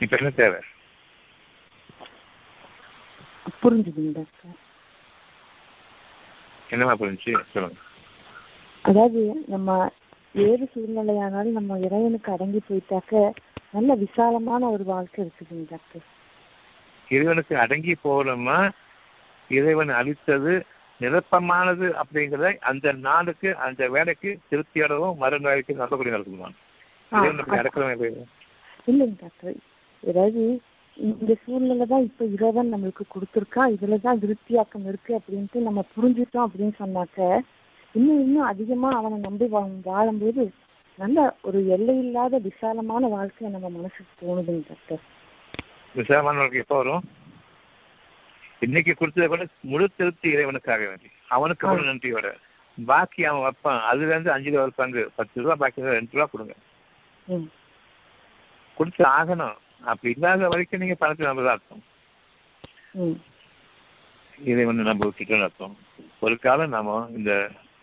இப்ப 0.00 0.14
என்ன 0.16 0.30
தேவை 0.36 0.60
புரிஞ்சுதுங்க 3.62 4.12
டாக்டர் 4.18 4.58
என்னமா 6.68 6.94
புரிஞ்சு 6.94 7.32
சொல்லுங்க 7.52 7.80
அதாவது 8.84 9.22
நம்ம 9.48 9.70
ஏது 10.42 10.64
சூழ்நிலையானாலும் 10.72 11.58
நம்ம 11.58 11.78
இறைவனுக்கு 11.78 12.30
அடங்கி 12.32 12.60
போயிட்டாக்க 12.68 13.14
நல்ல 13.70 13.94
விசாலமான 13.94 14.62
ஒரு 14.70 14.84
வாழ்க்கை 14.84 15.20
இருக்குதுங்க 15.24 15.66
டாக்டர் 15.70 16.06
இறைவனுக்கு 17.08 17.54
அடங்கி 17.56 17.94
போகணுமா 18.04 18.58
இறைவன் 19.50 19.92
அளித்தது 19.92 20.54
நிரப்பமானது 21.02 21.86
அப்படிங்கிறத 22.00 22.50
அந்த 22.70 22.92
நாளுக்கு 23.04 23.48
அந்த 23.66 23.88
வேலைக்கு 23.94 24.30
திருப்தியோடவும் 24.50 25.18
மறுநாளைக்கு 25.18 25.80
நல்லபடி 25.80 26.14
நடக்குமா 26.14 26.50
இறைவன் 27.12 27.38
நம்மை 27.38 27.58
அடக்கிறவன் 27.58 27.94
இல்லையா? 27.98 28.24
இல்லைங்க 28.88 29.16
டாக்டர். 29.22 29.56
ஏதாவது 30.02 30.42
இந்த 30.96 31.32
சூழ்நிலை 31.42 31.84
தான் 31.86 32.06
இப்ப 32.08 32.24
இறைவன் 32.34 32.72
நம்மளுக்கு 32.72 33.04
கொடுத்துருக்கா 33.08 33.62
இதுலதான் 33.74 34.20
விருத்தியாக்கம் 34.22 34.86
இருக்கு 34.86 35.12
அப்படின்ட்டு 35.18 35.60
நம்ம 35.66 35.84
புரிஞ்சுட்டோம் 35.94 36.46
அப்படின்னு 36.46 36.74
சொன்னாக்க 36.80 37.18
இன்னும் 37.94 38.20
இன்னும் 38.24 38.50
அதிகமா 38.50 38.90
அவனை 38.98 39.18
நம்பி 39.24 39.46
வாழும்போது 39.86 40.44
நல்ல 40.98 41.18
ஒரு 41.42 41.58
எல்லையில்லாத 41.76 42.38
விசாலமான 42.46 43.08
வாழ்க்கை 43.08 43.50
நம்ம 43.50 43.68
மனசுக்கு 43.70 44.12
தோணுதுங்க 44.20 44.62
டாக்டர். 44.70 45.02
விசாலமானவர்களுக்கு 45.94 46.62
எப்போ 46.64 46.76
வரும்? 46.76 47.04
இன்னைக்கு 48.64 48.92
கொடுத்ததை 48.98 49.26
கூட 49.28 49.44
முழு 49.70 49.86
திருப்தி 49.98 50.28
இறைவனுக்காக 50.34 50.82
வேண்டி. 50.90 51.08
அவனுக்கு 51.36 51.64
முழு 51.68 51.88
நன்றியோட 51.88 52.28
பாக்கி 52.78 53.22
அவன் 53.30 53.44
வைப்பான். 53.46 53.80
அதுல 53.88 54.12
இருந்து 54.12 54.32
அஞ்சு 54.34 54.52
ரூபா 54.52 54.66
பங்கு 54.80 55.02
பத்து 55.18 55.42
ரூபா 55.42 55.54
பாக்கி 55.62 55.88
ரெண்டு 55.96 56.16
ரூபா 56.16 56.26
கொடுங்க. 56.32 56.54
கொடுத்து 58.78 59.02
ஆகணும். 59.18 59.56
அப்படி 59.90 60.12
இல்லாத 60.14 60.48
வரைக்கும் 60.52 60.82
நீங்க 60.82 60.96
பணத்தை 61.02 61.26
நம்பதான் 61.28 61.56
அர்த்தம். 61.56 61.82
இதை 64.50 64.62
வந்து 64.70 64.86
நம்ம 64.88 65.06
விட்டுட்டோம்னு 65.08 65.46
அர்த்தம். 65.48 65.76
ஒரு 66.24 66.34
காலம் 66.46 66.74
நாம 66.76 66.96
இந்த 67.18 67.32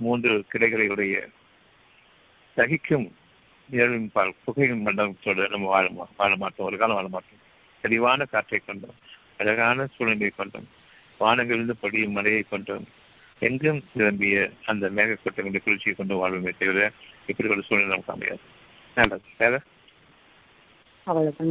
மூன்று 0.06 0.32
கிடைகளுடைய 0.54 1.16
சகிக்கும் 2.58 3.08
நிழலின் 3.70 4.10
பால் 4.16 4.38
புகையின் 4.46 4.84
மண்டலத்தோடு 4.86 5.44
நம்ம 5.54 5.68
வாழ 5.74 5.86
வாழ 6.22 6.32
மாட்டோம். 6.44 6.68
ஒரு 6.70 6.78
காலம் 6.82 6.98
வாழ 7.00 7.08
மாட்டோம். 7.16 7.42
தெளிவான 7.84 8.26
காற்றை 8.34 8.60
கொண்டோம். 8.60 8.98
அழகான 9.40 9.86
சூழ்நிலையை 9.86 10.32
கொண்டோம். 10.36 10.68
வானங்களிலிருந்து 11.20 11.74
பொடியும் 11.82 12.12
மழையை 12.12 12.46
கொண்டோம். 12.50 12.86
எங்கும் 13.40 13.84
நிரம்பிய 13.94 14.50
அந்த 14.66 14.90
மேகக்கூட்டங்களுடைய 14.90 15.64
குளிர்ச்சியை 15.64 15.94
கொண்டு 15.98 16.16
வாழ்வுமே 16.16 16.58
தவிர 16.58 16.92
இப்படி 17.28 17.50
ஒரு 17.50 17.64
சூழ்நிலை 17.64 17.88
நமக்கு 17.88 18.14
அமையாது. 18.14 18.40
நல்லது 18.96 19.22
வேற? 19.38 19.62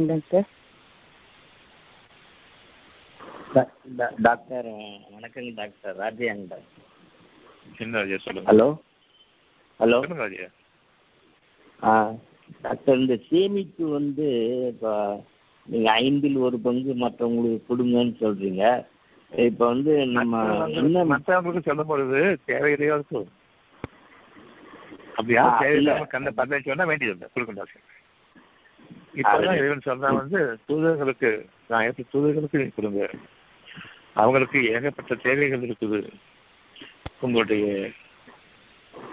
டாக்டர். 0.07 0.43
டா- 3.97 4.13
டாக்டர் 4.17 4.65
வணக்கங்க 4.65 5.53
டாக்டர். 5.53 5.95
ராஜியாங்க 5.95 6.47
டாக்டர் 6.47 6.87
என்ன 7.77 8.01
ராஜா 8.01 8.17
சொல்லுங்க. 8.17 8.53
ஹலோ? 8.53 8.77
ஹலோ? 9.79 10.13
ராஜா. 10.13 10.43
ஆ 11.83 12.11
டாக்டர் 12.61 12.97
இந்த 12.97 13.17
சேமிப்பு 13.29 13.89
வந்து 13.89 14.51
இப்போ 14.67 15.23
நீங்கள் 15.71 15.97
ஐந்தில் 16.03 16.37
ஒரு 16.47 16.57
பங்கு 16.67 16.91
மற்றவங்களுக்கு 17.03 17.67
கொடுங்கன்னு 17.69 18.15
சொல்றீங்க. 18.23 18.63
இப்போ 19.31 19.63
வந்து 19.73 19.93
நம்ம 20.17 20.43
என்ன 20.81 21.03
மற்றவங்களுக்கு 21.11 21.67
சொல்லும் 21.67 21.91
பொழுது 21.91 22.19
தேவையில்லையோ 22.49 22.95
இருக்கும் 22.99 23.27
அப்படியா 25.17 25.43
தேவையில்லாம. 25.61 26.07
கண்ணை 26.13 26.31
பதினஞ்சு 26.39 26.71
சொன்னா 26.71 26.89
வேண்டியது 26.91 27.15
இல்லை. 27.15 27.29
கொடுக்கணும் 27.35 27.87
இப்பதான் 29.21 29.59
இறைவன் 29.59 29.87
சொல்றா 29.87 30.09
வந்து 30.21 30.39
தூதர்களுக்கு 30.67 31.29
நான் 31.71 31.87
எப்படி 31.87 32.05
தூதர்களுக்கு 32.13 32.59
நீங்க 32.61 32.75
கொடுங்க. 32.75 33.03
அவங்களுக்கு 34.21 34.59
ஏகப்பட்ட 34.75 35.15
தேவைகள் 35.25 35.65
இருக்குது. 35.67 35.99
உங்களுடைய 37.25 37.65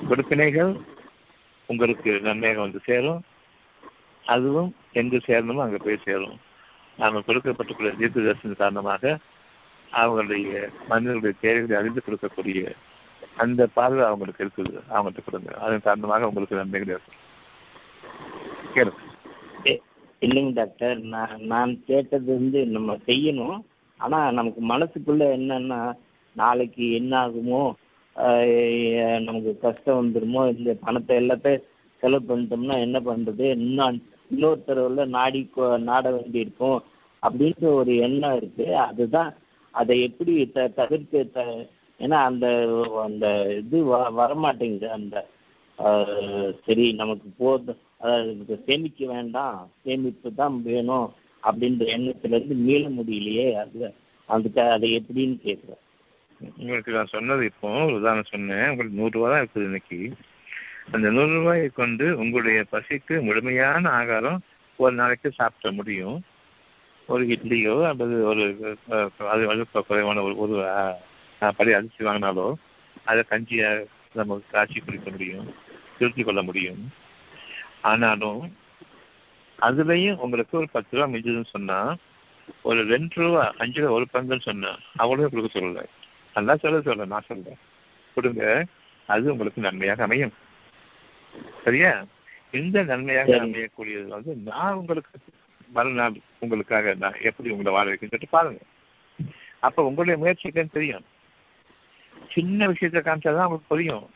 கொடுப்பினைகள் 0.08 0.72
உங்களுக்கு 1.72 2.10
நன்மையாக 2.26 2.64
வந்து 2.64 2.80
சேரும். 2.88 3.22
அதுவும் 4.34 4.70
எங்கு 5.00 5.18
சேரணுமோ 5.28 5.64
அங்க 5.64 5.78
போய் 5.84 6.04
சேரும். 6.08 6.36
நாம 7.00 7.22
கொடுக்கப்பட்டுள்ள 7.26 7.90
தீர்க்க 8.00 8.26
தரிசன 8.26 8.56
காரணமாக 8.62 9.02
அவங்களுடைய 10.00 10.46
மனிதர்களுடைய 10.90 11.34
தேவைகளை 11.44 11.74
அறிந்து 11.80 12.00
கொடுக்கக்கூடிய 12.06 12.60
அந்த 13.42 13.62
பார்வை 13.76 14.02
அவங்களுக்கு 14.08 14.42
இருக்குது 14.44 14.72
அவங்கள்ட்ட 14.94 15.22
கொடுங்க. 15.24 15.50
அதன் 15.64 15.86
காரணமாக 15.88 16.28
உங்களுக்கு 16.28 16.60
நன்மைகள் 16.60 16.92
இருக்கும். 16.94 17.20
கேளுங்க. 18.74 19.02
இல்லைங்க 20.22 20.52
டாக்டர். 20.58 20.98
நான் 21.14 21.42
நான் 21.52 21.72
கேட்டது 21.90 22.28
வந்து 22.38 22.60
நம்ம 22.76 22.96
செய்யணும். 23.08 23.58
ஆனால் 24.00 24.36
நமக்கு 24.38 24.60
மனசுக்குள்ள 24.72 25.24
என்னன்னா 25.38 25.80
நாளைக்கு 26.36 26.84
என்ன 27.00 27.12
ஆகுமோ 27.24 27.62
நமக்கு 29.26 29.52
கஷ்டம் 29.64 29.98
வந்துடுமோ 30.00 30.42
இந்த 30.54 30.70
பணத்தை 30.84 31.14
எல்லாத்தையும் 31.22 31.64
செலவு 32.02 32.24
பண்ணிட்டோம்னா 32.28 32.76
என்ன 32.86 32.98
பண்ணுறது 33.08 33.44
இன்னும் 33.56 33.98
இன்னொருத்தரவுல 34.30 35.04
நாடி 35.16 35.40
நாட 35.90 36.04
வேண்டி 36.16 36.38
இருக்கும் 36.44 36.78
அப்படின்ற 37.22 37.64
ஒரு 37.80 37.92
எண்ணம் 38.06 38.36
இருக்கு. 38.40 38.66
அதுதான் 38.88 39.30
அதை 39.74 39.94
எப்படி 40.08 40.32
த 40.54 40.68
தவிர்க்க 40.78 41.24
த 41.36 41.40
ஏன்னா 42.00 42.18
அந்த 42.30 42.46
அந்த 43.06 43.26
இது 43.60 43.78
வ 43.90 43.98
வரமாட்டேங்குது. 44.20 44.88
அந்த 44.98 45.16
சரி 46.66 46.84
நமக்கு 47.00 47.28
போதும் 47.40 47.80
அதாவது 48.00 48.56
சேமிக்க 48.66 49.06
வேண்டாம் 49.14 49.56
சேமிப்பு 49.84 50.28
தான் 50.40 50.56
வேணும் 50.68 51.08
அப்படின்ற 51.42 51.84
எண்ணத்துல 51.96 52.36
இருந்து 52.38 52.56
மீள 52.66 52.84
முடியலையே. 52.98 53.48
அது 53.62 53.80
அதுக்கு 54.28 54.62
அதை 54.76 54.88
எப்படின்னு 54.98 55.36
கேட்குறேன் 55.46 55.82
உங்களுக்கு 56.60 56.96
நான் 56.96 57.14
சொன்னது 57.14 57.42
இப்போ 57.50 57.68
உதாரணம் 57.98 58.32
சொன்னேன். 58.32 58.66
உங்களுக்கு 58.70 58.98
நூறுரூவா 59.00 59.28
தான் 59.32 59.42
இருக்குது 59.42 59.68
இன்னைக்கு. 59.68 59.98
அந்த 60.94 61.06
நூறு 61.10 61.32
ரூபாயை 61.38 61.68
கொண்டு 61.80 62.06
உங்களுடைய 62.22 62.58
பசிக்கு 62.72 63.14
முழுமையான 63.26 63.90
ஆகாரம் 64.00 64.38
ஒரு 64.78 64.94
நாளைக்கு 64.94 65.28
சாப்பிட 65.38 65.68
முடியும். 65.78 66.16
ஒரு 67.08 67.24
இட்லியோ 67.34 67.74
அல்லது 67.88 68.16
ஒரு 68.30 68.44
அது 69.32 69.42
அது 69.52 69.64
குறைவான 69.72 70.22
ஒரு 70.26 70.34
ஒரு 70.44 70.54
படி 71.58 71.72
அரிசி 71.78 72.04
வாங்கினாலோ 72.08 72.46
அதை 73.10 73.22
கஞ்சியை 73.30 73.70
நம்ம 74.18 74.38
காய்ச்சி 74.52 74.78
குடிக்க 74.80 75.10
முடியும் 75.10 75.48
திருத்தி 75.98 76.22
கொள்ள 76.22 76.40
முடியும். 76.48 76.82
ஆனாலும் 77.90 78.40
அதுலேயும் 79.58 80.22
உங்களுக்கு 80.24 80.54
ஒரு 80.60 80.68
பத்து 80.72 80.96
ரூபா 80.96 81.06
மிஞ்சுதுன்னு 81.12 81.52
சொன்னால் 81.56 81.92
ஒரு 82.70 82.80
ரெண்டு 82.94 83.14
ரூபா 83.22 83.44
அஞ்சு 83.62 83.80
ரூபா 83.82 83.94
ஒரு 83.98 84.06
பங்குன்னு 84.14 84.48
சொன்னால் 84.48 84.80
அவ்வளோ 85.02 85.28
கொடுக்க 85.28 85.50
சொல்லலை. 85.58 85.84
நல்லா 86.34 86.56
சொல்ல 86.64 86.80
சொல்ல 86.88 87.06
நான் 87.12 87.28
சொல்கிறேன் 87.28 87.62
கொடுங்க. 88.16 88.42
அது 89.08 89.32
உங்களுக்கு 89.32 89.66
நன்மையாக 89.68 90.04
அமையும். 90.06 90.34
சரியா? 91.64 92.04
இந்த 92.50 92.82
நன்மையாக. 92.82 93.36
அமையக்கூடியது 93.42 94.06
வந்து 94.06 94.34
நான் 94.50 94.72
உங்களுக்கு 94.72 95.18
மறுநாள் 95.68 96.18
உங்களுக்காக 96.38 96.94
நான் 96.94 97.20
எப்படி 97.20 97.50
உங்களை 97.50 97.72
வாழ 97.72 97.86
வைக்கணும்னு 97.90 98.14
சொல்லிட்டு 98.14 98.28
பாருங்க. 98.30 98.60
அப்ப 99.58 99.84
உங்களுடைய 99.84 100.20
முயற்சிக்கு 100.20 100.66
தெரியும். 100.66 101.04
சின்ன 102.28 102.66
விஷயத்தை 102.66 103.00
காமிச்சாதான் 103.02 103.46
உங்களுக்கு 103.46 103.72
புரியும். 103.72 104.06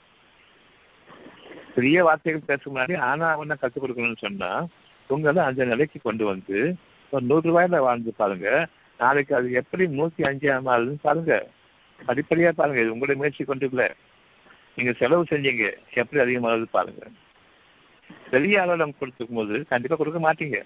பெரிய 1.75 2.05
வார்த்தைகள் 2.05 2.47
பேச 2.47 2.71
முன்னாடி 2.71 2.97
ஆனா 2.97 3.31
அவனை 3.31 3.57
கற்றுக் 3.57 3.85
கொடுக்கணும்னு 3.85 4.16
சொன்னா 4.16 4.66
உங்களை 5.07 5.43
அந்த 5.43 5.64
நிலைக்கு 5.64 6.01
கொண்டு 6.03 6.25
வந்து 6.25 6.75
ஒரு 7.11 7.25
நூறு 7.25 7.45
ரூபாயில 7.51 7.79
வாழ்ந்து 7.79 8.12
பாருங்க. 8.12 8.68
நாளைக்கு 8.99 9.35
அது 9.35 9.53
எப்படி 9.53 9.87
நூத்தி 9.87 10.23
அஞ்சு 10.23 10.49
மாறுதுன்னு 10.49 10.99
பாருங்க. 11.03 11.49
படிப்படியா 12.07 12.51
பாருங்க. 12.51 12.81
இது 12.81 12.93
உங்களுடைய 12.93 13.16
முயற்சி 13.16 13.45
கொண்டு 13.45 13.68
இல்ல. 13.68 13.95
நீங்க 14.81 14.99
செலவு 14.99 15.22
செஞ்சீங்க 15.22 15.72
எப்படி 15.95 16.22
அதிகமாகுது 16.22 16.62
பாருங்க. 16.62 17.07
பெரிய 18.31 18.62
அளவில் 18.62 18.78
நம்ம 18.78 18.95
கொடுத்துக்கும் 19.01 19.35
போது 19.35 19.66
கண்டிப்பா 19.66 19.97
கொடுக்க 19.97 20.33
மாட்டீங்க. 20.33 20.62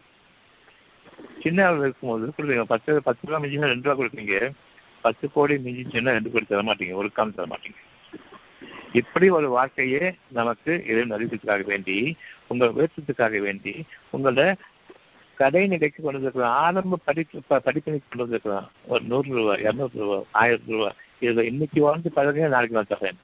சின்ன 1.41 1.67
அளவில் 1.67 1.83
இருக்கும்போது 1.83 2.33
கொடுப்பீங்க 2.37 2.63
பத்து 2.63 3.03
பத்து 3.03 3.27
ரூபா 3.27 3.47
மிஞ்சினா 3.47 3.67
ரெண்டு 3.67 3.89
ரூபா 3.89 4.03
கொடுப்பீங்க 4.03 4.51
பத்து 5.01 5.33
கோடி 5.33 5.55
மிஞ்சிச்சுன்னா 5.57 6.11
ரெண்டு 6.11 6.31
கோடி 6.31 6.45
தர 6.45 6.63
மாட்டீங்க. 6.63 6.93
ஒரு 6.93 7.13
காம் 7.13 7.35
தர 7.35 7.57
மாட்டீங்க. 7.57 7.81
இப்படி 8.93 9.29
ஒரு 9.29 9.49
வாழ்க்கையே 9.49 10.15
நமக்கு 10.29 10.85
இறைவன் 10.87 11.19
அறிவிக்கிறதுக்காக 11.19 11.65
வேண்டி 11.65 12.17
உங்கள் 12.49 12.69
உயர்த்தத்துக்காக 12.69 13.41
வேண்டி 13.41 13.85
உங்களை 14.11 14.55
கடை 15.35 15.67
நிலைக்கு 15.67 16.03
கொண்டு 16.03 16.21
வந்திருக்கலாம் 16.21 16.57
ஆரம்ப 16.57 16.99
படிப்பு 17.05 17.43
ப- 17.47 17.63
படிப்பினைக்கு 17.65 18.09
கொண்டு 18.09 18.17
வந்திருக்கலாம் 18.17 18.71
ஒரு 18.87 19.05
நூறு 19.05 19.33
ரூபாய் 19.33 19.63
இரநூறு 19.63 19.89
ரூபாய் 19.93 20.25
ஆயிரம் 20.31 20.61
ரூபாய் 20.67 20.95
இதுல 21.21 21.41
இன்னைக்கு 21.41 21.83
வாழ்ந்து 21.83 22.11
பழகுங்க 22.17 22.49
நாளைக்கு 22.49 22.77
நான் 22.77 22.99
தரேன். 22.99 23.17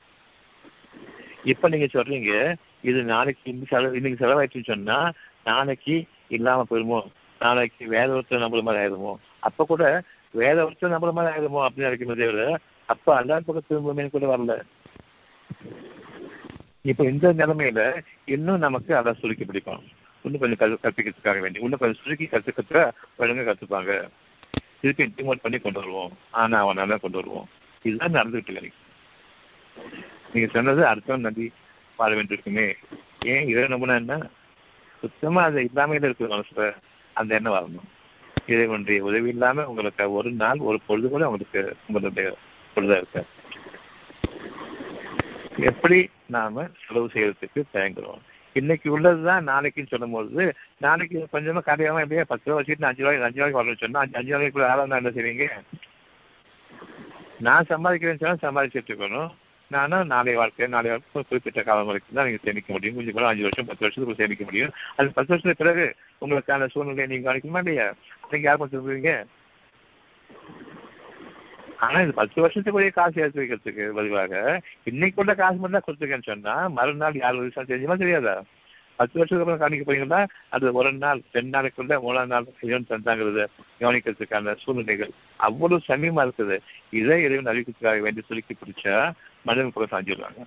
இப்ப 1.45 1.69
நீங்க 1.69 1.85
சொல்றீங்க 1.85 2.57
இது 2.83 3.05
நாளைக்கு 3.05 3.51
இன்னைக்கு 3.51 3.77
செலவு 3.77 3.97
இன்னைக்கு 3.97 4.27
செலவாயிட்டுன்னு 4.27 4.65
சொன்னா 4.65 5.13
நாளைக்கு 5.45 6.05
இல்லாம 6.29 6.65
போயிருமோ? 6.71 7.07
நாளைக்கு 7.39 7.87
வேத 7.87 8.13
ஒருத்தர் 8.13 8.45
நம்மள 8.45 8.63
மாதிரி 8.63 8.85
ஆயிருமோ? 8.85 9.15
அப்ப 9.41 9.65
கூட 9.65 10.05
வேத 10.31 10.65
ஒருத்தர் 10.65 10.95
நம்மள 10.95 11.13
மாதிரி 11.13 11.33
ஆயிருமோ 11.35 11.61
அப்படின்னு 11.67 11.89
நினைக்கிறதே 11.89 12.17
தவிர 12.17 12.59
அப்ப 12.87 13.17
அல்லாத 13.17 13.41
பக்கம் 13.41 13.69
திரும்புமே 13.69 14.11
கூட 14.11 14.37
வரல. 14.37 14.63
இப்ப 16.83 17.05
இந்த 17.05 17.33
நிலைமையில 17.33 18.03
இன்னும் 18.25 18.59
நமக்கு 18.59 18.97
அதை 18.97 19.15
சுருக்கி 19.21 19.45
பிடிக்கும். 19.45 19.83
இன்னும் 20.23 20.41
கொஞ்சம் 20.41 20.79
கற்று 20.79 20.79
கற்பிக்கிறதுக்காக 20.85 21.41
வேண்டி. 21.41 21.61
இன்னும் 21.61 21.79
கொஞ்சம் 21.79 22.03
சுருக்கி 22.03 22.25
கற்றுக்கிட்ட 22.25 22.91
ஒழுங்காக 23.17 23.47
கற்றுப்பாங்க 23.51 24.09
திருப்பி 24.81 25.05
இன்டிமோட் 25.05 25.43
பண்ணி 25.43 25.59
கொண்டு 25.59 25.81
வருவோம். 25.81 26.13
ஆனா 26.31 26.59
அவன் 26.61 26.77
நல்லா 26.77 26.97
கொண்டு 26.97 27.19
வருவோம். 27.19 27.49
இதுதான் 27.83 28.15
நடந்துகிட்டு 28.15 28.51
இருக்கு 28.51 28.80
நீங்க 30.33 30.49
சொன்னது 30.53 30.87
அர்த்தம் 30.87 31.21
நம்பி 31.21 31.47
வாழ 31.99 32.11
வேண்டியிருக்குமே 32.15 32.67
ஏன் 33.33 33.49
இதை 33.49 33.65
நம்பினா 33.65 33.95
என்ன? 33.95 34.15
சுத்தமா 35.03 35.43
அது 35.43 35.61
இல்லாமையில 35.61 36.09
இருக்குது 36.09 36.33
மனசுல 36.35 36.65
அந்த 37.17 37.35
எண்ணம் 37.35 37.57
வரணும். 37.57 37.89
இறைவனுடைய 38.47 39.03
உதவி 39.03 39.29
இல்லாம 39.29 39.67
உங்களுக்கு 39.67 40.13
ஒரு 40.13 40.31
நாள் 40.33 40.59
ஒரு 40.59 40.81
பொழுது 40.87 41.09
கூட 41.09 41.25
உங்களுக்கு 41.27 41.61
உங்களுடைய 41.87 42.29
பொழுதா 42.77 42.97
இருக்க 42.97 43.25
எப்படி 45.71 45.99
நாம 46.27 46.67
செலவு 46.83 47.09
செய்யறதுக்கு 47.15 47.61
தயங்குறோம்? 47.75 48.21
இன்னைக்கு 48.57 48.89
உள்ளதுதான் 48.93 49.45
நாளைக்குன்னு 49.49 49.93
சொல்லும்போது 49.93 50.45
நாளைக்கு 50.79 51.19
கொஞ்சமா 51.33 51.61
கடையாம 51.67 52.03
எப்படியா 52.05 52.25
பத்து 52.29 52.49
ரூபா 52.49 52.59
வச்சுட்டு 52.61 52.89
அஞ்சு 52.89 53.03
ரூபாய்க்கு 53.03 53.27
அஞ்சு 53.27 53.41
ரூபாய்க்கு 53.41 53.61
வரணும்னு 53.61 53.83
சொன்னா 53.85 54.01
அஞ்சு 54.01 54.19
அஞ்சு 54.19 54.33
ரூபாய்க்குள்ள 54.35 54.71
ஆளாக 54.73 55.01
என்ன 55.03 55.13
செய்வீங்க? 55.19 55.47
நான் 57.39 57.69
சம்பாதிக்கிறேன்னு 57.69 58.23
சொன்னா 58.23 58.45
சம்பாதிச்சுட்டு 58.47 58.93
இருக்கணும். 58.93 59.31
நானும் 59.71 60.09
நாளை 60.13 60.33
வாழ்க்கை 60.39 60.67
நாளை 60.75 60.89
வாழ்க்கை 60.93 61.23
குறிப்பிட்ட 61.29 61.61
காலம் 61.63 61.89
வரைக்கும் 61.89 62.17
தான் 62.19 62.27
நீங்கள் 62.29 62.45
சேமிக்க 62.47 62.71
முடியும். 62.75 62.97
கொஞ்சம் 62.97 63.17
கூட 63.17 63.27
அஞ்சு 63.31 63.45
வருஷம் 63.47 63.69
பத்து 63.69 63.85
வருஷத்துக்கு 63.85 64.21
சேமிக்க 64.21 64.45
முடியும். 64.49 64.73
அது 64.97 65.15
பத்து 65.19 65.33
வருஷத்துக்கு 65.33 65.63
பிறகு 65.65 65.85
உங்களுக்கான 66.25 66.69
சூழ்நிலையை 66.73 67.07
நீங்கள் 67.13 67.29
கவனிக்குமா 67.29 67.63
இல்லையா? 67.65 67.87
நீங்கள் 68.31 68.49
யார் 68.49 68.61
கொடுத்துருக்கீங்க 68.63 69.13
ஆனால் 71.85 71.93
ஆனா 71.93 72.01
இது 72.05 72.13
பத்து 72.19 72.39
வருஷத்துக்குரிய 72.45 72.93
காசு 72.97 73.21
எடுத்து 73.25 73.41
வைக்கிறதுக்கு 73.43 73.85
பதிலாக 73.99 74.33
இன்னைக்குள்ள 74.91 75.33
காசு 75.39 75.57
மட்டும் 75.61 75.77
தான் 75.77 75.87
கொடுத்துருக்கேன்னு 75.87 76.31
சொன்னா 76.33 76.55
மறுநாள் 76.79 77.23
யார் 77.23 77.39
விஷயம் 77.47 77.71
தெரிஞ்சுமா 77.71 77.97
தெரியாதா? 78.03 78.35
பத்து 79.01 79.19
வருஷத்துக்கு 79.19 79.45
அப்புறம் 79.45 79.63
காணிக்க 79.63 79.85
போறீங்கன்னா 79.87 80.21
அது 80.55 80.73
ஒரு 80.73 80.93
நாள் 81.05 81.21
ரெண்டு 81.33 81.53
நாளைக்குள்ள 81.57 81.95
மூணாம் 82.07 82.33
நாள் 82.33 82.47
இறைவன் 82.61 82.91
தந்தாங்கிறது 82.91 83.45
கவனிக்கிறதுக்கான 83.81 84.57
சூழ்நிலைகள். 84.65 85.13
அவ்வளவு 85.37 85.89
சமயமா 85.89 86.23
இருக்குது. 86.27 86.57
இதை 86.91 87.17
இறைவன் 87.23 87.51
அறிவிக்கிறதுக்காக 87.53 88.01
வேண்டி 88.01 88.23
சுருக்கி 88.27 88.57
பிடிச்சா 88.57 88.97
மனிதன் 89.43 89.77
கூட 89.77 89.87
சாஞ்சிடுவாங்க 89.91 90.43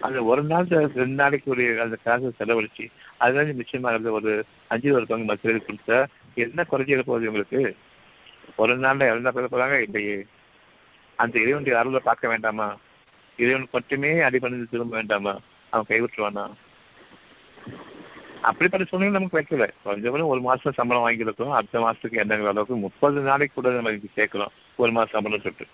அந்த 0.00 0.18
ஒரு 0.24 0.42
நாள் 0.42 0.66
ரெண்டு 1.00 1.16
நாளைக்கு 1.20 1.50
ஒரு 1.50 1.64
அந்த 1.80 1.96
காசை 2.04 2.28
செலவழிச்சு 2.38 2.84
அதுதான் 3.18 3.54
நிச்சயமாக 3.54 4.10
ஒரு 4.18 4.32
அஞ்சு 4.68 4.94
ஒரு 4.94 5.06
பங்கு 5.06 5.24
மத்தியில் 5.24 5.66
கொடுத்தா 5.66 5.98
என்ன 6.34 6.64
குறைஞ்சிட 6.70 7.02
போகுது 7.02 7.30
உங்களுக்கு 7.30 7.60
ஒரு 8.56 8.74
நாள்ல 8.78 9.08
இறந்தா 9.10 9.30
பிறகு 9.30 9.52
போறாங்க? 9.54 9.76
இல்லையே. 9.80 10.16
அந்த 11.18 11.34
இறைவனுடைய 11.38 11.78
அருளை 11.78 12.00
பார்க்க 12.04 12.28
வேண்டாமா? 12.28 12.68
இறைவனுக்கு 13.38 13.76
மட்டுமே 13.78 14.10
அடிபணிந்து 14.20 14.66
திரும்ப 14.70 14.96
வேண்டாமா? 14.96 15.34
அவன் 15.72 15.88
கைவிட்டுருவானா? 15.88 16.44
அப்படிப்பட்ட 18.42 18.84
சூழ்நிலை 18.84 19.12
நமக்கு 19.12 19.38
வைக்கல. 19.38 19.64
கொஞ்சம் 19.84 20.30
ஒரு 20.32 20.40
மாசம் 20.40 20.76
சம்பளம் 20.78 21.04
வாங்கியிருக்கோம் 21.04 21.56
அடுத்த 21.58 21.80
மாசத்துக்கு 21.80 22.22
என்னங்கிற 22.22 22.52
அளவுக்கு 22.52 22.76
முப்பது 22.76 23.20
நாளைக்கு 23.20 23.54
கூட 23.54 23.70
நம்ம 23.78 23.92
சேர்க்கிறோம் 24.16 24.52
ஒரு 24.78 24.92
மாசம் 24.92 25.16
சம்பளம் 25.16 25.44
சொல்லிட்டு. 25.44 25.66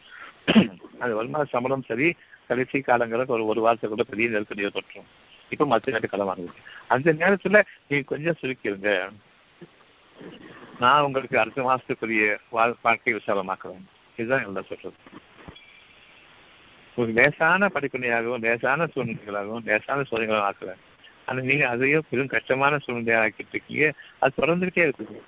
அது 1.02 1.12
ஒரு 1.16 1.28
மாசம் 1.28 1.52
சம்பளம் 1.54 1.88
சரி 1.88 2.06
கடைசி 2.46 2.80
காலங்களுக்கு 2.80 3.34
ஒரு 3.36 3.44
ஒரு 3.46 3.60
வாரத்துக்குள்ள 3.64 4.04
பெரிய 4.04 4.28
நெருக்கடி 4.28 4.66
ஏற்பட்டுரும் 4.66 5.10
இப்ப 5.52 5.66
மத்திய 5.66 5.92
நாட்டு 5.94 6.08
கடன் 6.08 6.30
வாங்குது. 6.30 6.52
அந்த 6.88 7.12
நேரத்துல 7.12 7.58
நீங்க 7.88 8.04
கொஞ்சம் 8.04 8.38
சுருக்கிருங்க 8.40 8.90
நான் 10.78 11.04
உங்களுக்கு 11.06 11.36
அடுத்த 11.38 11.62
மாசத்துக்குரிய 11.62 12.24
வாழ்க்கை 12.50 13.12
விசாலமாக்குறேன். 13.14 13.84
இதுதான் 14.18 14.46
எல்லாம் 14.46 14.68
சொல்றது. 14.68 14.96
ஒரு 16.96 17.10
லேசான 17.12 17.68
படிப்பினையாகவும் 17.74 18.44
லேசான 18.46 18.88
சூழ்நிலைகளாகவும் 18.94 19.64
லேசான 19.64 20.04
சோதனைகளாகவும் 20.08 20.50
ஆக்குறேன். 20.50 20.80
ஆனா 21.26 21.40
நீங்க 21.40 21.68
அதையும் 21.68 22.04
பெரும் 22.10 22.26
கஷ்டமான 22.26 22.76
சூழ்நிலையா 22.76 23.28
ஆக்கிட்டு 23.28 23.52
இருக்கீங்க. 23.52 23.92
அது 24.18 24.46
தொடர்ந்துகிட்டே 24.46 24.92
இருக்குது. 24.92 25.20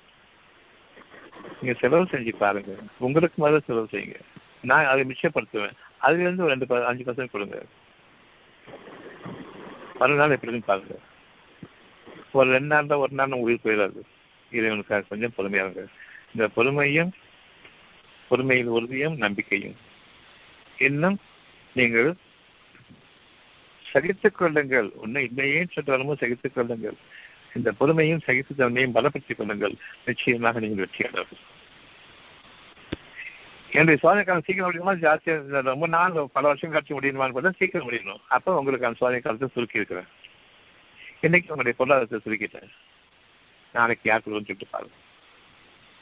நீங்க 1.61 1.79
செலவு 1.79 2.03
செஞ்சு 2.03 2.35
பாருங்க. 2.35 2.75
உங்களுக்கு 2.97 3.47
முதல்ல 3.47 3.63
செலவு 3.63 3.87
செய்யுங்க. 3.91 4.19
நான் 4.61 4.85
அதை 4.85 5.03
மிச்சப்படுத்துவேன். 5.03 5.71
அதுல 5.97 6.21
இருந்து 6.21 6.43
ஒரு 6.43 6.55
ரெண்டு 6.55 6.85
அஞ்சு 6.85 7.11
பர்சன்ட் 7.11 7.31
கொடுங்க. 7.31 7.63
மறுநாள் 9.99 10.29
எப்படி 10.29 10.59
பாருங்க. 10.59 10.99
ஒரு 12.31 12.49
ரெண்டு 12.49 12.67
நாள் 12.67 12.85
தான் 12.85 12.99
ஒரு 12.99 13.13
நாள் 13.13 13.31
உயிர் 13.31 13.59
போயிடாது. 13.63 14.01
இறைவனுக்காக 14.51 15.07
கொஞ்சம் 15.07 15.33
பொறுமையாக 15.35 15.85
இந்த 16.35 16.49
பொறுமையும் 16.55 17.11
பொறுமையில் 18.29 18.65
உறுதியும் 18.65 19.17
நம்பிக்கையும். 19.17 19.75
இன்னும் 20.77 21.19
நீங்கள் 21.73 22.15
சகித்துக் 23.95 24.37
கொள்ளுங்கள். 24.39 24.87
உன்னை 25.03 25.23
இல்லையே 25.29 25.59
சொன்னாலும் 25.73 26.21
சகித்துக் 26.23 26.55
கொள்ளுங்கள். 26.55 26.97
இந்த 27.57 27.69
பொறுமையும் 27.79 28.23
சகித்து 28.27 28.53
தன்மையும் 28.61 28.95
பலப்படுத்திக் 28.95 29.39
கொள்ளுங்கள். 29.41 29.75
நிச்சயமாக 30.07 30.59
நீங்கள் 30.63 30.83
வெற்றியாளர்கள். 30.85 31.43
என்னுடைய 33.75 33.97
சோதனைக்காலம் 34.01 34.45
சீக்கிரம் 34.45 34.67
முடியுமா? 34.67 34.93
ஜாஸ்தியாக 35.05 35.61
ரொம்ப 35.69 35.87
நாள் 35.95 36.13
பல 36.35 36.43
வருஷம் 36.49 36.73
கழிச்சு 36.73 36.97
முடியுமான்னு 36.97 37.35
பார்த்தா 37.35 37.59
சீக்கிரம் 37.59 37.87
முடியணும். 37.87 38.21
அப்போ 38.35 38.51
உங்களுக்கான 38.59 38.99
சோதனை 39.01 39.19
காலத்தை 39.21 39.49
சுருக்கி 39.55 39.81
இருக்கிறேன். 39.81 40.09
இன்னைக்கு 41.25 41.51
உங்களுடைய 41.53 41.75
பொருளாதாரத்தை 41.79 42.19
சுருக்கிட்டேன். 42.25 42.71
நாளைக்கு 43.75 44.05
யார் 44.09 44.25
சொல்லிட்டு 44.25 44.67
பாருங்க 44.73 44.95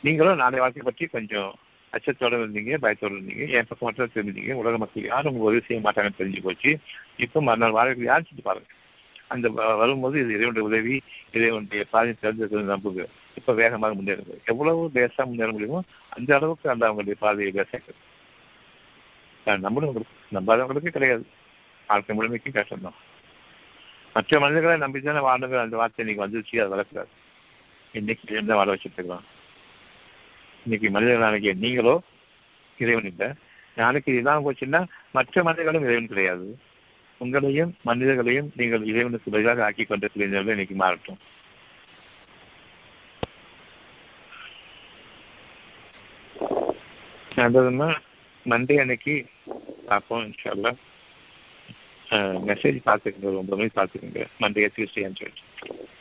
நீங்களும் 0.03 0.41
நாளை 0.41 0.57
வாழ்க்கை 0.59 0.83
பற்றி 0.85 1.05
கொஞ்சம் 1.15 1.51
அச்சத்தோட 1.93 2.33
இருந்தீங்க 2.41 2.77
பயத்தோடு 2.83 3.15
இருந்தீங்க 3.17 3.45
என் 3.57 3.67
பக்கம் 3.69 3.87
மட்டும் 3.87 4.15
தெரிஞ்சீங்க 4.15 4.53
உலக 4.61 4.77
மக்கள் 4.83 5.09
யாரும் 5.11 5.29
உங்களுக்கு 5.31 5.49
உதவி 5.51 5.65
செய்ய 5.67 5.81
மாட்டாங்கன்னு 5.85 6.19
தெரிஞ்சு 6.21 6.41
போச்சு. 6.47 6.71
இப்போ 7.25 7.41
மறுநாள் 7.47 7.75
வாழ்க்கை 7.77 8.07
யாரும் 8.11 8.29
செஞ்சு 8.29 8.45
பாருங்க. 8.47 8.69
அந்த 9.33 9.47
வரும்போது 9.81 10.15
இது 10.23 10.35
இறைவனுடைய 10.37 10.65
உதவி 10.69 10.95
இறைவனுடைய 11.37 11.83
பாதி 11.93 12.11
தெரிஞ்சிருக்கிறது 12.23 12.73
நம்புங்க. 12.73 13.05
இப்போ 13.39 13.51
வேகமாக 13.61 13.93
முன்னேறுங்க. 13.99 14.35
எவ்வளவு 14.51 14.81
லேசா 14.95 15.23
முன்னேற 15.29 15.51
முடியுமோ 15.55 15.79
அந்த 16.17 16.29
அளவுக்கு 16.37 16.67
அந்த 16.73 16.83
அவங்களுடைய 16.89 17.17
பாதையை 17.23 17.53
பேச 17.59 17.81
நம்மளும் 19.65 19.95
நம்பாதவங்களுக்கு 20.35 20.91
கிடையாது. 20.97 21.23
வாழ்க்கை 21.89 22.13
முழுமைக்கும் 22.17 22.57
கஷ்டம்தான். 22.57 22.97
மற்ற 24.15 24.39
மனிதர்களை 24.43 24.75
நம்பித்தானே 24.83 25.21
வாழுங்க 25.27 25.55
அந்த 25.65 25.75
வார்த்தை 25.79 26.01
இன்னைக்கு 26.03 26.23
வந்துருச்சு 26.25 26.61
அது 26.63 26.73
வளர்க்கிறார் 26.73 27.11
இன்னைக்கு 27.93 28.35
என்ன 28.41 28.55
வாழ 28.59 28.67
வச்சுட்டு 28.73 28.97
இருக்கலாம் 28.97 29.25
இன்னைக்கு 30.65 30.89
மனிதர்கள் 30.95 31.63
நீங்களோ 31.65 31.95
இறைவன் 32.83 33.09
இல்லை. 33.11 33.27
நாளைக்கு 33.81 34.11
இதுதான் 34.13 34.43
போச்சுன்னா 34.45 34.81
மற்ற 35.17 35.43
மனிதர்களும் 35.47 35.85
இறைவன் 35.87 36.11
கிடையாது. 36.11 36.47
உங்களையும் 37.21 37.71
மனிதர்களையும் 37.89 38.49
நீங்கள் 38.59 38.87
இறைவனுக்கு 38.91 39.33
பதிலாக 39.35 39.63
ஆக்கி 39.67 39.83
கொண்டிருக்கிறீர்கள் 39.83 40.53
இன்னைக்கு 40.55 40.75
மாறட்டும். 40.83 41.19
நல்லதுன்னா 47.39 47.89
மண்டே 48.51 48.75
அன்னைக்கு 48.81 49.13
பார்ப்போம் 49.89 50.23
இன்ஷால்லா 50.27 50.71
மெசேஜ் 52.49 52.77
பார்த்துக்கங்க 52.87 53.31
ரொம்ப 53.39 53.55
மணி 53.59 53.71
பார்த்துக்கோங்க. 53.77 54.23
மண்டே 54.43 54.67
டியூஸ்டே 54.75 55.05
சொல்லிட்டு 55.19 55.91